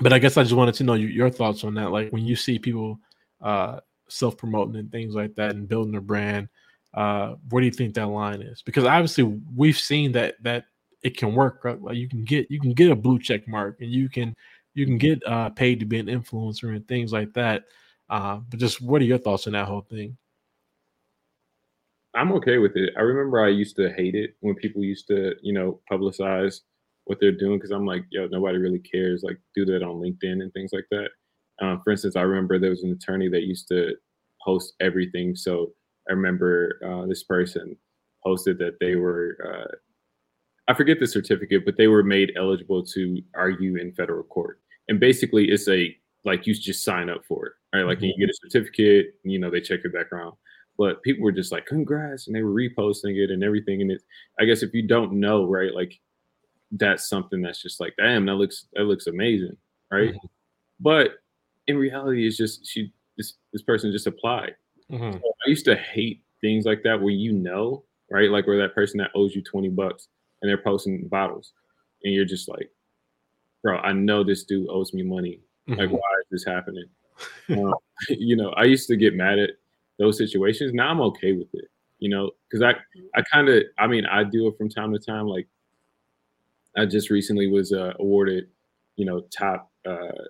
But 0.00 0.12
I 0.12 0.20
guess 0.20 0.36
I 0.36 0.44
just 0.44 0.54
wanted 0.54 0.76
to 0.76 0.84
know 0.84 0.94
your 0.94 1.30
thoughts 1.30 1.64
on 1.64 1.74
that. 1.74 1.90
Like 1.90 2.12
when 2.12 2.24
you 2.24 2.36
see 2.36 2.60
people 2.60 3.00
uh, 3.40 3.80
self 4.08 4.36
promoting 4.36 4.76
and 4.76 4.90
things 4.90 5.14
like 5.14 5.34
that 5.34 5.56
and 5.56 5.68
building 5.68 5.90
their 5.90 6.00
brand, 6.00 6.48
uh, 6.94 7.34
where 7.48 7.60
do 7.60 7.66
you 7.66 7.72
think 7.72 7.94
that 7.94 8.06
line 8.06 8.40
is? 8.40 8.62
Because 8.62 8.84
obviously 8.84 9.24
we've 9.56 9.78
seen 9.78 10.12
that 10.12 10.36
that 10.42 10.66
it 11.02 11.16
can 11.16 11.34
work. 11.34 11.64
Right? 11.64 11.80
Like 11.80 11.96
you 11.96 12.08
can 12.08 12.24
get 12.24 12.50
you 12.50 12.60
can 12.60 12.72
get 12.72 12.90
a 12.90 12.96
blue 12.96 13.18
check 13.18 13.48
mark 13.48 13.80
and 13.80 13.90
you 13.90 14.08
can 14.08 14.36
you 14.74 14.86
can 14.86 14.98
get 14.98 15.26
uh, 15.26 15.50
paid 15.50 15.80
to 15.80 15.86
be 15.86 15.98
an 15.98 16.06
influencer 16.06 16.74
and 16.74 16.86
things 16.86 17.12
like 17.12 17.32
that. 17.34 17.64
Uh, 18.08 18.36
but 18.48 18.58
just 18.58 18.80
what 18.80 19.02
are 19.02 19.06
your 19.06 19.18
thoughts 19.18 19.46
on 19.46 19.52
that 19.54 19.66
whole 19.66 19.82
thing? 19.82 20.16
I'm 22.14 22.32
okay 22.32 22.58
with 22.58 22.76
it. 22.76 22.92
I 22.96 23.02
remember 23.02 23.40
I 23.40 23.48
used 23.48 23.76
to 23.76 23.92
hate 23.92 24.14
it 24.14 24.34
when 24.40 24.54
people 24.56 24.82
used 24.82 25.06
to, 25.08 25.34
you 25.42 25.52
know, 25.52 25.80
publicize 25.90 26.60
what 27.04 27.18
they're 27.20 27.32
doing 27.32 27.58
because 27.58 27.70
I'm 27.70 27.86
like, 27.86 28.04
yo, 28.10 28.26
nobody 28.26 28.58
really 28.58 28.80
cares. 28.80 29.22
Like, 29.22 29.38
do 29.54 29.64
that 29.66 29.82
on 29.82 30.00
LinkedIn 30.00 30.42
and 30.42 30.52
things 30.52 30.70
like 30.72 30.86
that. 30.90 31.08
Um, 31.60 31.80
for 31.84 31.90
instance, 31.90 32.16
I 32.16 32.22
remember 32.22 32.58
there 32.58 32.70
was 32.70 32.82
an 32.82 32.92
attorney 32.92 33.28
that 33.28 33.42
used 33.42 33.68
to 33.68 33.94
post 34.44 34.74
everything. 34.80 35.36
So 35.36 35.72
I 36.08 36.12
remember 36.12 36.80
uh, 36.84 37.06
this 37.06 37.22
person 37.22 37.76
posted 38.24 38.58
that 38.58 38.78
they 38.80 38.96
were, 38.96 39.36
uh, 39.44 39.76
I 40.68 40.74
forget 40.74 40.98
the 40.98 41.06
certificate, 41.06 41.64
but 41.64 41.76
they 41.76 41.88
were 41.88 42.02
made 42.02 42.32
eligible 42.36 42.84
to 42.86 43.22
argue 43.34 43.76
in 43.76 43.92
federal 43.92 44.24
court. 44.24 44.60
And 44.88 44.98
basically, 44.98 45.50
it's 45.50 45.68
a 45.68 45.96
like 46.24 46.46
you 46.46 46.54
just 46.54 46.84
sign 46.84 47.08
up 47.08 47.24
for 47.24 47.46
it, 47.46 47.52
right? 47.74 47.86
Like 47.86 47.98
mm-hmm. 47.98 48.06
you 48.16 48.26
get 48.26 48.30
a 48.30 48.38
certificate, 48.42 49.14
you 49.24 49.38
know, 49.38 49.50
they 49.50 49.60
check 49.60 49.82
your 49.82 49.92
background 49.92 50.34
but 50.80 51.02
people 51.02 51.22
were 51.22 51.30
just 51.30 51.52
like 51.52 51.66
congrats 51.66 52.26
and 52.26 52.34
they 52.34 52.42
were 52.42 52.54
reposting 52.54 53.22
it 53.22 53.30
and 53.30 53.44
everything 53.44 53.82
and 53.82 53.90
it 53.92 54.02
i 54.40 54.46
guess 54.46 54.62
if 54.62 54.72
you 54.72 54.80
don't 54.80 55.12
know 55.12 55.44
right 55.44 55.74
like 55.74 56.00
that's 56.72 57.06
something 57.06 57.42
that's 57.42 57.60
just 57.60 57.80
like 57.80 57.92
damn 57.98 58.24
that 58.24 58.36
looks 58.36 58.64
that 58.72 58.84
looks 58.84 59.06
amazing 59.06 59.54
right 59.92 60.14
mm-hmm. 60.14 60.26
but 60.80 61.10
in 61.66 61.76
reality 61.76 62.26
it's 62.26 62.38
just 62.38 62.66
she 62.66 62.90
this 63.18 63.34
this 63.52 63.62
person 63.62 63.92
just 63.92 64.06
applied 64.06 64.54
mm-hmm. 64.90 65.12
so 65.12 65.32
i 65.46 65.50
used 65.50 65.66
to 65.66 65.76
hate 65.76 66.22
things 66.40 66.64
like 66.64 66.82
that 66.82 66.98
where 66.98 67.12
you 67.12 67.32
know 67.32 67.84
right 68.10 68.30
like 68.30 68.46
where 68.46 68.58
that 68.58 68.74
person 68.74 68.96
that 68.96 69.10
owes 69.14 69.34
you 69.34 69.42
20 69.42 69.68
bucks 69.68 70.08
and 70.40 70.48
they're 70.48 70.62
posting 70.62 71.06
bottles 71.08 71.52
and 72.04 72.14
you're 72.14 72.24
just 72.24 72.48
like 72.48 72.70
bro 73.62 73.76
i 73.80 73.92
know 73.92 74.24
this 74.24 74.44
dude 74.44 74.66
owes 74.70 74.94
me 74.94 75.02
money 75.02 75.40
mm-hmm. 75.68 75.78
like 75.78 75.90
why 75.90 75.98
is 75.98 76.26
this 76.30 76.44
happening 76.46 76.86
um, 77.50 77.74
you 78.08 78.34
know 78.34 78.48
i 78.56 78.64
used 78.64 78.88
to 78.88 78.96
get 78.96 79.14
mad 79.14 79.38
at 79.38 79.50
those 80.00 80.18
situations. 80.18 80.72
Now 80.74 80.90
I'm 80.90 81.00
okay 81.02 81.34
with 81.34 81.48
it. 81.54 81.66
you 82.00 82.08
know, 82.08 82.32
because 82.50 82.62
I 82.62 82.74
I 83.18 83.22
kind 83.32 83.48
of 83.48 83.62
I 83.78 83.86
mean 83.86 84.06
I 84.06 84.24
do 84.24 84.48
it 84.48 84.56
from 84.58 84.68
time 84.70 84.92
to 84.92 84.98
time. 84.98 85.26
Like 85.28 85.46
I 86.76 86.86
just 86.86 87.10
recently 87.10 87.46
was 87.48 87.72
uh, 87.72 87.92
awarded, 88.00 88.48
you 88.96 89.04
know, 89.06 89.22
top 89.36 89.70
uh, 89.86 90.24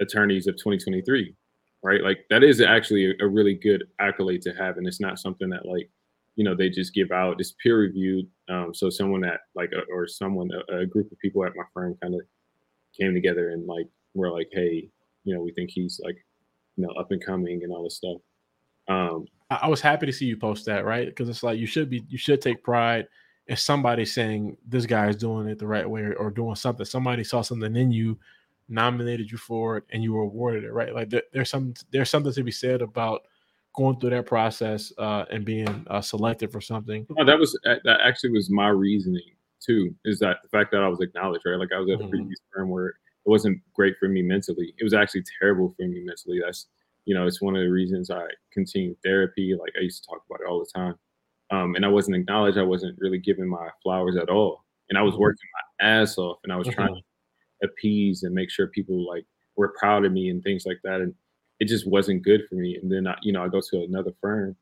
attorneys 0.00 0.46
of 0.46 0.56
2023, 0.56 1.34
right? 1.82 2.02
Like 2.02 2.20
that 2.30 2.42
is 2.44 2.60
actually 2.60 3.10
a, 3.10 3.24
a 3.24 3.28
really 3.28 3.54
good 3.54 3.84
accolade 4.00 4.42
to 4.42 4.52
have, 4.52 4.78
and 4.78 4.86
it's 4.86 5.00
not 5.00 5.18
something 5.18 5.48
that 5.50 5.66
like 5.66 5.90
you 6.36 6.44
know 6.44 6.54
they 6.56 6.70
just 6.70 6.94
give 6.94 7.12
out. 7.12 7.40
It's 7.40 7.54
peer 7.62 7.78
reviewed. 7.78 8.26
Um, 8.48 8.74
so 8.74 8.90
someone 8.90 9.20
that 9.22 9.40
like 9.54 9.72
a, 9.72 9.82
or 9.92 10.06
someone 10.08 10.50
a, 10.70 10.78
a 10.78 10.86
group 10.86 11.10
of 11.12 11.18
people 11.18 11.44
at 11.44 11.56
my 11.56 11.64
firm 11.74 11.96
kind 12.02 12.14
of 12.14 12.22
came 12.98 13.14
together 13.14 13.50
and 13.50 13.66
like 13.66 13.86
we're 14.14 14.32
like, 14.32 14.48
hey, 14.52 14.88
you 15.24 15.34
know, 15.34 15.42
we 15.42 15.52
think 15.52 15.70
he's 15.70 16.00
like 16.04 16.16
you 16.76 16.86
know 16.86 16.92
up 16.94 17.10
and 17.12 17.24
coming 17.24 17.62
and 17.64 17.72
all 17.72 17.84
this 17.84 17.96
stuff. 17.96 18.18
Um, 18.88 19.26
I 19.50 19.68
was 19.68 19.80
happy 19.80 20.06
to 20.06 20.12
see 20.12 20.26
you 20.26 20.36
post 20.36 20.66
that, 20.66 20.84
right? 20.84 21.06
Because 21.06 21.28
it's 21.28 21.42
like 21.42 21.58
you 21.58 21.66
should 21.66 21.88
be, 21.88 22.04
you 22.08 22.18
should 22.18 22.40
take 22.40 22.62
pride 22.62 23.06
in 23.46 23.56
somebody 23.56 24.04
saying 24.04 24.56
this 24.66 24.86
guy 24.86 25.08
is 25.08 25.16
doing 25.16 25.48
it 25.48 25.58
the 25.58 25.66
right 25.66 25.88
way 25.88 26.02
or 26.02 26.30
doing 26.30 26.56
something. 26.56 26.84
Somebody 26.84 27.22
saw 27.22 27.42
something 27.42 27.76
in 27.76 27.92
you, 27.92 28.18
nominated 28.68 29.30
you 29.30 29.38
for 29.38 29.76
it, 29.76 29.84
and 29.90 30.02
you 30.02 30.14
were 30.14 30.22
awarded 30.22 30.64
it, 30.64 30.72
right? 30.72 30.92
Like 30.92 31.10
there, 31.10 31.22
there's 31.32 31.50
some, 31.50 31.74
there's 31.92 32.10
something 32.10 32.32
to 32.32 32.42
be 32.42 32.50
said 32.50 32.82
about 32.82 33.22
going 33.76 34.00
through 34.00 34.10
that 34.10 34.26
process 34.26 34.92
uh, 34.98 35.26
and 35.30 35.44
being 35.44 35.86
uh, 35.88 36.00
selected 36.00 36.50
for 36.50 36.60
something. 36.60 37.06
Oh, 37.16 37.24
that 37.24 37.38
was 37.38 37.56
that 37.64 38.00
actually 38.02 38.30
was 38.30 38.50
my 38.50 38.68
reasoning 38.68 39.22
too. 39.64 39.94
Is 40.04 40.18
that 40.20 40.38
the 40.42 40.48
fact 40.48 40.72
that 40.72 40.82
I 40.82 40.88
was 40.88 41.00
acknowledged, 41.00 41.44
right? 41.46 41.58
Like 41.58 41.72
I 41.74 41.78
was 41.78 41.88
at 41.90 41.94
a 41.94 41.98
mm-hmm. 41.98 42.10
previous 42.10 42.40
firm 42.52 42.70
where 42.70 42.88
it 42.88 42.94
wasn't 43.26 43.60
great 43.74 43.94
for 44.00 44.08
me 44.08 44.22
mentally. 44.22 44.74
It 44.78 44.84
was 44.84 44.94
actually 44.94 45.24
terrible 45.38 45.74
for 45.76 45.86
me 45.86 46.00
mentally. 46.00 46.40
That's 46.44 46.66
you 47.06 47.14
know, 47.14 47.26
it's 47.26 47.40
one 47.40 47.56
of 47.56 47.62
the 47.62 47.70
reasons 47.70 48.10
I 48.10 48.26
continued 48.52 48.96
therapy. 49.02 49.56
Like 49.58 49.72
I 49.78 49.82
used 49.82 50.02
to 50.02 50.10
talk 50.10 50.22
about 50.28 50.42
it 50.42 50.50
all 50.50 50.58
the 50.58 50.78
time. 50.78 50.94
Um, 51.50 51.76
and 51.76 51.84
I 51.84 51.88
wasn't 51.88 52.16
acknowledged. 52.16 52.58
I 52.58 52.64
wasn't 52.64 52.98
really 52.98 53.18
given 53.18 53.48
my 53.48 53.68
flowers 53.82 54.16
at 54.16 54.28
all. 54.28 54.64
And 54.90 54.98
I 54.98 55.02
was 55.02 55.14
mm-hmm. 55.14 55.22
working 55.22 55.48
my 55.80 55.86
ass 55.86 56.18
off 56.18 56.38
and 56.42 56.52
I 56.52 56.56
was 56.56 56.68
trying 56.68 56.88
mm-hmm. 56.88 57.66
to 57.66 57.68
appease 57.68 58.24
and 58.24 58.34
make 58.34 58.50
sure 58.50 58.66
people 58.66 59.06
like 59.08 59.24
were 59.56 59.74
proud 59.78 60.04
of 60.04 60.12
me 60.12 60.28
and 60.30 60.42
things 60.42 60.64
like 60.66 60.80
that. 60.82 61.00
And 61.00 61.14
it 61.60 61.68
just 61.68 61.88
wasn't 61.88 62.22
good 62.22 62.42
for 62.48 62.56
me. 62.56 62.76
And 62.80 62.90
then 62.90 63.06
I, 63.06 63.16
you 63.22 63.32
know, 63.32 63.44
I 63.44 63.48
go 63.48 63.60
to 63.60 63.82
another 63.82 64.12
firm 64.20 64.56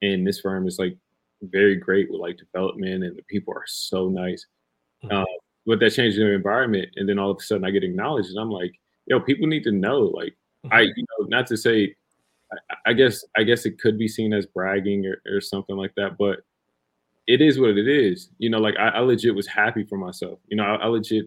and 0.00 0.26
this 0.26 0.40
firm 0.40 0.66
is 0.66 0.78
like 0.78 0.96
very 1.42 1.76
great 1.76 2.10
with 2.10 2.20
like 2.20 2.38
development 2.38 3.04
and 3.04 3.16
the 3.16 3.22
people 3.24 3.52
are 3.54 3.66
so 3.66 4.08
nice. 4.08 4.46
Uh, 5.10 5.24
but 5.66 5.80
that 5.80 5.90
changed 5.90 6.18
the 6.18 6.32
environment. 6.32 6.88
And 6.96 7.08
then 7.08 7.18
all 7.18 7.30
of 7.30 7.38
a 7.38 7.42
sudden 7.42 7.64
I 7.64 7.70
get 7.70 7.84
acknowledged 7.84 8.30
and 8.30 8.38
I'm 8.38 8.50
like, 8.50 8.72
yo, 9.06 9.20
people 9.20 9.46
need 9.46 9.64
to 9.64 9.72
know 9.72 10.00
like 10.00 10.34
I, 10.70 10.82
you 10.82 11.04
know, 11.18 11.26
not 11.28 11.46
to 11.48 11.56
say, 11.56 11.94
I, 12.52 12.90
I, 12.90 12.92
guess, 12.92 13.24
I 13.36 13.42
guess 13.44 13.66
it 13.66 13.78
could 13.78 13.98
be 13.98 14.08
seen 14.08 14.32
as 14.32 14.46
bragging 14.46 15.06
or, 15.06 15.20
or 15.32 15.40
something 15.40 15.76
like 15.76 15.94
that, 15.96 16.18
but 16.18 16.40
it 17.26 17.40
is 17.40 17.58
what 17.58 17.70
it 17.70 17.88
is. 17.88 18.30
You 18.38 18.50
know, 18.50 18.58
like 18.58 18.76
I, 18.78 18.88
I 18.88 18.98
legit 19.00 19.34
was 19.34 19.46
happy 19.46 19.84
for 19.84 19.96
myself. 19.96 20.38
You 20.48 20.56
know, 20.56 20.64
I, 20.64 20.74
I 20.76 20.86
legit 20.86 21.26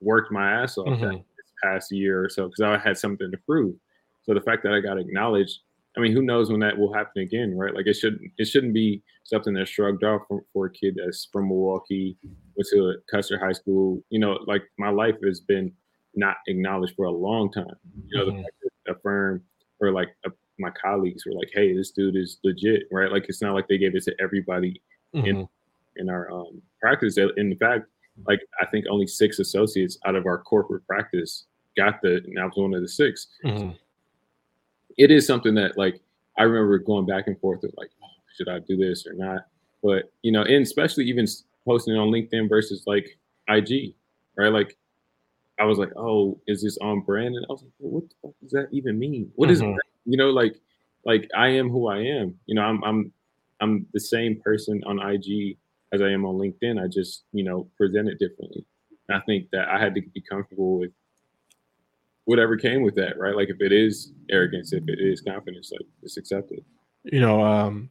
worked 0.00 0.32
my 0.32 0.62
ass 0.62 0.78
off 0.78 0.86
mm-hmm. 0.86 1.16
this 1.16 1.52
past 1.62 1.92
year 1.92 2.24
or 2.24 2.28
so 2.28 2.48
because 2.48 2.62
I 2.62 2.78
had 2.78 2.96
something 2.96 3.30
to 3.30 3.36
prove. 3.38 3.74
So 4.22 4.34
the 4.34 4.40
fact 4.40 4.62
that 4.64 4.72
I 4.72 4.80
got 4.80 4.98
acknowledged, 4.98 5.60
I 5.96 6.00
mean, 6.00 6.12
who 6.12 6.22
knows 6.22 6.50
when 6.50 6.60
that 6.60 6.76
will 6.76 6.92
happen 6.92 7.22
again, 7.22 7.56
right? 7.56 7.74
Like 7.74 7.86
it 7.86 7.94
shouldn't, 7.94 8.30
it 8.38 8.46
shouldn't 8.46 8.74
be 8.74 9.02
something 9.24 9.54
that's 9.54 9.70
shrugged 9.70 10.04
off 10.04 10.22
for, 10.28 10.44
for 10.52 10.66
a 10.66 10.70
kid 10.70 10.98
that's 11.02 11.28
from 11.32 11.48
Milwaukee, 11.48 12.16
went 12.22 12.68
to 12.70 12.96
Custer 13.10 13.38
High 13.38 13.52
School. 13.52 14.02
You 14.10 14.20
know, 14.20 14.38
like 14.46 14.62
my 14.78 14.90
life 14.90 15.16
has 15.24 15.40
been 15.40 15.72
not 16.18 16.36
acknowledged 16.46 16.94
for 16.96 17.06
a 17.06 17.10
long 17.10 17.50
time. 17.50 17.66
You 18.06 18.18
know, 18.18 18.26
mm-hmm. 18.32 18.42
the 18.86 18.92
a 18.92 18.98
firm 19.00 19.42
or 19.80 19.92
like 19.92 20.08
a, 20.26 20.30
my 20.58 20.70
colleagues 20.70 21.24
were 21.24 21.32
like, 21.32 21.50
"Hey, 21.52 21.74
this 21.74 21.90
dude 21.90 22.16
is 22.16 22.38
legit," 22.44 22.82
right? 22.90 23.10
Like 23.10 23.26
it's 23.28 23.40
not 23.40 23.54
like 23.54 23.68
they 23.68 23.78
gave 23.78 23.94
it 23.94 24.04
to 24.04 24.14
everybody 24.20 24.82
mm-hmm. 25.14 25.26
in 25.26 25.48
in 25.96 26.10
our 26.10 26.30
um, 26.32 26.60
practice. 26.80 27.18
In 27.18 27.56
fact, 27.56 27.86
like 28.26 28.40
I 28.60 28.66
think 28.66 28.86
only 28.90 29.06
six 29.06 29.38
associates 29.38 29.98
out 30.06 30.16
of 30.16 30.26
our 30.26 30.38
corporate 30.38 30.86
practice 30.86 31.46
got 31.76 32.00
the, 32.02 32.16
and 32.26 32.38
I 32.38 32.44
was 32.44 32.56
one 32.56 32.74
of 32.74 32.82
the 32.82 32.88
6 32.88 33.26
mm-hmm. 33.44 33.70
It 34.96 35.12
is 35.12 35.26
something 35.26 35.54
that 35.54 35.78
like 35.78 36.00
I 36.36 36.42
remember 36.42 36.78
going 36.78 37.06
back 37.06 37.28
and 37.28 37.38
forth 37.38 37.60
with 37.62 37.72
like, 37.76 37.90
oh, 38.02 38.08
should 38.36 38.48
I 38.48 38.58
do 38.58 38.76
this 38.76 39.06
or 39.06 39.12
not? 39.12 39.46
But 39.80 40.10
you 40.22 40.32
know, 40.32 40.42
and 40.42 40.64
especially 40.64 41.04
even 41.04 41.26
posting 41.64 41.94
on 41.94 42.08
LinkedIn 42.08 42.48
versus 42.48 42.82
like 42.84 43.16
IG, 43.48 43.94
right? 44.36 44.52
Like 44.52 44.76
I 45.58 45.64
was 45.64 45.78
like, 45.78 45.90
oh, 45.96 46.40
is 46.46 46.62
this 46.62 46.78
on 46.78 47.00
brand? 47.00 47.34
And 47.34 47.44
I 47.48 47.52
was 47.52 47.62
like, 47.62 47.72
well, 47.78 48.00
what 48.00 48.08
the 48.08 48.14
fuck 48.22 48.34
does 48.42 48.52
that 48.52 48.68
even 48.72 48.98
mean? 48.98 49.30
What 49.34 49.48
mm-hmm. 49.48 49.72
is 49.72 49.78
you 50.04 50.16
know, 50.16 50.30
like 50.30 50.56
like 51.04 51.28
I 51.36 51.48
am 51.48 51.68
who 51.68 51.88
I 51.88 51.98
am. 51.98 52.34
You 52.46 52.54
know, 52.54 52.62
I'm 52.62 52.82
I'm 52.84 53.12
I'm 53.60 53.86
the 53.92 54.00
same 54.00 54.40
person 54.40 54.82
on 54.86 55.00
IG 55.00 55.58
as 55.92 56.02
I 56.02 56.10
am 56.10 56.24
on 56.24 56.36
LinkedIn. 56.36 56.82
I 56.82 56.86
just, 56.86 57.24
you 57.32 57.44
know, 57.44 57.68
present 57.76 58.08
it 58.08 58.18
differently. 58.18 58.64
And 59.08 59.16
I 59.16 59.20
think 59.24 59.48
that 59.52 59.68
I 59.68 59.80
had 59.80 59.94
to 59.94 60.02
be 60.02 60.20
comfortable 60.20 60.78
with 60.78 60.92
whatever 62.24 62.56
came 62.56 62.82
with 62.82 62.94
that, 62.96 63.18
right? 63.18 63.34
Like 63.34 63.48
if 63.48 63.60
it 63.60 63.72
is 63.72 64.12
arrogance, 64.30 64.72
if 64.72 64.84
it 64.86 65.00
is 65.00 65.22
confidence, 65.22 65.72
like 65.72 65.86
it's 66.02 66.16
accept 66.16 66.52
it. 66.52 66.64
You 67.04 67.20
know, 67.20 67.42
um, 67.42 67.90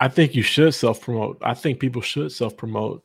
I 0.00 0.08
think 0.08 0.34
you 0.34 0.42
should 0.42 0.74
self 0.74 1.00
promote. 1.00 1.38
I 1.42 1.54
think 1.54 1.80
people 1.80 2.02
should 2.02 2.32
self 2.32 2.56
promote 2.56 3.02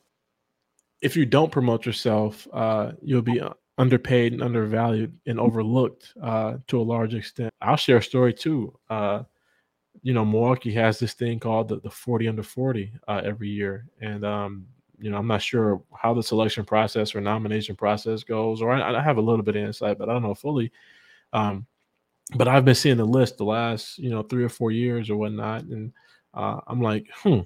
if 1.04 1.18
you 1.18 1.26
don't 1.26 1.52
promote 1.52 1.84
yourself, 1.84 2.48
uh, 2.54 2.92
you'll 3.02 3.20
be 3.20 3.38
underpaid 3.76 4.32
and 4.32 4.42
undervalued 4.42 5.12
and 5.26 5.38
overlooked 5.38 6.14
uh, 6.22 6.54
to 6.66 6.80
a 6.80 6.82
large 6.82 7.14
extent. 7.14 7.52
I'll 7.60 7.76
share 7.76 7.98
a 7.98 8.02
story 8.02 8.32
too. 8.32 8.74
Uh, 8.88 9.24
you 10.00 10.14
know, 10.14 10.24
Milwaukee 10.24 10.72
has 10.72 10.98
this 10.98 11.12
thing 11.12 11.38
called 11.38 11.68
the, 11.68 11.78
the 11.80 11.90
40 11.90 12.28
under 12.28 12.42
40 12.42 12.90
uh, 13.06 13.20
every 13.22 13.48
year. 13.48 13.86
And, 14.00 14.24
um, 14.24 14.66
you 14.98 15.10
know, 15.10 15.18
I'm 15.18 15.26
not 15.26 15.42
sure 15.42 15.82
how 15.94 16.14
the 16.14 16.22
selection 16.22 16.64
process 16.64 17.14
or 17.14 17.20
nomination 17.20 17.76
process 17.76 18.24
goes, 18.24 18.62
or 18.62 18.72
I, 18.72 18.98
I 18.98 19.02
have 19.02 19.18
a 19.18 19.22
little 19.22 19.44
bit 19.44 19.56
of 19.56 19.62
insight, 19.62 19.98
but 19.98 20.08
I 20.08 20.14
don't 20.14 20.22
know 20.22 20.34
fully. 20.34 20.72
Um, 21.34 21.66
but 22.34 22.48
I've 22.48 22.64
been 22.64 22.74
seeing 22.74 22.96
the 22.96 23.04
list 23.04 23.36
the 23.36 23.44
last, 23.44 23.98
you 23.98 24.08
know, 24.08 24.22
three 24.22 24.44
or 24.44 24.48
four 24.48 24.70
years 24.70 25.10
or 25.10 25.16
whatnot. 25.16 25.64
And 25.64 25.92
uh, 26.32 26.60
I'm 26.66 26.80
like, 26.80 27.08
hmm, 27.16 27.40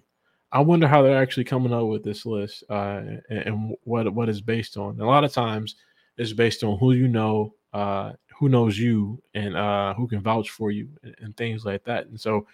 I 0.50 0.60
wonder 0.60 0.88
how 0.88 1.02
they're 1.02 1.20
actually 1.20 1.44
coming 1.44 1.72
up 1.72 1.86
with 1.86 2.02
this 2.02 2.24
list 2.24 2.64
uh, 2.70 3.02
and, 3.28 3.38
and, 3.46 3.76
what 3.84 4.12
what 4.12 4.28
is 4.28 4.40
based 4.40 4.76
on. 4.76 4.92
And 4.92 5.02
a 5.02 5.06
lot 5.06 5.24
of 5.24 5.32
times, 5.32 5.76
it's 6.16 6.32
based 6.32 6.64
on 6.64 6.78
who 6.78 6.92
you 6.92 7.06
know, 7.06 7.54
uh, 7.72 8.12
who 8.38 8.48
knows 8.48 8.78
you, 8.78 9.22
and 9.34 9.56
uh, 9.56 9.94
who 9.94 10.08
can 10.08 10.20
vouch 10.20 10.50
for 10.50 10.70
you, 10.70 10.88
and, 11.02 11.14
and, 11.20 11.36
things 11.36 11.64
like 11.64 11.84
that. 11.84 12.06
And 12.06 12.18
so, 12.18 12.46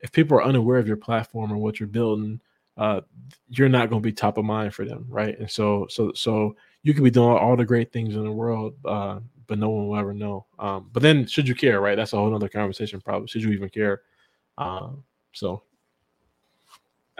if 0.00 0.10
people 0.12 0.36
are 0.38 0.44
unaware 0.44 0.78
of 0.78 0.88
your 0.88 0.96
platform 0.96 1.52
or 1.52 1.58
what 1.58 1.78
you're 1.78 1.88
building, 1.88 2.40
uh, 2.78 3.02
you're 3.50 3.68
not 3.68 3.90
going 3.90 4.00
to 4.00 4.06
be 4.06 4.12
top 4.12 4.38
of 4.38 4.44
mind 4.44 4.74
for 4.74 4.86
them, 4.86 5.04
right? 5.08 5.38
And 5.38 5.50
so, 5.50 5.86
so, 5.90 6.12
so 6.14 6.56
you 6.82 6.94
could 6.94 7.04
be 7.04 7.10
doing 7.10 7.36
all 7.36 7.56
the 7.56 7.66
great 7.66 7.92
things 7.92 8.16
in 8.16 8.24
the 8.24 8.32
world, 8.32 8.74
uh, 8.86 9.20
but 9.46 9.58
no 9.58 9.68
one 9.68 9.88
will 9.88 9.98
ever 9.98 10.14
know. 10.14 10.46
Um, 10.58 10.88
but 10.92 11.02
then, 11.02 11.26
should 11.26 11.46
you 11.46 11.54
care, 11.54 11.82
right? 11.82 11.96
That's 11.96 12.14
a 12.14 12.16
whole 12.16 12.34
other 12.34 12.48
conversation. 12.48 13.00
Probably, 13.02 13.28
should 13.28 13.42
you 13.42 13.52
even 13.52 13.68
care? 13.68 14.00
Um, 14.56 15.04
so 15.32 15.62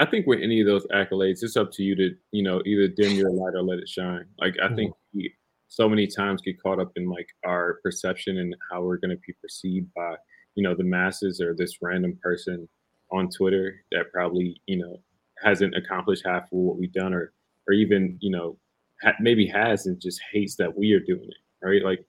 I 0.03 0.11
think 0.11 0.27
with 0.27 0.41
any 0.43 0.61
of 0.61 0.67
those 0.67 0.85
accolades, 0.89 1.45
it's 1.45 1.57
up 1.57 1.71
to 1.75 1.83
you 1.85 1.95
to, 1.95 2.11
you 2.33 2.43
know, 2.43 2.61
either 2.67 2.89
dim 2.89 3.13
your 3.13 3.31
light 3.31 3.55
or 3.55 3.63
let 3.63 3.79
it 3.79 3.89
shine. 3.89 4.25
Like 4.41 4.57
I 4.61 4.67
mm-hmm. 4.67 4.75
think 4.75 4.95
we 5.15 5.33
so 5.69 5.89
many 5.89 6.09
times 6.09 6.43
get 6.43 6.61
caught 6.61 6.81
up 6.81 6.91
in 6.97 7.09
like 7.09 7.29
our 7.47 7.79
perception 7.85 8.39
and 8.39 8.57
how 8.69 8.83
we're 8.83 8.97
going 8.97 9.13
to 9.13 9.23
be 9.25 9.33
perceived 9.41 9.87
by, 9.95 10.17
you 10.57 10.65
know, 10.65 10.75
the 10.75 10.83
masses 10.83 11.41
or 11.41 11.55
this 11.55 11.81
random 11.81 12.19
person 12.21 12.69
on 13.13 13.31
Twitter 13.31 13.85
that 13.93 14.11
probably, 14.13 14.61
you 14.67 14.77
know, 14.77 15.01
hasn't 15.41 15.77
accomplished 15.77 16.27
half 16.27 16.43
of 16.43 16.49
what 16.51 16.79
we've 16.79 16.93
done 16.93 17.15
or, 17.15 17.33
or 17.69 17.73
even, 17.73 18.19
you 18.21 18.31
know, 18.31 18.59
ha- 19.05 19.15
maybe 19.21 19.47
has 19.47 19.87
and 19.87 20.01
just 20.01 20.21
hates 20.33 20.57
that 20.57 20.77
we 20.77 20.93
are 20.95 21.01
doing 21.01 21.29
it. 21.29 21.65
Right. 21.65 21.85
Like, 21.85 22.05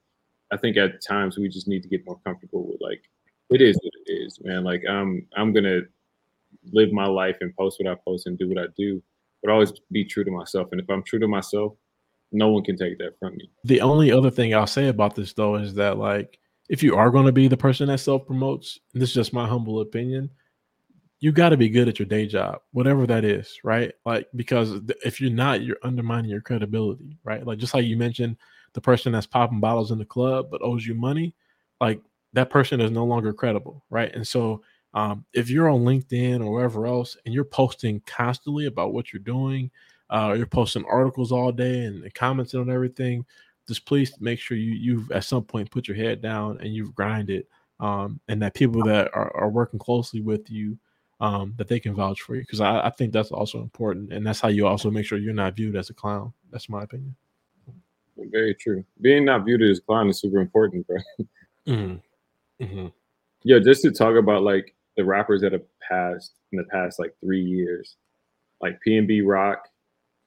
I 0.52 0.58
think 0.58 0.78
at 0.78 1.06
times 1.06 1.38
we 1.38 1.48
just 1.48 1.68
need 1.68 1.84
to 1.84 1.90
get 1.90 2.08
more 2.08 2.20
comfortable 2.26 2.68
with 2.68 2.82
like, 2.82 3.04
it 3.52 3.62
is 3.62 3.76
what 3.76 3.94
it 4.08 4.12
is, 4.12 4.40
man. 4.44 4.64
Like, 4.64 4.84
I'm, 4.90 5.28
I'm 5.38 5.54
going 5.54 5.66
to, 5.66 5.84
live 6.72 6.92
my 6.92 7.06
life 7.06 7.38
and 7.42 7.56
post 7.56 7.80
what 7.80 7.92
I 7.92 7.96
post 8.06 8.28
and 8.28 8.38
do 8.38 8.48
what 8.48 8.58
I 8.58 8.68
do, 8.78 9.02
but 9.42 9.52
always 9.52 9.74
be 9.92 10.06
true 10.06 10.24
to 10.24 10.32
myself. 10.32 10.70
And 10.72 10.80
if 10.80 10.90
I'm 10.90 11.04
true 11.04 11.20
to 11.20 11.28
myself, 11.28 11.74
no 12.32 12.50
one 12.50 12.64
can 12.64 12.78
take 12.78 12.98
that 12.98 13.18
from 13.20 13.36
me. 13.38 13.50
The 13.64 13.82
only 13.82 14.12
other 14.12 14.32
thing 14.32 14.54
I'll 14.54 14.68
say 14.68 14.88
about 14.88 15.16
this 15.16 15.34
though 15.34 15.56
is 15.56 15.74
that 15.76 15.98
like 15.98 16.40
if 16.70 16.82
you 16.82 16.96
are 16.96 17.12
going 17.12 17.26
to 17.26 17.32
be 17.32 17.48
the 17.48 17.58
person 17.58 17.88
that 17.88 18.00
self 18.00 18.26
promotes, 18.26 18.80
this 18.94 19.10
is 19.10 19.16
just 19.16 19.34
my 19.34 19.48
humble 19.48 19.82
opinion, 19.82 20.30
you 21.20 21.32
got 21.32 21.50
to 21.50 21.58
be 21.58 21.70
good 21.70 21.88
at 21.88 22.00
your 22.00 22.08
day 22.08 22.26
job, 22.26 22.62
whatever 22.72 23.06
that 23.08 23.24
is, 23.24 23.58
right? 23.64 23.94
Like 24.06 24.28
because 24.36 24.80
if 25.06 25.22
you're 25.22 25.32
not, 25.32 25.62
you're 25.62 25.78
undermining 25.84 26.32
your 26.32 26.42
credibility, 26.42 27.18
right? 27.24 27.46
Like 27.46 27.60
just 27.60 27.74
like 27.74 27.86
you 27.86 27.98
mentioned, 27.98 28.38
the 28.74 28.82
person 28.82 29.12
that's 29.12 29.28
popping 29.28 29.60
bottles 29.60 29.92
in 29.92 30.00
the 30.00 30.06
club 30.06 30.48
but 30.50 30.62
owes 30.62 30.86
you 30.86 30.96
money, 30.96 31.36
like 31.80 32.02
that 32.34 32.50
person 32.50 32.82
is 32.82 32.92
no 32.92 33.06
longer 33.06 33.32
credible, 33.32 33.86
right? 33.90 34.14
And 34.14 34.28
so 34.28 34.64
um, 34.94 35.26
if 35.34 35.50
you're 35.50 35.70
on 35.70 35.82
LinkedIn 35.82 36.46
or 36.46 36.52
wherever 36.52 36.86
else 36.86 37.18
and 37.26 37.34
you're 37.34 37.44
posting 37.44 38.00
constantly 38.06 38.68
about 38.68 38.94
what 38.94 39.12
you're 39.12 39.22
doing, 39.22 39.72
uh, 40.10 40.34
you're 40.38 40.46
posting 40.46 40.86
articles 40.86 41.32
all 41.32 41.52
day 41.52 41.86
and, 41.86 42.04
and 42.04 42.14
commenting 42.14 42.60
on 42.60 42.70
everything, 42.70 43.26
just 43.68 43.86
please 43.86 44.14
make 44.20 44.40
sure 44.40 44.58
you 44.58 44.74
you've 44.74 45.12
at 45.12 45.24
some 45.24 45.44
point 45.44 45.72
put 45.72 45.88
your 45.88 45.98
head 45.98 46.22
down 46.22 46.60
and 46.62 46.74
you've 46.74 46.94
grinded, 46.94 47.46
um, 47.80 48.20
and 48.28 48.42
that 48.42 48.54
people 48.54 48.84
that 48.84 49.10
are, 49.14 49.36
are 49.36 49.50
working 49.50 49.80
closely 49.80 50.22
with 50.22 50.50
you 50.50 50.78
um, 51.22 51.54
that 51.58 51.68
they 51.68 51.80
can 51.80 51.96
vouch 51.96 52.22
for 52.22 52.36
you 52.36 52.42
because 52.42 52.60
I, 52.60 52.82
I 52.82 52.90
think 52.90 53.14
that's 53.14 53.32
also 53.32 53.62
important, 53.62 54.12
and 54.12 54.26
that's 54.26 54.42
how 54.42 54.50
you 54.50 54.68
also 54.68 54.92
make 54.92 55.06
sure 55.06 55.18
you're 55.18 55.34
not 55.34 55.56
viewed 55.56 55.76
as 55.76 55.90
a 55.90 55.94
clown. 55.94 56.34
That's 56.52 56.70
my 56.70 56.84
opinion. 56.84 57.16
Very 58.18 58.54
true. 58.54 58.84
Being 59.02 59.26
not 59.26 59.46
viewed 59.46 59.64
as 59.64 59.80
a 59.80 59.82
clown 59.82 60.10
is 60.10 60.20
super 60.20 60.40
important, 60.40 60.86
bro. 60.86 60.98
Mm-hmm. 61.68 62.64
Mm-hmm. 62.64 62.88
Yeah, 63.44 63.60
just 63.60 63.82
to 63.84 63.92
talk 63.92 64.16
about 64.16 64.44
like 64.44 64.76
the 64.98 65.06
rappers 65.06 65.42
that 65.42 65.54
have 65.54 65.64
passed 65.88 66.34
in 66.52 66.58
the 66.58 66.66
past 66.66 67.00
like 67.00 67.16
three 67.20 67.42
years, 67.42 67.96
like 68.62 68.80
PNB 68.86 69.22
Rock, 69.26 69.68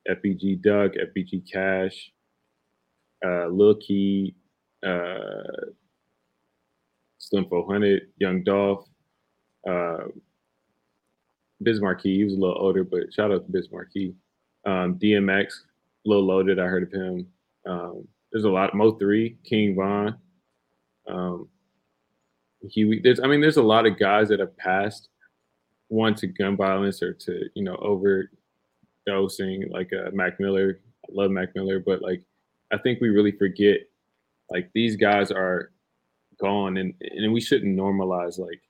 FBG 0.09 0.63
Duck, 0.63 0.93
FBG 0.93 1.51
Cash, 1.51 2.13
uh, 3.25 3.47
Lil 3.47 3.77
Keed, 3.77 4.35
uh, 4.85 5.43
Slim 7.19 7.47
400, 7.49 8.09
Young 8.19 8.45
Dolph, 8.45 8.87
uh, 9.69 10.05
Biz 11.63 11.81
Markie. 11.81 12.17
He 12.17 12.25
was 12.25 12.35
a 12.35 12.37
little 12.37 12.59
older, 12.59 12.85
but 12.85 13.13
shout 13.13 13.33
out 13.33 13.47
to 13.47 13.53
Biz 13.53 13.69
Markie. 13.73 14.15
Um, 14.65 14.99
DMX, 14.99 15.53
Lil 16.05 16.25
Loaded. 16.25 16.59
I 16.59 16.67
heard 16.67 16.83
of 16.85 16.93
him. 16.93 17.27
Um, 17.67 18.07
there's 18.31 18.45
a 18.45 18.51
lot. 18.51 18.75
Mo 18.75 18.93
three, 18.93 19.39
King 19.45 19.75
Von. 19.75 20.17
Um, 21.09 21.49
Huey. 22.71 23.01
There's, 23.03 23.21
I 23.21 23.27
mean, 23.27 23.41
there's 23.41 23.57
a 23.57 23.63
lot 23.63 23.87
of 23.87 23.99
guys 23.99 24.29
that 24.29 24.41
have 24.41 24.57
passed, 24.57 25.09
one 25.89 26.15
to 26.17 26.27
gun 26.27 26.57
violence 26.57 27.03
or 27.03 27.13
to 27.13 27.45
you 27.55 27.63
know 27.63 27.77
overdosing, 27.77 29.71
like 29.71 29.91
uh, 29.93 30.11
Mac 30.13 30.41
Miller. 30.41 30.81
I 31.05 31.09
love 31.13 31.31
Mac 31.31 31.55
Miller, 31.55 31.81
but 31.85 32.03
like 32.03 32.23
I 32.73 32.79
think 32.79 33.01
we 33.01 33.09
really 33.09 33.33
forget, 33.33 33.79
like 34.51 34.71
these 34.75 34.97
guys 34.97 35.31
are 35.31 35.73
gone, 36.41 36.77
and 36.77 36.95
and 37.01 37.33
we 37.33 37.41
shouldn't 37.41 37.79
normalize 37.79 38.39
like 38.39 38.61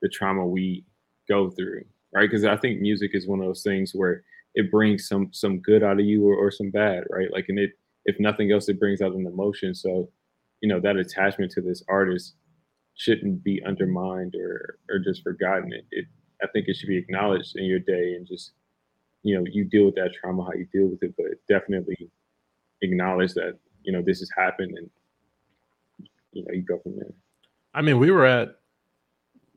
the 0.00 0.08
trauma 0.08 0.46
we 0.46 0.84
go 1.28 1.50
through, 1.50 1.84
right? 2.14 2.28
Because 2.28 2.44
I 2.44 2.56
think 2.56 2.80
music 2.80 3.12
is 3.14 3.26
one 3.26 3.40
of 3.40 3.46
those 3.46 3.62
things 3.62 3.92
where 3.94 4.22
it 4.54 4.70
brings 4.70 5.08
some 5.08 5.28
some 5.32 5.58
good 5.60 5.82
out 5.82 6.00
of 6.00 6.06
you 6.06 6.26
or, 6.26 6.34
or 6.34 6.50
some 6.50 6.70
bad, 6.70 7.04
right? 7.10 7.32
Like, 7.32 7.46
and 7.48 7.58
it 7.58 7.72
if 8.04 8.18
nothing 8.18 8.50
else, 8.52 8.68
it 8.68 8.80
brings 8.80 9.00
out 9.00 9.14
an 9.14 9.26
emotion. 9.26 9.74
So, 9.74 10.10
you 10.60 10.68
know, 10.68 10.80
that 10.80 10.96
attachment 10.96 11.52
to 11.52 11.60
this 11.60 11.82
artist 11.88 12.34
shouldn't 12.94 13.42
be 13.42 13.62
undermined 13.64 14.34
or 14.34 14.78
or 14.88 14.98
just 14.98 15.22
forgotten. 15.22 15.72
It, 15.72 15.86
it 15.90 16.06
I 16.42 16.46
think 16.48 16.68
it 16.68 16.76
should 16.76 16.88
be 16.88 16.98
acknowledged 16.98 17.56
in 17.56 17.64
your 17.64 17.78
day 17.78 18.14
and 18.14 18.26
just 18.26 18.52
you 19.22 19.36
know 19.36 19.44
you 19.50 19.64
deal 19.64 19.86
with 19.86 19.94
that 19.96 20.12
trauma 20.14 20.44
how 20.44 20.52
you 20.52 20.66
deal 20.72 20.88
with 20.88 21.02
it, 21.02 21.14
but 21.16 21.26
definitely 21.48 22.10
acknowledge 22.82 23.34
that 23.34 23.58
you 23.82 23.92
know 23.92 24.02
this 24.02 24.20
has 24.20 24.30
happened 24.36 24.76
and 24.76 24.90
you 26.32 26.44
know 26.44 26.52
you 26.52 26.62
go 26.62 26.78
from 26.78 26.96
there. 26.96 27.12
I 27.74 27.82
mean, 27.82 27.98
we 27.98 28.10
were 28.10 28.26
at 28.26 28.56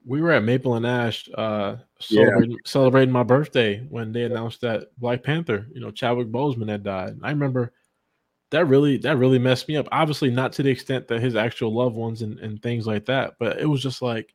we 0.06 0.22
were 0.22 0.32
at 0.32 0.44
Maple 0.44 0.76
and 0.76 0.86
Ash 0.86 1.28
uh 1.36 1.78
celebrating, 2.00 2.52
yeah. 2.52 2.58
celebrating 2.66 3.12
my 3.12 3.24
birthday 3.24 3.80
when 3.90 4.12
they 4.12 4.24
announced 4.24 4.62
that 4.62 4.98
Black 4.98 5.24
Panther, 5.24 5.68
you 5.74 5.82
know, 5.82 5.92
Chadwick 5.92 6.28
Boseman 6.28 6.70
had 6.70 6.84
died. 6.84 7.18
I 7.24 7.32
remember 7.32 7.74
that 8.56 8.68
really 8.68 8.98
that 9.00 9.18
really 9.18 9.38
messed 9.38 9.68
me 9.68 9.76
up. 9.76 9.86
Obviously, 9.92 10.32
not 10.32 10.54
to 10.54 10.64
the 10.64 10.70
extent 10.70 11.10
that 11.10 11.22
his 11.22 11.36
actual 11.36 11.74
loved 11.74 11.98
ones 11.98 12.22
and, 12.22 12.40
and 12.40 12.64
things 12.64 12.88
like 12.88 13.06
that, 13.06 13.34
but 13.38 13.60
it 13.60 13.66
was 13.66 13.84
just 13.84 14.02
like 14.02 14.34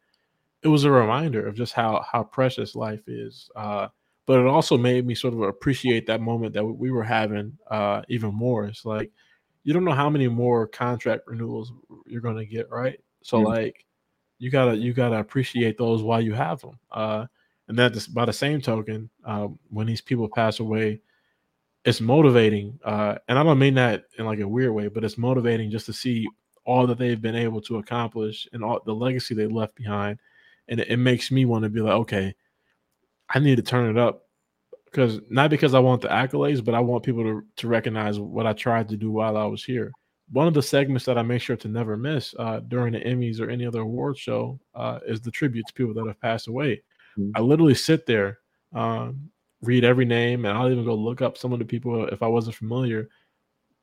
it 0.62 0.68
was 0.68 0.84
a 0.84 0.90
reminder 0.90 1.46
of 1.46 1.54
just 1.54 1.72
how 1.72 2.04
how 2.06 2.22
precious 2.22 2.74
life 2.74 3.00
is. 3.06 3.48
Uh, 3.56 3.88
but 4.26 4.38
it 4.38 4.46
also 4.46 4.76
made 4.76 5.06
me 5.06 5.14
sort 5.14 5.32
of 5.32 5.40
appreciate 5.40 6.06
that 6.06 6.20
moment 6.20 6.52
that 6.52 6.62
we 6.62 6.90
were 6.90 7.02
having 7.02 7.56
uh, 7.70 8.02
even 8.10 8.34
more. 8.34 8.66
It's 8.66 8.84
like 8.84 9.10
you 9.64 9.72
don't 9.72 9.86
know 9.86 9.92
how 9.92 10.10
many 10.10 10.28
more 10.28 10.66
contract 10.66 11.22
renewals 11.26 11.72
you're 12.06 12.20
going 12.20 12.36
to 12.36 12.44
get, 12.44 12.68
right? 12.68 13.00
So 13.22 13.38
mm-hmm. 13.38 13.46
like 13.46 13.86
you 14.38 14.50
gotta 14.50 14.76
you 14.76 14.92
gotta 14.92 15.16
appreciate 15.16 15.78
those 15.78 16.02
while 16.02 16.20
you 16.20 16.34
have 16.34 16.60
them. 16.60 16.78
Uh, 16.92 17.24
and 17.68 17.78
that 17.78 17.94
just 17.94 18.12
by 18.12 18.26
the 18.26 18.34
same 18.34 18.60
token, 18.60 19.08
uh, 19.24 19.48
when 19.70 19.86
these 19.86 20.02
people 20.02 20.28
pass 20.28 20.60
away, 20.60 21.00
it's 21.84 22.00
motivating, 22.00 22.78
uh, 22.84 23.16
and 23.28 23.38
I 23.38 23.42
don't 23.42 23.58
mean 23.58 23.74
that 23.74 24.04
in 24.18 24.26
like 24.26 24.40
a 24.40 24.48
weird 24.48 24.72
way, 24.72 24.88
but 24.88 25.04
it's 25.04 25.16
motivating 25.16 25.70
just 25.70 25.86
to 25.86 25.92
see 25.92 26.28
all 26.64 26.86
that 26.86 26.98
they've 26.98 27.20
been 27.20 27.36
able 27.36 27.60
to 27.62 27.78
accomplish 27.78 28.46
and 28.52 28.62
all 28.62 28.80
the 28.84 28.94
legacy 28.94 29.34
they 29.34 29.46
left 29.46 29.74
behind, 29.74 30.18
and 30.68 30.80
it, 30.80 30.88
it 30.88 30.96
makes 30.98 31.30
me 31.30 31.44
want 31.44 31.64
to 31.64 31.70
be 31.70 31.80
like, 31.80 31.94
okay, 31.94 32.34
I 33.28 33.38
need 33.38 33.56
to 33.56 33.62
turn 33.62 33.88
it 33.88 33.98
up 33.98 34.26
because 34.86 35.20
not 35.30 35.50
because 35.50 35.74
I 35.74 35.78
want 35.78 36.02
the 36.02 36.08
accolades, 36.08 36.64
but 36.64 36.74
I 36.74 36.80
want 36.80 37.04
people 37.04 37.22
to 37.22 37.42
to 37.56 37.68
recognize 37.68 38.18
what 38.18 38.46
I 38.46 38.52
tried 38.52 38.88
to 38.90 38.96
do 38.96 39.10
while 39.10 39.36
I 39.36 39.44
was 39.44 39.64
here. 39.64 39.90
One 40.32 40.46
of 40.46 40.54
the 40.54 40.62
segments 40.62 41.06
that 41.06 41.18
I 41.18 41.22
make 41.22 41.42
sure 41.42 41.56
to 41.56 41.68
never 41.68 41.96
miss 41.96 42.34
uh, 42.38 42.60
during 42.60 42.92
the 42.92 43.00
Emmys 43.00 43.40
or 43.40 43.50
any 43.50 43.66
other 43.66 43.80
award 43.80 44.16
show 44.16 44.60
uh, 44.74 45.00
is 45.06 45.20
the 45.20 45.30
tribute 45.30 45.66
to 45.66 45.74
people 45.74 45.94
that 45.94 46.06
have 46.06 46.20
passed 46.20 46.46
away. 46.46 46.82
Mm-hmm. 47.18 47.30
I 47.34 47.40
literally 47.40 47.74
sit 47.74 48.06
there 48.06 48.38
um, 48.72 49.30
read 49.62 49.84
every 49.84 50.04
name 50.04 50.44
and 50.44 50.56
I'll 50.56 50.70
even 50.70 50.84
go 50.84 50.94
look 50.94 51.22
up 51.22 51.36
some 51.36 51.52
of 51.52 51.58
the 51.58 51.64
people 51.64 52.06
if 52.08 52.22
I 52.22 52.26
wasn't 52.26 52.56
familiar 52.56 53.08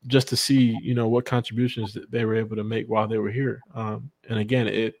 just 0.06 0.28
to 0.28 0.36
see, 0.36 0.78
you 0.80 0.94
know, 0.94 1.08
what 1.08 1.24
contributions 1.24 1.92
that 1.92 2.10
they 2.10 2.24
were 2.24 2.36
able 2.36 2.56
to 2.56 2.64
make 2.64 2.86
while 2.86 3.08
they 3.08 3.18
were 3.18 3.30
here. 3.30 3.60
Um, 3.74 4.10
and 4.28 4.38
again, 4.38 4.66
it 4.66 4.94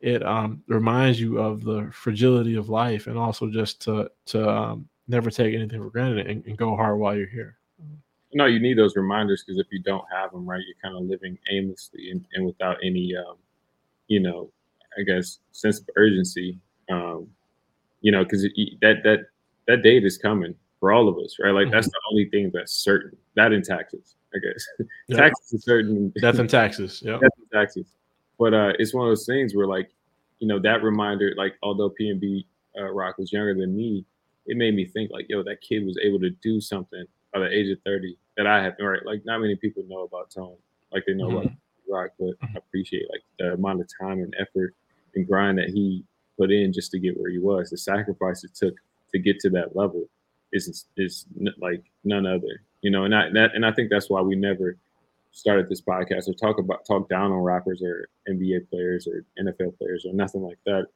it 0.00 0.24
um, 0.24 0.62
reminds 0.68 1.20
you 1.20 1.38
of 1.38 1.64
the 1.64 1.90
fragility 1.92 2.54
of 2.54 2.68
life 2.68 3.08
and 3.08 3.18
also 3.18 3.48
just 3.48 3.80
to 3.82 4.10
to 4.26 4.48
um, 4.48 4.88
never 5.08 5.30
take 5.30 5.54
anything 5.54 5.82
for 5.82 5.90
granted 5.90 6.26
and, 6.26 6.44
and, 6.46 6.56
go 6.56 6.76
hard 6.76 6.98
while 6.98 7.16
you're 7.16 7.26
here. 7.26 7.56
No, 8.34 8.44
you 8.44 8.60
need 8.60 8.76
those 8.76 8.94
reminders 8.94 9.42
because 9.42 9.58
if 9.58 9.66
you 9.72 9.82
don't 9.82 10.04
have 10.12 10.32
them, 10.32 10.46
right, 10.46 10.62
you're 10.64 10.76
kind 10.82 10.96
of 10.96 11.08
living 11.08 11.38
aimlessly 11.50 12.10
and, 12.10 12.24
and 12.34 12.44
without 12.44 12.76
any, 12.84 13.16
um, 13.16 13.36
you 14.06 14.20
know, 14.20 14.50
I 14.98 15.02
guess 15.02 15.38
sense 15.52 15.80
of 15.80 15.88
urgency. 15.96 16.58
Um, 16.90 17.28
you 18.00 18.12
know, 18.12 18.22
because 18.22 18.42
that 18.42 19.02
that 19.02 19.26
that 19.68 19.82
date 19.82 20.04
is 20.04 20.18
coming 20.18 20.54
for 20.80 20.92
all 20.92 21.08
of 21.08 21.16
us, 21.18 21.36
right? 21.38 21.52
Like 21.52 21.66
mm-hmm. 21.66 21.72
that's 21.72 21.86
the 21.86 22.00
only 22.10 22.28
thing 22.30 22.50
that's 22.52 22.72
certain. 22.72 23.16
That 23.36 23.52
in 23.52 23.62
taxes, 23.62 24.16
I 24.34 24.38
guess. 24.38 24.88
Taxes 25.16 25.52
is 25.52 25.64
certain. 25.64 26.12
Death 26.20 26.38
and 26.38 26.50
taxes. 26.50 27.02
Yeah. 27.04 27.18
Death 27.20 27.30
taxes. 27.52 27.86
But 28.38 28.54
uh, 28.54 28.72
it's 28.78 28.94
one 28.94 29.06
of 29.06 29.10
those 29.10 29.26
things 29.26 29.54
where, 29.54 29.66
like, 29.66 29.90
you 30.38 30.46
know, 30.46 30.58
that 30.60 30.82
reminder, 30.82 31.32
like, 31.36 31.54
although 31.62 31.92
PNB 32.00 32.44
uh, 32.78 32.84
Rock 32.84 33.18
was 33.18 33.32
younger 33.32 33.54
than 33.54 33.76
me, 33.76 34.04
it 34.46 34.56
made 34.56 34.74
me 34.74 34.86
think, 34.86 35.10
like, 35.10 35.26
yo, 35.28 35.42
that 35.42 35.60
kid 35.60 35.84
was 35.84 35.98
able 36.02 36.20
to 36.20 36.30
do 36.42 36.60
something 36.60 37.04
by 37.32 37.40
the 37.40 37.48
age 37.48 37.70
of 37.70 37.78
30 37.84 38.16
that 38.36 38.46
I 38.46 38.62
have. 38.62 38.74
Right. 38.78 39.04
Like, 39.04 39.22
not 39.24 39.40
many 39.40 39.56
people 39.56 39.82
know 39.88 40.04
about 40.04 40.30
Tone. 40.30 40.56
Like, 40.92 41.04
they 41.06 41.14
know 41.14 41.28
mm-hmm. 41.28 41.36
about 41.38 41.52
Rock, 41.90 42.10
but 42.18 42.34
I 42.42 42.46
mm-hmm. 42.46 42.56
appreciate, 42.58 43.06
like, 43.10 43.22
the 43.38 43.54
amount 43.54 43.80
of 43.80 43.88
time 44.00 44.20
and 44.20 44.34
effort 44.38 44.74
and 45.14 45.26
grind 45.26 45.58
that 45.58 45.70
he 45.70 46.04
put 46.38 46.52
in 46.52 46.72
just 46.72 46.92
to 46.92 47.00
get 47.00 47.18
where 47.18 47.30
he 47.30 47.38
was, 47.38 47.70
the 47.70 47.78
sacrifice 47.78 48.44
it 48.44 48.54
took 48.54 48.74
to 49.12 49.18
get 49.18 49.38
to 49.40 49.50
that 49.50 49.76
level 49.76 50.08
is 50.52 50.86
is 50.96 51.26
like 51.58 51.82
none 52.04 52.26
other. 52.26 52.62
You 52.82 52.90
know, 52.90 53.04
and 53.04 53.14
I 53.14 53.30
that 53.32 53.54
and 53.54 53.64
I 53.66 53.72
think 53.72 53.90
that's 53.90 54.10
why 54.10 54.20
we 54.20 54.36
never 54.36 54.76
started 55.32 55.68
this 55.68 55.80
podcast 55.80 56.28
or 56.28 56.34
talk 56.34 56.58
about 56.58 56.84
talk 56.84 57.08
down 57.08 57.32
on 57.32 57.38
rappers 57.38 57.82
or 57.82 58.08
NBA 58.28 58.68
players 58.70 59.06
or 59.06 59.24
NFL 59.40 59.76
players 59.78 60.04
or 60.06 60.12
nothing 60.12 60.42
like 60.42 60.58
that. 60.66 60.86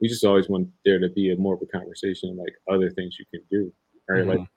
We 0.00 0.08
just 0.08 0.24
always 0.24 0.48
want 0.48 0.68
there 0.84 0.98
to 0.98 1.08
be 1.08 1.32
a 1.32 1.36
more 1.36 1.54
of 1.54 1.62
a 1.62 1.66
conversation 1.66 2.36
like 2.36 2.54
other 2.70 2.90
things 2.90 3.16
you 3.18 3.24
can 3.32 3.42
do. 3.50 3.72
Right. 4.08 4.20
Mm-hmm. 4.20 4.30
Like, 4.30 4.48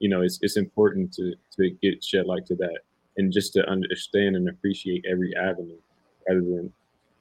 you 0.00 0.08
know, 0.08 0.22
it's 0.22 0.38
it's 0.42 0.56
important 0.56 1.12
to 1.14 1.34
to 1.56 1.70
get 1.82 2.02
shed 2.02 2.26
like 2.26 2.44
to 2.46 2.56
that 2.56 2.80
and 3.16 3.32
just 3.32 3.52
to 3.54 3.68
understand 3.68 4.36
and 4.36 4.48
appreciate 4.48 5.04
every 5.10 5.34
avenue 5.36 5.78
rather 6.28 6.40
than 6.40 6.72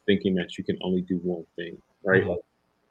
thinking 0.05 0.35
that 0.35 0.57
you 0.57 0.63
can 0.63 0.77
only 0.81 1.01
do 1.01 1.17
one 1.17 1.45
thing. 1.55 1.77
Right. 2.03 2.21
Mm-hmm. 2.21 2.31
Like, 2.31 2.39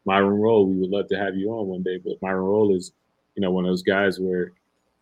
Myron 0.07 0.39
Rolle, 0.39 0.67
we 0.67 0.77
would 0.77 0.91
love 0.91 1.09
to 1.09 1.19
have 1.19 1.37
you 1.37 1.51
on 1.51 1.67
one 1.67 1.83
day, 1.83 1.99
but 2.03 2.23
Myron 2.23 2.45
Rolle 2.45 2.75
is, 2.75 2.93
you 3.35 3.43
know, 3.43 3.51
one 3.51 3.65
of 3.65 3.71
those 3.71 3.83
guys 3.83 4.19
where 4.19 4.53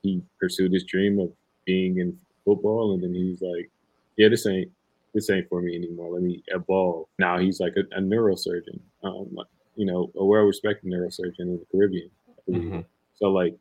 he 0.02 0.22
pursued 0.40 0.72
his 0.72 0.84
dream 0.84 1.18
of 1.18 1.30
being 1.66 1.98
in 1.98 2.18
football, 2.44 2.94
and 2.94 3.02
then 3.02 3.14
he's 3.14 3.40
like, 3.40 3.70
yeah, 4.16 4.28
this 4.28 4.46
ain't 4.46 4.70
this 5.14 5.30
ain't 5.30 5.48
for 5.48 5.62
me 5.62 5.76
anymore. 5.76 6.12
Let 6.12 6.22
me 6.22 6.42
evolve. 6.48 7.06
Now 7.18 7.38
he's 7.38 7.60
like 7.60 7.74
a, 7.76 7.82
a 7.96 8.00
neurosurgeon, 8.00 8.80
um, 9.04 9.38
you 9.76 9.86
know, 9.86 10.10
a 10.16 10.24
well-respected 10.24 10.90
neurosurgeon 10.90 11.40
in 11.40 11.58
the 11.58 11.66
Caribbean. 11.70 12.10
Mm-hmm. 12.50 12.80
So 13.14 13.30
like, 13.30 13.54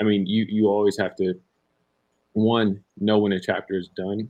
I 0.00 0.04
mean, 0.04 0.26
you 0.26 0.46
you 0.48 0.68
always 0.68 0.96
have 0.98 1.16
to 1.16 1.34
one 2.34 2.82
know 2.98 3.18
when 3.18 3.32
a 3.32 3.40
chapter 3.40 3.74
is 3.74 3.88
done 3.88 4.28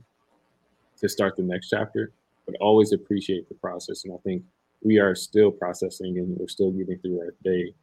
to 0.99 1.09
start 1.09 1.35
the 1.35 1.43
next 1.43 1.69
chapter, 1.69 2.11
but 2.45 2.55
always 2.61 2.93
appreciate 2.93 3.47
the 3.49 3.55
process. 3.55 4.05
And 4.05 4.13
I 4.13 4.17
think 4.23 4.43
we 4.85 4.99
are 4.99 5.15
still 5.15 5.51
processing 5.51 6.19
and 6.19 6.37
we're 6.37 6.47
still 6.47 6.71
getting 6.71 6.99
through 6.99 7.19
our 7.19 7.33
day. 7.43 7.73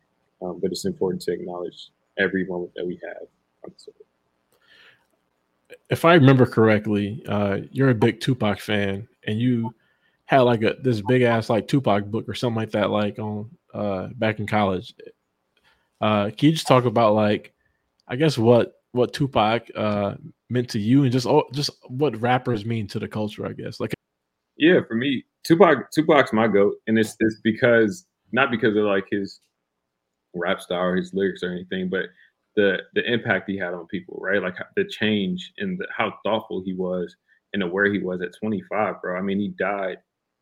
Um, 0.41 0.61
but 0.63 0.71
it's 0.71 0.85
important 0.85 1.21
to 1.23 1.33
acknowledge 1.33 1.91
every 2.17 2.47
moment 2.47 2.73
that 2.77 2.87
we 2.87 2.99
have. 3.03 3.75
If 5.91 6.05
I 6.05 6.15
remember 6.15 6.47
correctly, 6.47 7.23
uh, 7.29 7.59
you're 7.71 7.91
a 7.91 7.95
big 7.95 8.21
Tupac 8.21 8.61
fan, 8.61 9.09
and 9.27 9.39
you 9.39 9.75
had 10.25 10.41
like 10.41 10.63
a 10.63 10.77
this 10.81 11.01
big 11.01 11.23
ass 11.23 11.51
like 11.51 11.69
Tupac 11.69 12.07
book 12.07 12.29
or 12.29 12.35
something 12.35 12.57
like 12.57 12.71
that, 12.73 12.91
like 12.91 13.19
on 13.19 13.51
uh, 13.75 14.09
back 14.15 14.41
in 14.41 14.47
college. 14.47 14.95
Uh, 16.01 16.31
can 16.37 16.49
you 16.49 16.53
just 16.53 16.67
talk 16.67 16.85
about 16.85 17.15
like, 17.15 17.53
I 18.09 18.17
guess 18.17 18.39
what 18.39 18.83
what 18.93 19.13
Tupac 19.13 19.69
uh, 19.77 20.15
meant 20.51 20.71
to 20.71 20.79
you, 20.79 21.05
and 21.05 21.13
just 21.13 21.27
oh, 21.27 21.45
just 21.53 21.71
what 21.87 22.21
rappers 22.21 22.65
mean 22.65 22.87
to 22.89 22.99
the 22.99 23.09
culture? 23.09 23.47
I 23.47 23.53
guess 23.53 23.79
like. 23.79 23.95
Yeah, 24.57 24.81
for 24.87 24.95
me, 24.95 25.25
Tupac 25.45 25.91
Tupac's 25.93 26.33
my 26.33 26.49
goat, 26.49 26.77
and 26.87 26.99
it's 26.99 27.17
it's 27.21 27.41
because 27.43 28.07
not 28.33 28.51
because 28.51 28.77
of 28.77 28.85
like 28.85 29.07
his 29.11 29.41
rap 30.35 30.61
style 30.61 30.95
his 30.95 31.13
lyrics 31.15 31.43
or 31.43 31.53
anything, 31.53 31.89
but 31.89 32.07
the 32.57 32.79
the 32.95 33.05
impact 33.13 33.49
he 33.51 33.59
had 33.59 33.75
on 33.75 33.87
people, 33.87 34.19
right? 34.21 34.43
Like 34.43 34.57
the 34.77 34.85
change 34.85 35.53
and 35.59 35.81
how 35.97 36.15
thoughtful 36.25 36.63
he 36.65 36.75
was 36.75 37.15
and 37.55 37.71
where 37.73 37.93
he 37.93 37.99
was 37.99 38.21
at 38.23 38.35
25, 38.41 39.01
bro. 39.03 39.19
I 39.19 39.23
mean, 39.23 39.39
he 39.41 39.49
died 39.59 39.99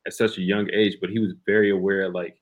at 0.07 0.13
such 0.15 0.39
a 0.39 0.43
young 0.43 0.69
age, 0.73 0.97
but 1.01 1.11
he 1.11 1.19
was 1.19 1.35
very 1.47 1.71
aware, 1.71 2.09
like, 2.09 2.37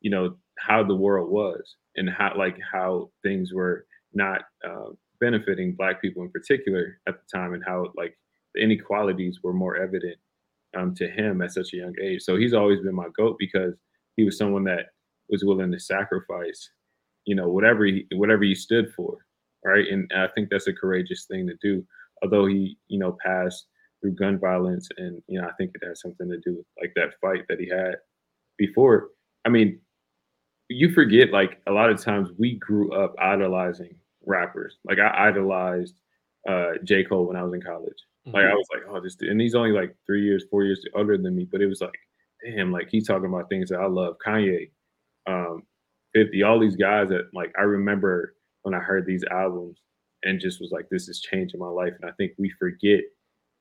you 0.00 0.10
know, 0.10 0.36
how 0.58 0.82
the 0.82 0.94
world 0.94 1.30
was 1.30 1.76
and 1.96 2.08
how, 2.10 2.32
like, 2.36 2.58
how 2.72 3.10
things 3.22 3.52
were 3.52 3.86
not 4.14 4.42
uh, 4.68 4.90
benefiting 5.20 5.74
Black 5.74 6.00
people 6.00 6.22
in 6.22 6.30
particular 6.30 6.98
at 7.08 7.14
the 7.16 7.38
time, 7.38 7.54
and 7.54 7.62
how, 7.66 7.86
like, 7.96 8.16
the 8.54 8.62
inequalities 8.62 9.40
were 9.42 9.52
more 9.52 9.76
evident 9.76 10.16
um, 10.76 10.94
to 10.96 11.08
him 11.08 11.42
at 11.42 11.52
such 11.52 11.72
a 11.72 11.78
young 11.78 11.94
age. 12.02 12.22
So 12.22 12.36
he's 12.36 12.54
always 12.54 12.80
been 12.80 12.94
my 12.94 13.08
goat 13.16 13.36
because 13.38 13.74
he 14.16 14.24
was 14.24 14.38
someone 14.38 14.64
that 14.64 14.86
was 15.28 15.44
willing 15.44 15.72
to 15.72 15.80
sacrifice, 15.80 16.70
you 17.24 17.34
know, 17.34 17.48
whatever 17.48 17.84
he 17.84 18.06
whatever 18.12 18.44
he 18.44 18.54
stood 18.54 18.92
for, 18.94 19.18
right? 19.64 19.86
And 19.90 20.10
I 20.14 20.28
think 20.34 20.48
that's 20.50 20.66
a 20.66 20.72
courageous 20.72 21.26
thing 21.26 21.46
to 21.46 21.54
do. 21.62 21.84
Although 22.22 22.46
he, 22.46 22.78
you 22.88 22.98
know, 22.98 23.16
passed 23.24 23.66
through 24.00 24.14
gun 24.14 24.38
violence, 24.38 24.88
and 24.98 25.22
you 25.26 25.40
know, 25.40 25.48
I 25.48 25.52
think 25.52 25.72
it 25.74 25.86
has 25.86 26.00
something 26.00 26.28
to 26.28 26.38
do 26.38 26.56
with 26.56 26.66
like 26.80 26.92
that 26.96 27.18
fight 27.20 27.44
that 27.48 27.60
he 27.60 27.68
had 27.68 27.96
before. 28.58 29.08
I 29.44 29.48
mean, 29.48 29.80
you 30.68 30.92
forget 30.92 31.30
like 31.30 31.60
a 31.66 31.72
lot 31.72 31.90
of 31.90 32.00
times 32.00 32.30
we 32.38 32.58
grew 32.58 32.92
up 32.92 33.14
idolizing 33.18 33.94
rappers. 34.24 34.78
Like 34.84 34.98
I 34.98 35.28
idolized 35.28 36.00
uh, 36.48 36.72
J. 36.84 37.04
Cole 37.04 37.26
when 37.26 37.36
I 37.36 37.42
was 37.42 37.54
in 37.54 37.62
college. 37.62 37.96
Mm-hmm. 38.26 38.36
Like 38.36 38.46
I 38.46 38.54
was 38.54 38.66
like, 38.72 38.82
oh, 38.88 39.00
this, 39.00 39.16
and 39.20 39.40
he's 39.40 39.54
only 39.54 39.72
like 39.72 39.94
three 40.06 40.22
years, 40.22 40.44
four 40.50 40.64
years 40.64 40.84
older 40.94 41.16
than 41.18 41.36
me, 41.36 41.46
but 41.50 41.60
it 41.60 41.66
was 41.66 41.80
like, 41.80 41.94
damn, 42.44 42.72
like 42.72 42.88
he's 42.90 43.06
talking 43.06 43.28
about 43.28 43.48
things 43.48 43.68
that 43.70 43.80
I 43.80 43.86
love. 43.86 44.16
Kanye, 44.24 44.70
um, 45.26 45.62
50, 46.14 46.42
all 46.42 46.58
these 46.58 46.76
guys 46.76 47.08
that 47.10 47.28
like 47.32 47.52
I 47.58 47.62
remember 47.62 48.36
when 48.62 48.74
I 48.74 48.78
heard 48.78 49.04
these 49.04 49.24
albums 49.30 49.78
and 50.22 50.40
just 50.40 50.60
was 50.60 50.72
like, 50.72 50.88
this 50.90 51.08
is 51.08 51.20
changing 51.20 51.60
my 51.60 51.68
life. 51.68 51.92
And 52.00 52.08
I 52.08 52.14
think 52.14 52.32
we 52.38 52.50
forget 52.58 53.00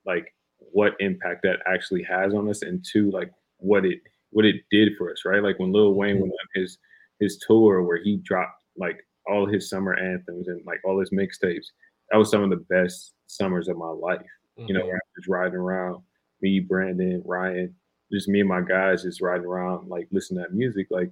like 0.05 0.33
what 0.59 0.93
impact 0.99 1.41
that 1.43 1.59
actually 1.67 2.03
has 2.03 2.33
on 2.33 2.49
us 2.49 2.61
and 2.61 2.83
two, 2.89 3.11
like 3.11 3.31
what 3.57 3.85
it 3.85 3.99
what 4.31 4.45
it 4.45 4.63
did 4.71 4.93
for 4.97 5.11
us, 5.11 5.23
right? 5.25 5.43
Like 5.43 5.59
when 5.59 5.71
Lil 5.71 5.93
Wayne 5.93 6.19
went 6.19 6.31
on 6.31 6.61
his 6.61 6.77
his 7.19 7.37
tour 7.37 7.83
where 7.83 8.01
he 8.01 8.17
dropped 8.17 8.63
like 8.77 9.05
all 9.27 9.45
his 9.45 9.69
summer 9.69 9.97
anthems 9.97 10.47
and 10.47 10.61
like 10.65 10.79
all 10.83 10.99
his 10.99 11.11
mixtapes. 11.11 11.67
That 12.11 12.17
was 12.17 12.29
some 12.29 12.43
of 12.43 12.49
the 12.49 12.65
best 12.69 13.13
summers 13.27 13.67
of 13.67 13.77
my 13.77 13.89
life. 13.89 14.21
Mm-hmm. 14.57 14.67
You 14.67 14.73
know, 14.75 14.91
just 15.15 15.27
riding 15.27 15.55
around, 15.55 16.03
me, 16.41 16.59
Brandon, 16.59 17.21
Ryan, 17.25 17.73
just 18.11 18.27
me 18.27 18.41
and 18.41 18.49
my 18.49 18.61
guys 18.61 19.03
just 19.03 19.21
riding 19.21 19.45
around, 19.45 19.89
like 19.89 20.07
listening 20.11 20.43
to 20.43 20.49
that 20.49 20.55
music, 20.55 20.87
like 20.91 21.09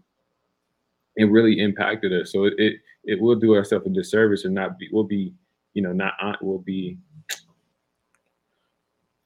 it 1.16 1.26
really 1.26 1.60
impacted 1.60 2.14
us. 2.14 2.32
So 2.32 2.46
it 2.46 2.54
it, 2.58 2.74
it 3.04 3.22
will 3.22 3.36
do 3.36 3.56
ourselves 3.56 3.88
a 3.88 3.90
disservice 3.90 4.46
and 4.46 4.54
not 4.54 4.78
be 4.78 4.90
will 4.92 5.04
be, 5.04 5.34
you 5.74 5.82
know, 5.82 5.92
not 5.92 6.14
on 6.22 6.36
will 6.42 6.60
be 6.60 6.98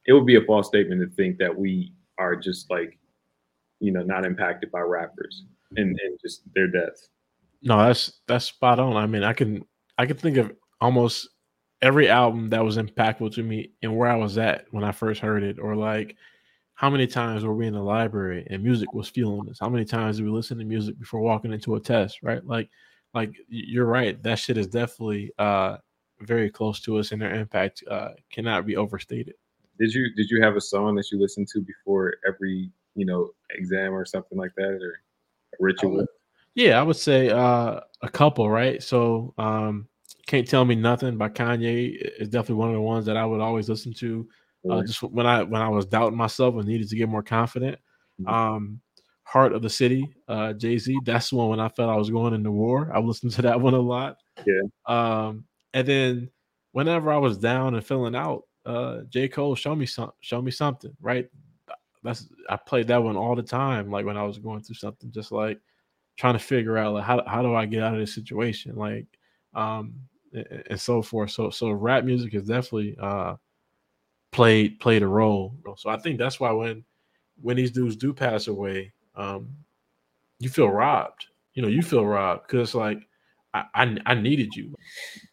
it 0.06 0.12
would 0.12 0.26
be 0.26 0.36
a 0.36 0.44
false 0.44 0.68
statement 0.68 1.00
to 1.00 1.14
think 1.16 1.36
that 1.38 1.56
we 1.56 1.92
are 2.18 2.36
just 2.36 2.70
like, 2.70 2.98
you 3.80 3.92
know, 3.92 4.02
not 4.02 4.24
impacted 4.24 4.70
by 4.70 4.80
rappers 4.80 5.44
and, 5.76 5.98
and 6.00 6.18
just 6.22 6.42
their 6.54 6.68
deaths. 6.68 7.08
No, 7.62 7.78
that's 7.78 8.20
that's 8.26 8.46
spot 8.46 8.78
on. 8.78 8.96
I 8.96 9.06
mean, 9.06 9.24
I 9.24 9.32
can 9.32 9.64
I 9.98 10.06
can 10.06 10.16
think 10.16 10.36
of 10.36 10.52
almost 10.80 11.28
every 11.82 12.08
album 12.08 12.50
that 12.50 12.64
was 12.64 12.78
impactful 12.78 13.34
to 13.34 13.42
me 13.42 13.70
and 13.82 13.96
where 13.96 14.10
I 14.10 14.16
was 14.16 14.38
at 14.38 14.66
when 14.70 14.84
I 14.84 14.92
first 14.92 15.20
heard 15.20 15.42
it, 15.42 15.58
or 15.58 15.76
like 15.76 16.16
how 16.74 16.90
many 16.90 17.06
times 17.06 17.44
were 17.44 17.54
we 17.54 17.66
in 17.66 17.74
the 17.74 17.82
library 17.82 18.46
and 18.50 18.62
music 18.62 18.92
was 18.92 19.08
fueling 19.08 19.48
us? 19.48 19.58
How 19.60 19.68
many 19.68 19.84
times 19.84 20.16
did 20.16 20.24
we 20.24 20.30
listen 20.30 20.58
to 20.58 20.64
music 20.64 20.98
before 20.98 21.20
walking 21.20 21.52
into 21.52 21.74
a 21.74 21.80
test? 21.80 22.18
Right, 22.22 22.44
like 22.44 22.70
like 23.14 23.32
you're 23.48 23.86
right. 23.86 24.22
That 24.22 24.38
shit 24.38 24.58
is 24.58 24.66
definitely 24.66 25.32
uh 25.38 25.78
very 26.20 26.50
close 26.50 26.80
to 26.80 26.98
us, 26.98 27.12
and 27.12 27.20
their 27.20 27.34
impact 27.34 27.82
uh 27.90 28.10
cannot 28.30 28.66
be 28.66 28.76
overstated. 28.76 29.34
Did 29.78 29.92
you 29.92 30.14
did 30.14 30.30
you 30.30 30.42
have 30.42 30.56
a 30.56 30.60
song 30.60 30.94
that 30.96 31.10
you 31.10 31.20
listened 31.20 31.48
to 31.48 31.60
before 31.60 32.14
every 32.26 32.70
you 32.94 33.06
know 33.06 33.30
exam 33.50 33.92
or 33.92 34.04
something 34.04 34.38
like 34.38 34.52
that, 34.56 34.78
or 34.82 35.00
ritual? 35.60 36.06
Yeah, 36.54 36.80
I 36.80 36.82
would 36.82 36.96
say 36.96 37.28
uh, 37.28 37.80
a 38.00 38.08
couple, 38.08 38.48
right? 38.48 38.82
So, 38.82 39.34
um, 39.36 39.88
"Can't 40.26 40.46
Tell 40.46 40.64
Me 40.64 40.74
Nothing" 40.74 41.16
by 41.16 41.28
Kanye 41.28 41.96
is 42.18 42.28
definitely 42.28 42.56
one 42.56 42.68
of 42.68 42.74
the 42.74 42.80
ones 42.80 43.06
that 43.06 43.16
I 43.16 43.24
would 43.24 43.40
always 43.40 43.68
listen 43.68 43.92
to. 43.94 44.28
Uh, 44.68 44.82
just 44.82 45.02
when 45.02 45.26
I 45.26 45.42
when 45.44 45.62
I 45.62 45.68
was 45.68 45.86
doubting 45.86 46.16
myself 46.16 46.56
and 46.56 46.66
needed 46.66 46.88
to 46.88 46.96
get 46.96 47.08
more 47.08 47.22
confident. 47.22 47.78
Mm-hmm. 48.20 48.28
Um, 48.28 48.80
"Heart 49.22 49.52
of 49.52 49.62
the 49.62 49.70
City," 49.70 50.12
uh, 50.28 50.54
Jay 50.54 50.78
Z. 50.78 50.98
That's 51.04 51.30
the 51.30 51.36
one 51.36 51.50
when 51.50 51.60
I 51.60 51.68
felt 51.68 51.90
I 51.90 51.96
was 51.96 52.10
going 52.10 52.34
into 52.34 52.50
war. 52.50 52.90
I 52.92 52.98
listened 53.00 53.32
to 53.32 53.42
that 53.42 53.60
one 53.60 53.74
a 53.74 53.80
lot. 53.80 54.16
Yeah. 54.44 54.62
Um, 54.86 55.44
and 55.72 55.86
then 55.86 56.30
whenever 56.72 57.12
I 57.12 57.18
was 57.18 57.38
down 57.38 57.74
and 57.74 57.86
feeling 57.86 58.16
out, 58.16 58.42
uh, 58.64 59.02
J. 59.08 59.28
Cole, 59.28 59.54
show 59.54 59.74
me 59.74 59.86
some, 59.86 60.12
show 60.20 60.42
me 60.42 60.50
something, 60.50 60.94
right? 61.00 61.28
That's 62.02 62.28
I 62.48 62.56
played 62.56 62.88
that 62.88 63.02
one 63.02 63.16
all 63.16 63.36
the 63.36 63.42
time, 63.42 63.90
like 63.90 64.04
when 64.04 64.16
I 64.16 64.24
was 64.24 64.38
going 64.38 64.62
through 64.62 64.76
something, 64.76 65.10
just 65.10 65.32
like 65.32 65.60
trying 66.16 66.34
to 66.34 66.38
figure 66.38 66.76
out 66.76 66.94
like 66.94 67.04
how 67.04 67.22
how 67.26 67.42
do 67.42 67.54
I 67.54 67.66
get 67.66 67.82
out 67.82 67.94
of 67.94 68.00
this 68.00 68.14
situation, 68.14 68.74
like 68.76 69.06
um 69.54 69.94
and, 70.32 70.80
so 70.80 71.02
forth. 71.02 71.30
So 71.30 71.50
so 71.50 71.70
rap 71.70 72.04
music 72.04 72.32
has 72.32 72.44
definitely 72.44 72.96
uh 73.00 73.36
played 74.32 74.78
played 74.80 75.02
a 75.02 75.08
role. 75.08 75.54
So 75.76 75.90
I 75.90 75.98
think 75.98 76.18
that's 76.18 76.40
why 76.40 76.50
when 76.52 76.84
when 77.40 77.56
these 77.56 77.70
dudes 77.70 77.96
do 77.96 78.12
pass 78.12 78.46
away, 78.48 78.92
um, 79.14 79.48
you 80.38 80.48
feel 80.48 80.68
robbed. 80.68 81.26
You 81.54 81.62
know, 81.62 81.68
you 81.68 81.82
feel 81.82 82.04
robbed 82.04 82.46
because 82.46 82.74
like 82.74 82.98
I, 83.54 83.64
I, 83.74 83.96
I 84.06 84.14
needed 84.14 84.54
you. 84.54 84.74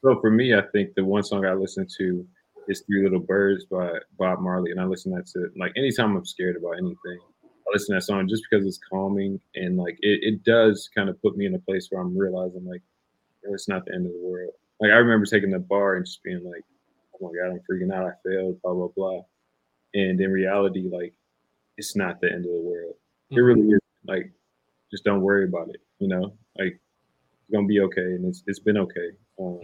So 0.02 0.20
for 0.22 0.32
me, 0.32 0.54
I 0.54 0.62
think 0.72 0.96
the 0.96 1.04
one 1.04 1.24
song 1.24 1.46
I 1.46 1.54
listen 1.54 1.88
to 1.98 2.26
is 2.68 2.82
Three 2.82 3.04
Little 3.04 3.20
Birds 3.20 3.66
by 3.66 3.92
Bob 4.18 4.40
Marley, 4.40 4.72
and 4.72 4.80
I 4.80 4.86
listen 4.86 5.12
to 5.12 5.18
that 5.18 5.28
to 5.28 5.50
like 5.58 5.74
anytime 5.76 6.16
I'm 6.16 6.26
scared 6.26 6.56
about 6.56 6.78
anything. 6.78 7.20
I 7.44 7.72
listen 7.72 7.94
to 7.94 7.98
that 7.98 8.04
song 8.04 8.28
just 8.28 8.44
because 8.50 8.66
it's 8.66 8.80
calming 8.90 9.40
and 9.56 9.78
like 9.78 9.98
it, 10.02 10.20
it 10.22 10.44
does 10.44 10.90
kind 10.94 11.10
of 11.10 11.22
put 11.22 11.38
me 11.38 11.46
in 11.46 11.56
a 11.56 11.60
place 11.60 11.88
where 11.90 12.02
I'm 12.02 12.18
realizing 12.18 12.66
like 12.66 12.82
it's 13.44 13.68
not 13.68 13.86
the 13.86 13.94
end 13.94 14.06
of 14.06 14.12
the 14.14 14.22
world. 14.22 14.54
Like 14.84 14.92
I 14.92 14.96
remember 14.96 15.26
taking 15.26 15.52
the 15.52 15.60
bar 15.60 15.96
and 15.96 16.06
just 16.06 16.22
being 16.24 16.44
like, 16.44 16.66
oh 17.16 17.26
my 17.26 17.32
god, 17.40 17.54
I'm 17.54 17.62
freaking 17.62 17.96
out. 17.96 18.06
I 18.06 18.12
failed, 18.28 18.62
blah 18.62 18.74
blah 18.74 18.90
blah. 18.94 19.22
And 19.94 20.20
in 20.20 20.30
reality, 20.30 20.90
like 20.92 21.14
it's 21.78 21.96
not 21.96 22.20
the 22.20 22.28
end 22.28 22.46
of 22.46 22.52
the 22.52 22.62
world. 22.62 22.96
It 23.30 23.36
mm-hmm. 23.36 23.46
really 23.46 23.62
is. 23.62 23.80
Like 24.06 24.34
just 24.92 25.06
don't 25.06 25.22
worry 25.22 25.46
about 25.46 25.70
it. 25.70 25.78
You 26.00 26.10
know, 26.10 26.34
like 26.60 26.74
it's 26.74 27.54
gonna 27.54 27.66
be 27.66 27.80
okay, 27.80 28.02
and 28.02 28.26
it's 28.26 28.44
it's 28.46 28.60
been 28.60 28.76
okay. 28.76 29.12
Um, 29.40 29.62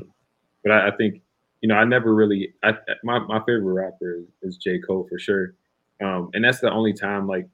but 0.63 0.71
I, 0.71 0.87
I 0.87 0.91
think 0.95 1.21
you 1.59 1.67
know 1.67 1.75
I 1.75 1.83
never 1.83 2.15
really. 2.15 2.53
I 2.63 2.75
my 3.03 3.19
my 3.19 3.39
favorite 3.39 3.73
rapper 3.73 4.19
is, 4.19 4.53
is 4.53 4.57
J 4.57 4.79
Cole 4.79 5.05
for 5.09 5.19
sure. 5.19 5.53
Um, 6.01 6.29
and 6.33 6.45
that's 6.45 6.61
the 6.61 6.71
only 6.71 6.93
time 6.93 7.27
like 7.27 7.45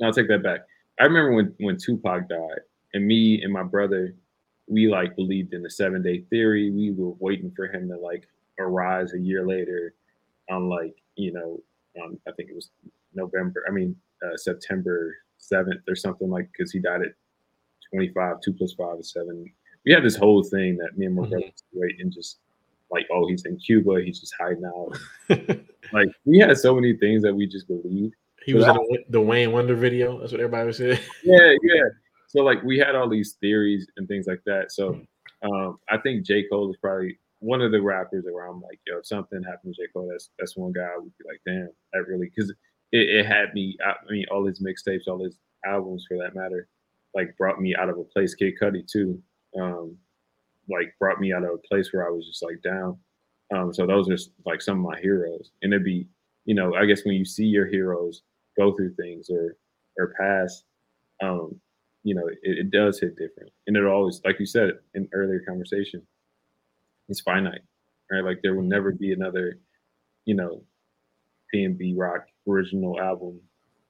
I'll 0.00 0.12
take 0.12 0.28
that 0.28 0.44
back. 0.44 0.60
I 1.00 1.04
remember 1.06 1.32
when 1.32 1.54
when 1.58 1.76
Tupac 1.76 2.28
died, 2.28 2.60
and 2.92 3.04
me 3.04 3.42
and 3.42 3.52
my 3.52 3.64
brother, 3.64 4.14
we 4.66 4.88
like 4.88 5.16
believed 5.16 5.52
in 5.52 5.62
the 5.62 5.70
seven 5.70 6.02
day 6.02 6.24
theory. 6.30 6.70
We 6.70 6.92
were 6.92 7.14
waiting 7.18 7.52
for 7.54 7.66
him 7.66 7.88
to 7.88 7.96
like 7.96 8.26
arise 8.58 9.12
a 9.14 9.18
year 9.18 9.46
later, 9.46 9.94
on 10.50 10.68
like 10.68 10.94
you 11.16 11.32
know, 11.32 11.60
on 12.02 12.18
I 12.26 12.32
think 12.32 12.50
it 12.50 12.54
was 12.54 12.70
November. 13.14 13.64
I 13.68 13.72
mean 13.72 13.96
uh, 14.24 14.36
September 14.36 15.16
seventh 15.38 15.82
or 15.88 15.96
something 15.96 16.30
like 16.30 16.48
because 16.52 16.72
he 16.72 16.78
died 16.78 17.02
at 17.02 17.14
twenty 17.90 18.10
five. 18.12 18.40
Two 18.42 18.52
plus 18.52 18.72
five 18.74 18.98
is 18.98 19.12
seven. 19.12 19.44
We 19.84 19.92
had 19.92 20.04
this 20.04 20.16
whole 20.16 20.42
thing 20.42 20.76
that 20.78 20.96
me 20.96 21.06
and 21.06 21.14
my 21.14 21.22
mm-hmm. 21.22 21.30
brother 21.30 21.46
wait 21.72 21.96
and 22.00 22.12
just 22.12 22.38
like, 22.90 23.06
oh, 23.12 23.28
he's 23.28 23.44
in 23.44 23.58
Cuba. 23.58 24.02
He's 24.02 24.20
just 24.20 24.34
hiding 24.38 24.64
out. 24.64 24.96
like 25.92 26.08
we 26.24 26.38
had 26.38 26.56
so 26.56 26.74
many 26.74 26.94
things 26.96 27.22
that 27.22 27.34
we 27.34 27.46
just 27.46 27.66
believed 27.66 28.14
he 28.44 28.54
was 28.54 28.66
in 28.66 28.74
the, 28.74 29.04
the 29.08 29.20
Wayne 29.20 29.52
Wonder 29.52 29.74
video. 29.74 30.18
That's 30.20 30.32
what 30.32 30.40
everybody 30.40 30.66
was 30.66 30.76
saying. 30.76 30.98
Yeah, 31.24 31.54
yeah. 31.62 31.82
So 32.34 32.42
like 32.42 32.62
we 32.62 32.78
had 32.78 32.94
all 32.94 33.08
these 33.08 33.34
theories 33.40 33.86
and 33.96 34.08
things 34.08 34.26
like 34.26 34.42
that. 34.46 34.72
So 34.72 35.00
um, 35.42 35.78
I 35.88 35.98
think 35.98 36.26
J 36.26 36.44
Cole 36.50 36.70
is 36.70 36.76
probably 36.80 37.18
one 37.38 37.60
of 37.60 37.72
the 37.72 37.80
rappers 37.80 38.24
where 38.28 38.46
I'm 38.46 38.60
like, 38.60 38.80
yo, 38.86 38.98
if 38.98 39.06
something 39.06 39.42
happened 39.42 39.74
to 39.74 39.82
J 39.82 39.88
Cole, 39.92 40.08
that's 40.10 40.30
that's 40.38 40.56
one 40.56 40.72
guy 40.72 40.82
I 40.82 40.98
would 40.98 41.12
be 41.18 41.24
like, 41.26 41.40
damn, 41.46 41.70
that 41.92 42.08
really 42.08 42.30
because 42.34 42.50
it, 42.92 43.08
it, 43.08 43.26
had 43.26 43.54
me. 43.54 43.76
I 43.84 43.94
mean, 44.10 44.24
all 44.30 44.46
his 44.46 44.60
mixtapes, 44.60 45.06
all 45.06 45.22
his 45.22 45.36
albums, 45.64 46.06
for 46.08 46.16
that 46.18 46.34
matter, 46.34 46.68
like 47.14 47.36
brought 47.36 47.60
me 47.60 47.74
out 47.76 47.88
of 47.88 47.98
a 47.98 48.04
place. 48.04 48.34
Kid 48.34 48.54
Cudi 48.60 48.86
too, 48.86 49.22
um, 49.60 49.96
like 50.68 50.94
brought 50.98 51.20
me 51.20 51.32
out 51.32 51.44
of 51.44 51.50
a 51.50 51.68
place 51.68 51.92
where 51.92 52.06
I 52.06 52.10
was 52.10 52.26
just 52.26 52.42
like 52.42 52.62
down. 52.62 52.98
Um, 53.54 53.72
so 53.72 53.86
those 53.86 54.08
are 54.08 54.18
like 54.46 54.62
some 54.62 54.78
of 54.78 54.90
my 54.90 54.98
heroes, 55.00 55.52
and 55.62 55.72
it'd 55.72 55.84
be, 55.84 56.08
you 56.46 56.54
know, 56.54 56.74
I 56.74 56.86
guess 56.86 57.04
when 57.04 57.14
you 57.14 57.24
see 57.24 57.44
your 57.44 57.66
heroes 57.66 58.22
go 58.56 58.74
through 58.74 58.94
things 58.94 59.28
or 59.30 59.56
or 59.98 60.14
pass, 60.18 60.64
um, 61.22 61.60
you 62.04 62.14
know, 62.14 62.28
it, 62.28 62.38
it 62.42 62.70
does 62.70 63.00
hit 63.00 63.16
different. 63.16 63.50
And 63.66 63.76
it 63.76 63.84
always, 63.84 64.20
like 64.24 64.38
you 64.38 64.46
said 64.46 64.72
in 64.94 65.08
earlier 65.12 65.40
conversation, 65.40 66.02
it's 67.08 67.20
finite, 67.20 67.62
right? 68.10 68.24
Like 68.24 68.38
there 68.42 68.54
will 68.54 68.62
never 68.62 68.92
be 68.92 69.12
another, 69.12 69.58
you 70.24 70.34
know, 70.34 70.62
PNB 71.52 71.94
Rock 71.96 72.26
original 72.48 73.00
album, 73.00 73.40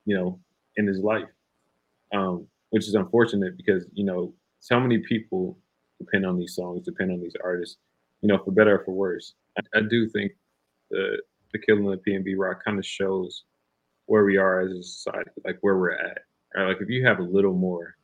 you 0.07 0.17
know, 0.17 0.41
in 0.77 0.87
his 0.87 1.01
life. 1.01 1.29
Um, 2.15 2.47
which 2.75 2.89
is 2.89 2.95
unfortunate 2.95 3.57
because 3.57 3.87
you 3.93 4.05
know 4.05 4.35
so 4.59 4.81
many 4.81 4.99
people 4.99 5.57
depend 6.01 6.27
on 6.27 6.37
these 6.37 6.57
songs, 6.57 6.85
depend 6.85 7.13
on 7.13 7.21
these 7.21 7.37
artists, 7.43 7.77
you 8.21 8.29
know, 8.29 8.37
for 8.45 8.51
better 8.51 8.81
or 8.81 8.85
for 8.85 8.91
worse. 8.91 9.35
I, 9.57 9.79
I 9.79 9.83
do 9.89 10.09
think 10.09 10.33
the 10.91 11.19
the 11.53 11.61
killing 11.61 11.87
of 11.93 12.01
PNB 12.03 12.35
Rock 12.37 12.65
kind 12.65 12.81
of 12.81 12.85
shows 12.85 13.45
where 14.07 14.25
we 14.25 14.39
are 14.39 14.61
as 14.61 14.73
a 14.73 14.83
society, 14.83 15.31
like 15.45 15.59
where 15.61 15.79
we're 15.79 15.93
at. 15.93 16.19
Right? 16.57 16.67
Like 16.67 16.79
if 16.81 16.89
you 16.89 17.07
have 17.07 17.21
a 17.21 17.23
little 17.23 17.53
more 17.53 17.97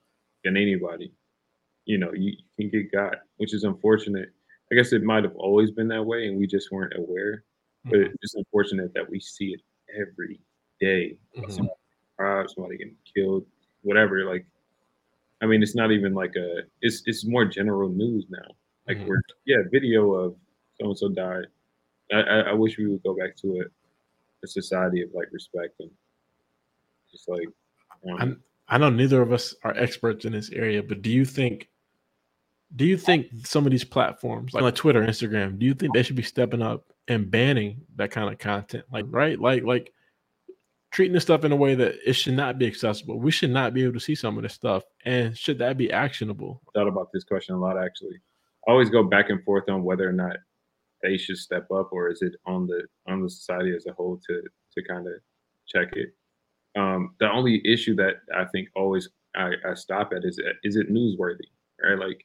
than 0.44 0.56
anybody, 0.56 1.12
you 1.84 1.98
know, 1.98 2.12
you, 2.12 2.32
you 2.56 2.70
can 2.70 2.80
get 2.80 2.92
got, 2.92 3.14
which 3.36 3.54
is 3.54 3.64
unfortunate. 3.64 4.30
I 4.72 4.76
guess 4.76 4.92
it 4.92 5.02
might 5.02 5.24
have 5.24 5.34
always 5.36 5.70
been 5.70 5.88
that 5.88 6.02
way 6.04 6.26
and 6.26 6.38
we 6.38 6.46
just 6.46 6.70
weren't 6.70 6.94
aware. 6.96 7.44
But 7.84 7.94
mm-hmm. 7.94 8.14
it's 8.20 8.34
unfortunate 8.34 8.92
that 8.94 9.08
we 9.08 9.20
see 9.20 9.54
it 9.54 9.60
every 9.98 10.40
day. 10.80 11.16
Mm-hmm. 11.36 11.50
Somebody 11.50 11.78
robbed, 12.18 12.50
somebody 12.50 12.76
getting 12.76 12.96
killed, 13.14 13.46
whatever. 13.82 14.24
Like, 14.24 14.44
I 15.40 15.46
mean, 15.46 15.62
it's 15.62 15.74
not 15.74 15.90
even 15.90 16.14
like 16.14 16.36
a. 16.36 16.62
It's 16.82 17.02
it's 17.06 17.24
more 17.24 17.46
general 17.46 17.88
news 17.88 18.26
now. 18.28 18.38
Like 18.86 18.98
mm-hmm. 18.98 19.08
we're 19.08 19.22
yeah, 19.46 19.58
video 19.72 20.12
of 20.12 20.36
so 20.78 20.88
and 20.88 20.98
so 20.98 21.08
died. 21.08 21.46
I, 22.12 22.20
I, 22.20 22.52
wish 22.52 22.76
we 22.76 22.88
would 22.88 23.02
go 23.04 23.14
back 23.14 23.36
to 23.36 23.60
it, 23.60 23.70
a 24.42 24.46
society 24.48 25.00
of 25.00 25.10
like 25.14 25.28
respect 25.32 25.80
and 25.80 25.90
just 27.10 27.28
like. 27.28 27.48
Um, 28.20 28.40
I 28.70 28.78
know 28.78 28.88
neither 28.88 29.20
of 29.20 29.32
us 29.32 29.54
are 29.64 29.76
experts 29.76 30.24
in 30.24 30.32
this 30.32 30.50
area, 30.50 30.82
but 30.82 31.02
do 31.02 31.10
you 31.10 31.24
think 31.24 31.68
do 32.76 32.84
you 32.84 32.96
think 32.96 33.26
some 33.44 33.66
of 33.66 33.72
these 33.72 33.84
platforms 33.84 34.54
like, 34.54 34.74
Twitter, 34.76 35.02
Instagram, 35.02 35.58
do 35.58 35.66
you 35.66 35.74
think 35.74 35.92
they 35.92 36.04
should 36.04 36.14
be 36.14 36.22
stepping 36.22 36.62
up 36.62 36.92
and 37.08 37.28
banning 37.28 37.82
that 37.96 38.12
kind 38.12 38.32
of 38.32 38.38
content? 38.38 38.84
Like, 38.92 39.06
right? 39.08 39.40
Like, 39.40 39.64
like 39.64 39.92
treating 40.92 41.12
this 41.12 41.24
stuff 41.24 41.44
in 41.44 41.50
a 41.50 41.56
way 41.56 41.74
that 41.74 41.96
it 42.06 42.12
should 42.12 42.34
not 42.34 42.58
be 42.58 42.68
accessible. 42.68 43.18
We 43.18 43.32
should 43.32 43.50
not 43.50 43.74
be 43.74 43.82
able 43.82 43.94
to 43.94 44.00
see 44.00 44.14
some 44.14 44.36
of 44.36 44.44
this 44.44 44.54
stuff. 44.54 44.84
And 45.04 45.36
should 45.36 45.58
that 45.58 45.76
be 45.76 45.90
actionable? 45.90 46.62
I 46.68 46.78
thought 46.78 46.88
about 46.88 47.08
this 47.12 47.24
question 47.24 47.56
a 47.56 47.58
lot 47.58 47.76
actually. 47.76 48.20
I 48.68 48.70
always 48.70 48.90
go 48.90 49.02
back 49.02 49.30
and 49.30 49.42
forth 49.42 49.68
on 49.68 49.82
whether 49.82 50.08
or 50.08 50.12
not 50.12 50.36
they 51.02 51.16
should 51.16 51.38
step 51.38 51.66
up 51.72 51.88
or 51.92 52.08
is 52.08 52.22
it 52.22 52.34
on 52.46 52.66
the 52.66 52.82
on 53.08 53.22
the 53.22 53.30
society 53.30 53.74
as 53.74 53.86
a 53.86 53.92
whole 53.92 54.20
to 54.28 54.42
to 54.74 54.84
kind 54.88 55.06
of 55.06 55.14
check 55.66 55.88
it. 55.94 56.10
Um, 56.76 57.14
the 57.18 57.30
only 57.30 57.60
issue 57.64 57.96
that 57.96 58.20
I 58.34 58.44
think 58.46 58.68
always 58.76 59.08
I, 59.34 59.52
I 59.68 59.74
stop 59.74 60.12
at 60.12 60.24
is 60.24 60.40
is 60.62 60.76
it 60.76 60.92
newsworthy, 60.92 61.48
right? 61.82 61.98
Like 61.98 62.24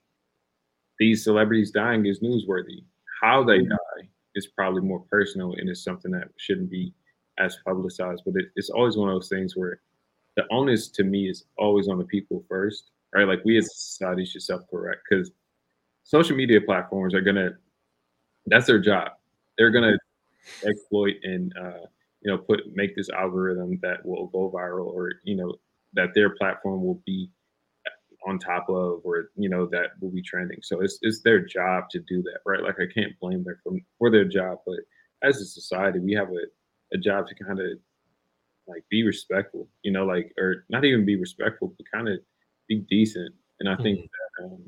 these 1.00 1.24
celebrities 1.24 1.72
dying 1.72 2.06
is 2.06 2.20
newsworthy. 2.20 2.84
How 3.22 3.44
they 3.44 3.60
mm-hmm. 3.60 3.70
die 3.70 4.10
is 4.36 4.48
probably 4.48 4.82
more 4.82 5.04
personal 5.10 5.54
and 5.54 5.70
it's 5.70 5.84
something 5.84 6.12
that 6.12 6.30
shouldn't 6.38 6.70
be 6.70 6.94
as 7.38 7.58
publicized. 7.66 8.24
But 8.26 8.36
it, 8.36 8.46
it's 8.56 8.70
always 8.70 8.98
one 8.98 9.10
of 9.10 9.16
those 9.16 9.30
things 9.30 9.56
where 9.56 9.80
the 10.36 10.44
onus 10.52 10.90
to 10.90 11.04
me 11.04 11.30
is 11.30 11.46
always 11.58 11.88
on 11.88 11.98
the 11.98 12.06
people 12.06 12.44
first, 12.48 12.92
right? 13.14 13.28
Like 13.28 13.44
we 13.46 13.58
as 13.58 13.66
a 13.66 13.70
society 13.70 14.26
should 14.26 14.44
self 14.44 14.70
correct 14.70 15.02
because 15.10 15.32
social 16.04 16.36
media 16.36 16.62
platforms 16.62 17.14
are 17.14 17.22
gonna 17.22 17.52
that's 18.48 18.68
their 18.68 18.80
job. 18.80 19.12
They're 19.58 19.72
gonna 19.72 19.98
exploit 20.64 21.16
and 21.24 21.54
uh, 21.58 21.86
you 22.26 22.32
know 22.32 22.40
put 22.40 22.62
make 22.74 22.96
this 22.96 23.10
algorithm 23.10 23.80
that 23.84 24.04
will 24.04 24.28
go 24.28 24.52
viral 24.52 24.88
or 24.88 25.14
you 25.24 25.36
know 25.36 25.54
that 25.94 26.10
their 26.16 26.32
platform 26.32 26.84
will 26.84 27.02
be 27.06 27.30
on 28.28 28.40
top 28.40 28.68
of 28.68 29.02
or 29.04 29.30
you 29.36 29.48
know 29.48 29.68
that 29.68 29.92
will 30.02 30.10
be 30.10 30.24
trending. 30.24 30.58
So 30.64 30.82
it's, 30.82 30.98
it's 31.04 31.22
their 31.22 31.40
job 31.40 31.84
to 31.92 32.00
do 32.00 32.24
that 32.24 32.40
right? 32.46 32.64
Like 32.64 32.80
i 32.80 32.92
can't 32.92 33.18
blame 33.22 33.44
them 33.44 33.56
for, 33.64 33.74
for 34.00 34.10
their 34.10 34.26
job 34.26 34.58
but 34.66 34.80
as 35.24 35.38
a 35.38 35.46
society 35.46 36.00
we 36.00 36.14
have 36.14 36.30
a, 36.30 36.96
a 36.96 36.98
job 36.98 37.28
to 37.28 37.36
kind 37.36 37.60
of 37.60 37.78
like 38.68 38.84
be 38.90 39.06
respectful 39.06 39.70
you 39.84 39.92
know 39.92 40.06
like 40.06 40.34
or 40.40 40.66
not 40.70 40.84
even 40.84 41.06
be 41.06 41.16
respectful 41.16 41.74
but 41.78 41.86
kind 41.94 42.10
of 42.10 42.20
be 42.68 42.80
decent. 42.90 43.34
And 43.60 43.70
i 43.70 43.74
mm-hmm. 43.74 43.84
think 43.84 44.00
that 44.00 44.46
um, 44.46 44.64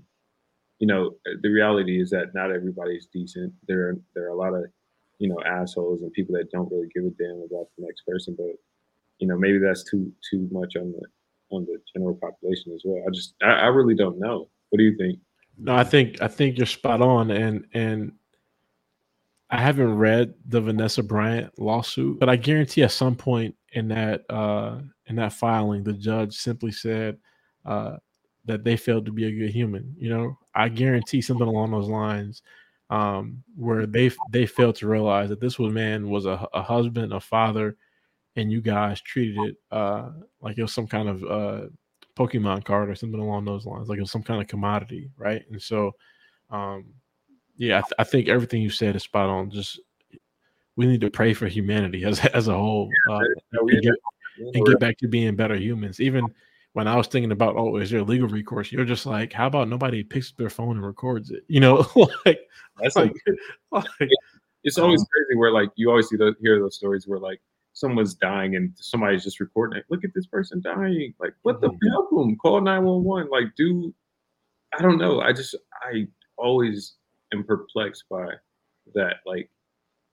you 0.78 0.86
know 0.86 1.16
the 1.42 1.50
reality 1.50 2.00
is 2.00 2.12
that 2.12 2.36
not 2.36 2.52
everybody's 2.52 3.08
decent. 3.08 3.52
There 3.68 3.90
are 3.90 3.96
there 4.14 4.26
are 4.26 4.30
a 4.30 4.36
lot 4.36 4.54
of 4.54 4.66
you 5.20 5.30
know 5.30 5.42
assholes 5.46 6.02
and 6.02 6.14
people 6.14 6.36
that 6.36 6.52
don't 6.52 6.72
really 6.72 6.90
give 6.94 7.04
a 7.04 7.10
damn 7.12 7.44
about 7.50 7.68
the 7.78 7.86
next 7.86 8.02
person 8.06 8.36
but 8.38 8.56
you 9.20 9.28
know 9.28 9.38
maybe 9.38 9.58
that's 9.58 9.84
too 9.84 10.12
too 10.30 10.48
much 10.52 10.76
on 10.76 10.92
the 10.92 11.02
on 11.50 11.66
the 11.66 11.80
general 11.94 12.16
population 12.16 12.74
as 12.74 12.82
well. 12.84 13.04
I 13.06 13.12
just 13.12 13.36
I, 13.42 13.52
I 13.52 13.66
really 13.68 13.96
don't 13.96 14.20
know. 14.20 14.50
What 14.70 14.78
do 14.78 14.84
you 14.84 14.96
think? 14.98 15.20
No, 15.58 15.76
I 15.76 15.84
think 15.84 16.22
I 16.22 16.28
think 16.28 16.58
you're 16.58 16.66
spot 16.66 17.02
on, 17.02 17.32
and 17.32 17.66
and 17.74 18.12
I 19.50 19.62
haven't 19.62 19.96
read 19.96 20.34
the 20.48 20.62
Vanessa 20.62 21.04
Bryant 21.04 21.58
lawsuit, 21.58 22.20
but 22.20 22.30
I 22.30 22.36
guarantee 22.36 22.84
at 22.84 22.92
some 22.92 23.16
point 23.16 23.56
in 23.74 23.88
that 23.90 24.26
uh, 24.30 24.80
in 25.08 25.16
that 25.16 25.34
filing, 25.34 25.84
the 25.84 25.94
judge 25.94 26.36
simply 26.36 26.72
said 26.72 27.18
uh, 27.66 27.98
that 28.46 28.64
they 28.64 28.78
failed 28.78 29.06
to 29.06 29.12
be 29.12 29.26
a 29.26 29.32
good 29.32 29.52
human. 29.52 29.96
You 29.98 30.10
know, 30.10 30.38
I 30.54 30.70
guarantee 30.70 31.22
something 31.22 31.48
along 31.48 31.72
those 31.72 31.90
lines, 31.90 32.42
um, 32.90 33.44
where 33.56 33.86
they 33.86 34.12
they 34.32 34.46
failed 34.46 34.76
to 34.76 34.88
realize 34.88 35.30
that 35.30 35.42
this 35.42 35.60
was 35.60 35.74
man 35.74 36.10
was 36.10 36.26
a, 36.26 36.48
a 36.54 36.62
husband, 36.62 37.14
a 37.14 37.20
father, 37.20 37.78
and 38.36 38.52
you 38.52 38.62
guys 38.62 39.02
treated 39.02 39.38
it 39.40 39.56
uh, 39.72 40.10
like 40.42 40.58
it 40.58 40.62
was 40.62 40.74
some 40.74 40.88
kind 40.88 41.10
of 41.10 41.24
uh, 41.24 41.68
Pokemon 42.16 42.64
card 42.64 42.90
or 42.90 42.96
something 42.96 43.20
along 43.20 43.46
those 43.46 43.66
lines, 43.66 43.90
like 43.90 43.98
it 43.98 44.02
was 44.02 44.12
some 44.12 44.24
kind 44.24 44.42
of 44.42 44.48
commodity, 44.48 45.10
right? 45.18 45.44
And 45.52 45.62
so, 45.62 45.92
um, 46.50 46.86
yeah, 47.58 47.80
I, 47.80 47.82
th- 47.82 47.94
I, 48.00 48.04
think 48.04 48.28
everything 48.28 48.62
you 48.62 48.70
said 48.70 48.96
is 48.96 49.04
spot 49.04 49.30
on. 49.30 49.52
Just 49.52 49.80
we 50.76 50.86
need 50.86 51.02
to 51.02 51.12
pray 51.12 51.34
for 51.34 51.48
humanity 51.48 52.06
as 52.06 52.20
as 52.34 52.48
a 52.48 52.54
whole, 52.54 52.90
uh, 53.10 53.20
and, 53.54 53.82
get, 53.82 53.94
and 54.54 54.66
get 54.66 54.80
back 54.80 54.98
to 55.00 55.08
being 55.08 55.36
better 55.36 55.56
humans. 55.56 56.00
Even 56.00 56.26
when 56.78 56.88
I 56.88 56.96
was 56.96 57.08
thinking 57.08 57.32
about, 57.32 57.56
oh, 57.56 57.78
is 57.78 57.90
there 57.90 58.04
legal 58.04 58.28
recourse? 58.28 58.72
You're 58.72 58.86
just 58.86 59.08
like, 59.08 59.34
how 59.34 59.48
about 59.48 59.68
nobody 59.68 60.04
picks 60.04 60.30
up 60.30 60.38
their 60.38 60.52
phone 60.52 60.78
and 60.78 60.86
records 60.86 61.32
it? 61.32 61.44
You 61.48 61.60
know, 61.60 61.88
like 62.26 62.40
that's 62.80 62.96
like, 62.96 63.14
like 63.72 63.88
it's 64.64 64.78
always 64.78 65.02
um, 65.02 65.08
crazy 65.12 65.40
where 65.40 65.52
like 65.52 65.70
you 65.76 65.90
always 65.90 66.08
see 66.08 66.18
those 66.18 66.36
hear 66.40 66.60
those 66.60 66.76
stories 66.76 67.08
where 67.08 67.18
like 67.18 67.42
someone's 67.74 68.14
dying 68.14 68.58
and 68.58 68.74
somebody's 68.76 69.24
just 69.24 69.40
recording 69.40 69.80
it. 69.80 69.86
Look 69.90 70.04
at 70.04 70.12
this 70.14 70.28
person 70.28 70.62
dying. 70.62 71.16
Like, 71.20 71.34
what 71.42 71.62
the 71.62 71.70
mm-hmm. 71.70 72.16
them? 72.16 72.38
Call 72.38 72.62
911. 72.62 73.32
Like, 73.32 73.56
do 73.58 73.92
I 74.78 74.84
don't 74.84 75.00
know. 75.00 75.22
I 75.22 75.34
just 75.34 75.56
I 75.82 76.06
always 76.38 76.94
am 77.34 77.44
perplexed 77.44 78.04
by 78.08 78.34
that. 78.94 79.16
Like, 79.26 79.50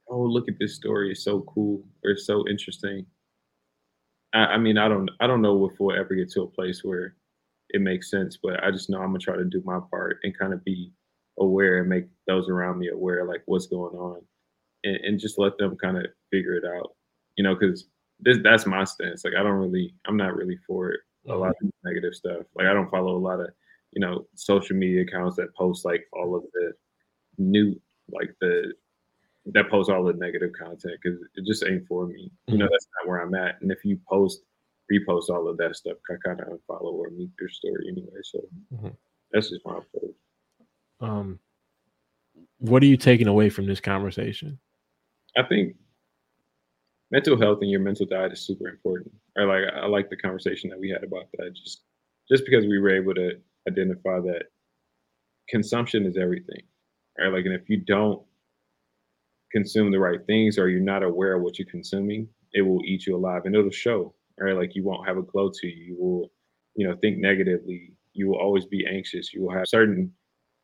oh, 0.09 0.23
look 0.23 0.49
at 0.49 0.59
this 0.59 0.77
story. 0.77 1.11
It's 1.11 1.25
so 1.25 1.43
cool 1.43 1.85
or 2.03 2.12
it's 2.12 2.27
so 2.27 2.49
interesting. 2.49 3.05
I, 4.35 4.47
I 4.47 4.59
mean, 4.59 4.78
I 4.78 4.89
don't 4.89 5.11
I 5.20 5.26
don't 5.26 5.43
know 5.43 5.64
if 5.66 5.78
we'll 5.78 5.97
ever 5.97 6.14
get 6.14 6.30
to 6.32 6.43
a 6.43 6.47
place 6.47 6.82
where 6.85 7.16
it 7.70 7.80
makes 7.80 8.11
sense, 8.11 8.39
but 8.43 8.62
I 8.62 8.70
just 8.70 8.91
know 8.91 8.99
I'm 8.99 9.09
gonna 9.09 9.18
try 9.18 9.37
to 9.37 9.45
do 9.45 9.62
my 9.64 9.80
part 9.91 10.18
and 10.22 10.39
kind 10.39 10.53
of 10.53 10.64
be 10.64 10.93
aware 11.39 11.80
and 11.80 11.89
make 11.89 12.07
those 12.26 12.49
around 12.49 12.78
me 12.78 12.89
aware 12.89 13.24
like 13.24 13.43
what's 13.47 13.66
going 13.66 13.97
on 13.97 14.22
and, 14.85 14.97
and 14.97 15.18
just 15.18 15.39
let 15.39 15.59
them 15.59 15.76
kind 15.76 15.97
of 15.99 16.07
figure 16.30 16.55
it 16.55 16.64
out 16.64 16.93
you 17.37 17.45
know, 17.45 17.55
because 17.55 17.87
this 18.20 18.39
that's 18.43 18.66
my 18.66 18.85
stance. 18.85 19.24
Like 19.24 19.35
I 19.39 19.43
don't 19.43 19.53
really, 19.53 19.95
I'm 20.07 20.16
not 20.16 20.37
really 20.37 20.59
for 20.66 20.91
it. 20.91 21.01
A 21.28 21.35
lot 21.35 21.51
of 21.51 21.57
mm-hmm. 21.57 21.89
negative 21.89 22.14
stuff. 22.14 22.43
Like 22.55 22.66
I 22.66 22.72
don't 22.72 22.91
follow 22.91 23.16
a 23.16 23.18
lot 23.18 23.41
of, 23.41 23.49
you 23.93 24.01
know, 24.01 24.26
social 24.35 24.76
media 24.76 25.03
accounts 25.03 25.37
that 25.37 25.55
post 25.55 25.85
like 25.85 26.07
all 26.12 26.37
of 26.37 26.43
the 26.53 26.72
new, 27.39 27.80
like 28.11 28.35
the 28.41 28.72
that 29.47 29.70
post 29.70 29.90
all 29.90 30.05
the 30.05 30.14
negative 30.14 30.53
content 30.59 30.95
because 31.03 31.20
it 31.34 31.45
just 31.47 31.64
ain't 31.64 31.86
for 31.86 32.07
me. 32.07 32.30
You 32.47 32.57
know, 32.57 32.64
mm-hmm. 32.64 32.72
that's 32.72 32.88
not 32.99 33.09
where 33.09 33.20
I'm 33.20 33.34
at. 33.34 33.61
And 33.61 33.70
if 33.70 33.84
you 33.84 33.99
post, 34.09 34.42
repost 34.90 35.28
all 35.28 35.49
of 35.49 35.57
that 35.59 35.76
stuff, 35.76 35.99
I 36.11 36.14
kind 36.24 36.40
of 36.40 36.49
unfollow 36.49 36.92
or 36.92 37.11
meet 37.11 37.30
your 37.38 37.51
story 37.51 37.86
anyway. 37.88 38.20
So 38.22 38.40
mm-hmm. 38.72 38.88
that's 39.32 39.51
just 39.51 39.64
my 39.64 39.78
approach. 39.78 40.14
Um, 41.01 41.38
what 42.59 42.82
are 42.82 42.86
you 42.86 42.97
taking 42.97 43.28
away 43.28 43.51
from 43.51 43.66
this 43.66 43.80
conversation? 43.80 44.59
I 45.36 45.42
think 45.42 45.76
mental 47.11 47.38
health 47.38 47.59
and 47.61 47.70
your 47.70 47.80
mental 47.80 48.07
diet 48.07 48.32
is 48.32 48.40
super 48.40 48.68
important. 48.68 49.12
Or 49.36 49.47
like 49.47 49.72
I 49.74 49.86
like 49.86 50.09
the 50.09 50.16
conversation 50.16 50.70
that 50.70 50.80
we 50.80 50.88
had 50.88 51.05
about 51.05 51.26
that. 51.34 51.55
Just 51.55 51.82
just 52.30 52.45
because 52.47 52.64
we 52.64 52.78
were 52.78 52.97
able 52.97 53.14
to 53.14 53.32
identify 53.68 54.20
that 54.20 54.45
consumption 55.49 56.07
is 56.07 56.16
everything. 56.16 56.62
Right. 57.18 57.32
Like 57.32 57.45
and 57.45 57.55
if 57.55 57.68
you 57.68 57.76
don't 57.78 58.22
consume 59.55 59.92
the 59.92 59.98
right 59.98 60.20
things 60.26 60.59
or 60.59 60.68
you're 60.68 60.80
not 60.80 61.02
aware 61.02 61.36
of 61.36 61.42
what 61.42 61.59
you're 61.59 61.68
consuming, 61.70 62.28
it 62.52 62.62
will 62.62 62.82
eat 62.84 63.07
you 63.07 63.16
alive 63.16 63.42
and 63.44 63.55
it'll 63.55 63.70
show. 63.70 64.14
Right. 64.38 64.57
Like 64.57 64.74
you 64.74 64.82
won't 64.82 65.07
have 65.07 65.16
a 65.16 65.22
glow 65.22 65.50
to 65.55 65.66
you. 65.68 65.84
You 65.84 65.96
will, 65.96 66.32
you 66.74 66.88
know, 66.88 66.96
think 66.96 67.18
negatively. 67.18 67.92
You 68.14 68.28
will 68.28 68.38
always 68.38 68.66
be 68.66 68.84
anxious. 68.84 69.32
You 69.32 69.42
will 69.42 69.52
have 69.52 69.68
certain 69.68 70.12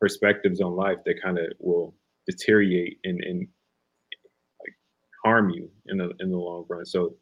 perspectives 0.01 0.59
on 0.59 0.75
life 0.75 0.97
that 1.05 1.21
kind 1.23 1.37
of 1.37 1.45
will 1.59 1.95
deteriorate 2.27 2.97
and, 3.05 3.23
and 3.23 3.47
like 4.59 4.73
harm 5.23 5.51
you 5.51 5.69
in 5.87 5.97
the 5.97 6.11
in 6.19 6.31
the 6.31 6.37
long 6.37 6.65
run. 6.69 6.85
So 6.85 7.15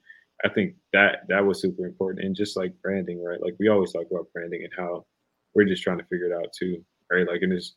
I 0.44 0.50
think 0.50 0.74
that 0.94 1.28
that 1.28 1.46
was 1.46 1.62
super 1.62 1.86
important. 1.86 2.26
And 2.26 2.36
just 2.36 2.58
like 2.58 2.74
branding, 2.82 3.24
right? 3.24 3.42
Like 3.42 3.56
we 3.60 3.68
always 3.68 3.94
talk 3.94 4.06
about 4.10 4.34
branding 4.34 4.64
and 4.64 4.74
how 4.76 5.06
we're 5.54 5.66
just 5.66 5.84
trying 5.84 6.00
to 6.00 6.06
figure 6.06 6.32
it 6.32 6.34
out 6.34 6.52
too, 6.58 6.84
right? 7.12 7.28
Like 7.28 7.42
and 7.44 7.54
it's 7.54 7.76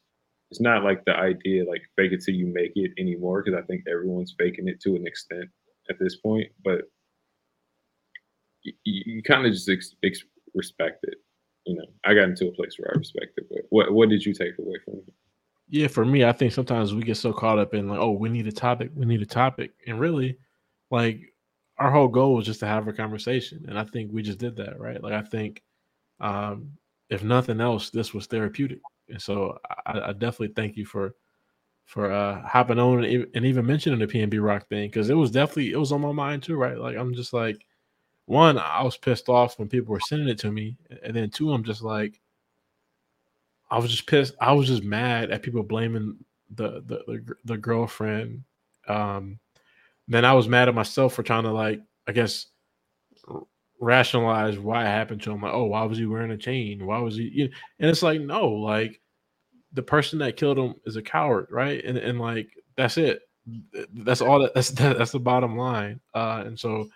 it's 0.52 0.60
not 0.60 0.84
like 0.84 1.02
the 1.06 1.16
idea 1.16 1.64
like 1.66 1.80
fake 1.96 2.12
it 2.12 2.22
till 2.22 2.34
you 2.34 2.46
make 2.46 2.72
it 2.74 2.90
anymore 2.98 3.42
because 3.42 3.58
I 3.58 3.64
think 3.66 3.84
everyone's 3.90 4.34
faking 4.38 4.68
it 4.68 4.82
to 4.82 4.96
an 4.96 5.06
extent 5.06 5.48
at 5.88 5.98
this 5.98 6.16
point. 6.16 6.48
But 6.62 6.82
you, 8.62 8.74
you 8.84 9.22
kind 9.22 9.46
of 9.46 9.52
just 9.54 9.66
ex- 9.70 9.94
ex- 10.04 10.24
respect 10.52 11.04
it, 11.04 11.14
you 11.64 11.74
know, 11.74 11.86
I 12.04 12.12
got 12.12 12.28
into 12.28 12.48
a 12.48 12.52
place 12.52 12.74
where 12.78 12.90
I 12.94 12.98
respect 12.98 13.38
it. 13.38 13.46
But 13.48 13.62
what 13.70 13.94
what 13.94 14.10
did 14.10 14.26
you 14.26 14.34
take 14.34 14.58
away 14.58 14.76
from 14.84 14.96
it? 14.96 15.14
Yeah, 15.70 15.88
for 15.88 16.04
me, 16.04 16.22
I 16.22 16.32
think 16.32 16.52
sometimes 16.52 16.92
we 16.92 17.02
get 17.02 17.16
so 17.16 17.32
caught 17.32 17.58
up 17.58 17.72
in 17.72 17.88
like, 17.88 17.98
oh, 17.98 18.10
we 18.10 18.28
need 18.28 18.46
a 18.46 18.52
topic, 18.52 18.90
we 18.94 19.06
need 19.06 19.22
a 19.22 19.26
topic, 19.26 19.70
and 19.86 19.98
really, 19.98 20.36
like, 20.90 21.18
our 21.78 21.90
whole 21.90 22.08
goal 22.08 22.34
was 22.34 22.44
just 22.44 22.60
to 22.60 22.66
have 22.66 22.86
a 22.88 22.92
conversation, 22.92 23.64
and 23.66 23.78
I 23.78 23.84
think 23.84 24.12
we 24.12 24.20
just 24.20 24.38
did 24.38 24.56
that, 24.56 24.78
right? 24.78 25.02
Like, 25.02 25.14
I 25.14 25.22
think, 25.22 25.62
um, 26.20 26.72
if 27.08 27.22
nothing 27.24 27.58
else, 27.58 27.88
this 27.88 28.12
was 28.12 28.26
therapeutic, 28.26 28.80
and 29.12 29.22
so 29.22 29.58
I, 29.86 30.00
I 30.08 30.12
definitely 30.12 30.54
thank 30.56 30.76
you 30.76 30.84
for 30.84 31.14
for 31.84 32.10
uh 32.10 32.40
hopping 32.46 32.78
on 32.78 33.04
and 33.04 33.44
even 33.44 33.66
mentioning 33.66 33.98
the 33.98 34.06
PNB 34.06 34.42
Rock 34.42 34.68
thing 34.68 34.88
because 34.88 35.10
it 35.10 35.14
was 35.14 35.30
definitely 35.30 35.72
it 35.72 35.78
was 35.78 35.92
on 35.92 36.00
my 36.00 36.12
mind 36.12 36.42
too, 36.42 36.56
right? 36.56 36.78
Like, 36.78 36.96
I'm 36.96 37.14
just 37.14 37.32
like, 37.32 37.64
one, 38.26 38.58
I 38.58 38.82
was 38.82 38.96
pissed 38.96 39.28
off 39.28 39.58
when 39.58 39.68
people 39.68 39.92
were 39.92 40.00
sending 40.00 40.28
it 40.28 40.38
to 40.40 40.50
me, 40.50 40.76
and 41.04 41.14
then 41.14 41.30
two, 41.30 41.52
I'm 41.52 41.64
just 41.64 41.82
like 41.82 42.20
I 43.70 43.78
was 43.78 43.90
just 43.90 44.06
pissed. 44.06 44.34
I 44.40 44.52
was 44.52 44.68
just 44.68 44.84
mad 44.84 45.30
at 45.30 45.42
people 45.42 45.62
blaming 45.62 46.18
the 46.54 46.82
the 46.86 47.02
the, 47.06 47.34
the 47.44 47.58
girlfriend. 47.58 48.44
Um, 48.88 49.38
then 50.08 50.24
I 50.24 50.34
was 50.34 50.48
mad 50.48 50.68
at 50.68 50.74
myself 50.74 51.14
for 51.14 51.22
trying 51.22 51.44
to 51.44 51.52
like, 51.52 51.80
I 52.06 52.12
guess, 52.12 52.46
rationalize 53.80 54.58
why 54.58 54.84
it 54.84 54.88
happened 54.88 55.22
to 55.22 55.32
him. 55.32 55.42
Like, 55.42 55.52
oh, 55.54 55.64
why 55.64 55.84
was 55.84 55.98
he 55.98 56.06
wearing 56.06 56.30
a 56.30 56.36
chain? 56.36 56.86
Why 56.86 56.98
was 57.00 57.16
he? 57.16 57.24
You 57.32 57.44
know? 57.48 57.54
And 57.80 57.90
it's 57.90 58.02
like, 58.02 58.20
no, 58.20 58.48
like 58.48 59.00
the 59.72 59.82
person 59.82 60.18
that 60.20 60.36
killed 60.36 60.58
him 60.58 60.74
is 60.84 60.96
a 60.96 61.02
coward, 61.02 61.48
right? 61.50 61.84
And 61.84 61.96
and 61.98 62.20
like 62.20 62.48
that's 62.76 62.98
it. 62.98 63.20
That's 63.92 64.20
all. 64.20 64.40
That, 64.40 64.54
that's 64.54 64.70
that, 64.70 64.98
that's 64.98 65.12
the 65.12 65.20
bottom 65.20 65.56
line. 65.56 66.00
Uh, 66.14 66.44
and 66.46 66.58
so, 66.58 66.88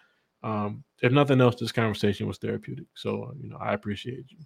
um, 0.43 0.85
if 1.03 1.12
nothing 1.12 1.41
else, 1.41 1.57
this 1.57 1.72
conversation 1.72 2.27
was 2.27 2.39
therapeutic. 2.39 2.87
So 2.95 3.33
you 3.41 3.51
know, 3.51 3.59
I 3.59 3.74
appreciate 3.74 4.27
you. 4.31 4.39